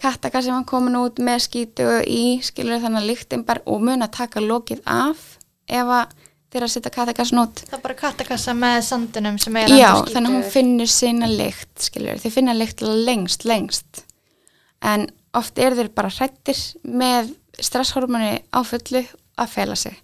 [0.00, 4.06] Kattaka sem var komin út með skítu í, skilur þannig að lyktin bara og mun
[4.06, 5.24] að taka lokið af
[5.68, 6.14] ef að
[6.50, 7.60] þeirra setja kattakassin út.
[7.66, 10.14] Það er bara kattakassa með sandunum sem er Já, ennþá skítugur.
[10.14, 14.04] þannig að hún finnur sína lykt, skilur, þeir finna lykt lengst, lengst.
[14.80, 15.06] En
[15.36, 17.34] oft eru þeir bara hrættir með
[17.64, 19.04] stresshormoni á fullu
[19.40, 19.96] að fela sig.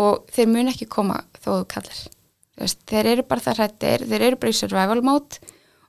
[0.00, 2.00] Og þeir mun ekki koma þó þú kallir
[2.60, 5.40] veist, þeir eru bara það hrættir, þeir eru bara í survival mode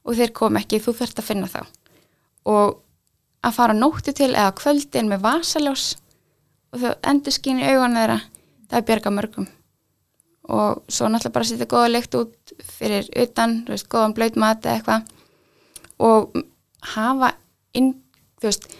[0.02, 1.62] og þeir kom ekki, þú þurft að finna þá.
[2.50, 2.78] Og
[3.46, 5.88] að fara nóttu til eða kvöldin með vasaljós
[6.72, 8.20] og þau endur skín í augun þeirra
[8.72, 9.50] það er bjarga mörgum.
[10.52, 14.66] Og svo náttúrulega bara setja góða lykt út fyrir utan, þú veist, góðan blöyt mat
[14.66, 15.12] eða eitthvað.
[16.02, 16.40] Og
[16.96, 17.36] hafa
[17.78, 17.94] inn,
[18.42, 18.72] þú veist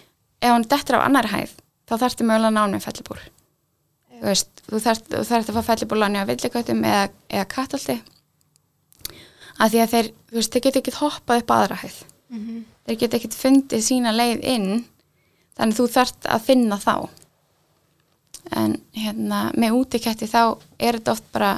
[0.42, 1.58] ef hann dettur á annari hæð
[1.92, 3.22] þá þarftu mögulega að ná hann með fellibúr.
[4.22, 7.98] Þú veist, þú þarft, að fá fellibúr láni á villiköttum eða, eða kattaldi
[9.62, 11.98] að því að þeir, þú veist, þeir geta ekkert hoppað upp aðra hæð.
[12.86, 14.70] Þeir geta ekkert fundið sína leið inn
[15.58, 16.96] þannig þú þarft að finna þá.
[18.58, 21.52] En hérna með útiketti þá er þetta oft bara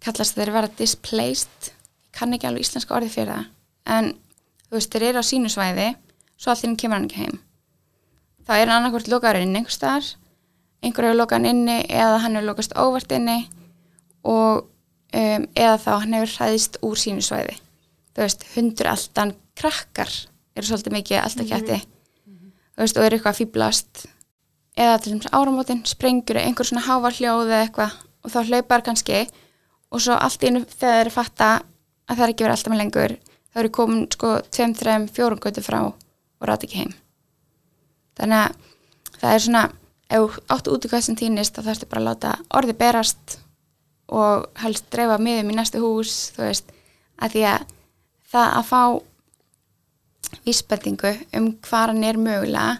[0.00, 1.72] kallast þeir vera displaced.
[2.14, 3.50] Kann ekki alveg íslenska orði fyrir það.
[3.90, 4.12] En
[4.68, 5.94] þú veist, þeir eru á sínu svæði
[6.40, 7.40] svo allir kemur hann ekki heim
[8.50, 10.10] þá er hann annarkvort lokaður inn einhvers staðar.
[10.82, 13.38] Einhver hefur lokað hann inni eða hann hefur lokast óvart inni
[14.26, 17.54] og um, eða þá hann hefur hræðist úr sínu svæði.
[18.10, 20.10] Þú veist, hundur alltaf krakkar
[20.56, 21.78] eru svolítið mikið alltaf kætti
[22.80, 24.04] þú veist, og eru eitthvað að fýblast
[24.80, 29.20] eða til þess áramótin sprengur einhver svona hávar hljóð eða eitthvað og þá hlaupar kannski
[29.90, 32.72] og svo allt í einu þegar þeir eru fatta að það er ekki verið alltaf
[32.72, 33.16] með lengur
[33.50, 36.96] þá eru komin sko 2, 3, 4 götu frá og rátt ekki heim
[38.20, 39.62] þannig að það er svona
[40.10, 43.36] ef áttu út í hvað sem týnist þá þarfstu bara að láta orði berast
[44.10, 46.72] og helst dreifa miðum í næstu hús þú veist,
[47.22, 47.66] að því að
[48.32, 48.82] það að fá
[50.46, 52.78] vísbendingu um hvað hann er mögulega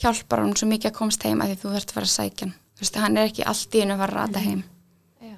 [0.00, 2.48] hjálpar hann svo mikið að komast heim að því þú þarfst að fara að sækja
[2.50, 4.60] þú veist, hann er ekki allt í einu að fara að rata heim.
[5.20, 5.34] Já.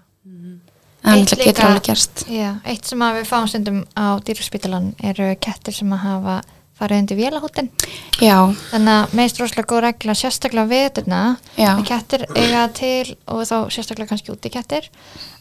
[1.02, 1.66] hann Eitt líka-
[2.30, 6.36] Já, eitt sem við fáum stundum á dýrspítalan eru kettir sem að hafa
[6.82, 7.70] farið undir vélahútin
[8.20, 8.36] já,
[8.72, 11.22] þannig að meist rosalega góð regla sérstaklega veturna
[11.78, 14.88] að kettir eiga til og þá sérstaklega kannski úti kettir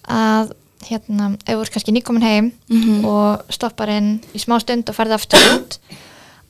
[0.07, 0.53] að
[0.87, 3.05] hérna, ef þú ert kannski nýkomin heim Mhm.
[3.05, 5.77] og stoppar inn í smá stund og ferði aftur út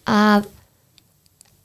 [0.07, 0.45] að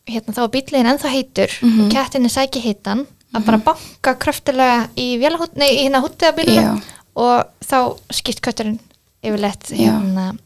[0.06, 1.84] hérna þá er bíliðin ennþá heitur Mhm.
[1.84, 6.36] og kettinni sæki heitan að bara banka kröftilega í vélahút, nei, í hérna hútið á
[6.36, 6.82] bílinu
[7.16, 7.78] og þá
[8.10, 8.78] skýrt kötturinn
[9.22, 9.90] yfirleitt Já.
[9.98, 10.38] hérna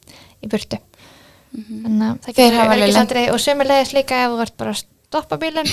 [0.42, 0.78] í burtu
[1.54, 5.72] þannig að það getur öryggisandri og sömulegis líka ef þú ert bara að stoppa bílinn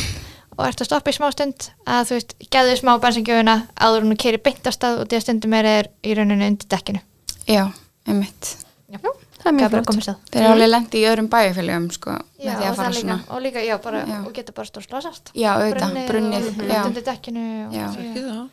[0.58, 4.14] og ert að stoppa í smá stund að þú veist, geðu smá bensingjöfuna áður en
[4.16, 7.04] þú keiri beint á stað og því að stundum er er í rauninu undir dekkinu.
[7.48, 7.64] Já,
[8.10, 8.56] einmitt.
[8.90, 10.12] Já, það er mjög flott.
[10.32, 12.96] þeir eru alveg lendi í öðrum bæjarfélögum sko, Já, með því og, að fara það
[12.96, 14.18] líka, svona og líka, já, bara, Já.
[14.24, 17.88] og getur bara stór slásast já, auðvitað, brunnið, og já, undir dekkinu og, Já.
[18.04, 18.48] Ekki það.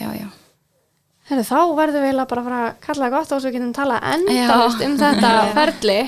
[0.00, 0.28] já, já
[1.24, 3.70] Herru, þá verðum við eiginlega bara að fara að kalla það gott og svo getum
[3.70, 4.42] við talað Já.
[4.44, 5.98] endalist um þetta ferli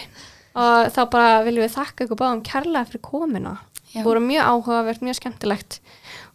[0.57, 3.55] og þá bara viljum við þakka ykkur báðum kærlega fyrir komuna.
[3.93, 4.01] Já.
[4.03, 5.79] Það voru mjög áhugavert, mjög skemmtilegt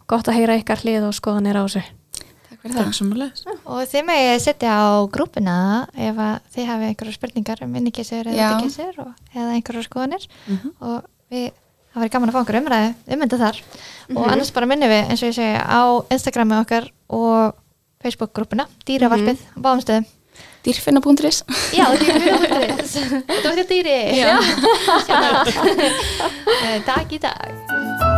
[0.00, 1.82] og gott að heyra ykkar hlið og skoðanir á þessu.
[2.48, 3.44] takk fyrir Takk það sem að les.
[3.66, 5.56] og þið megið setja á grúpuna
[5.94, 10.26] ef að þið hafi einhverjar spurningar um innikissir eða og- eða einhverjar skoðanir
[10.82, 11.50] og við
[11.94, 13.62] það verið gaman að fá einhver umræði ummynda þar
[14.16, 17.54] og annars bara minnum við eins og ég segi á Instagrami okkar og
[18.02, 20.06] Facebook grúpuna, dýravarpið á báðum stöðum
[20.62, 21.42] dýrfinna.is
[21.74, 22.96] Já, dýravarpið
[23.28, 23.98] Þetta var þetta dýri.
[26.86, 28.11] Takk í dag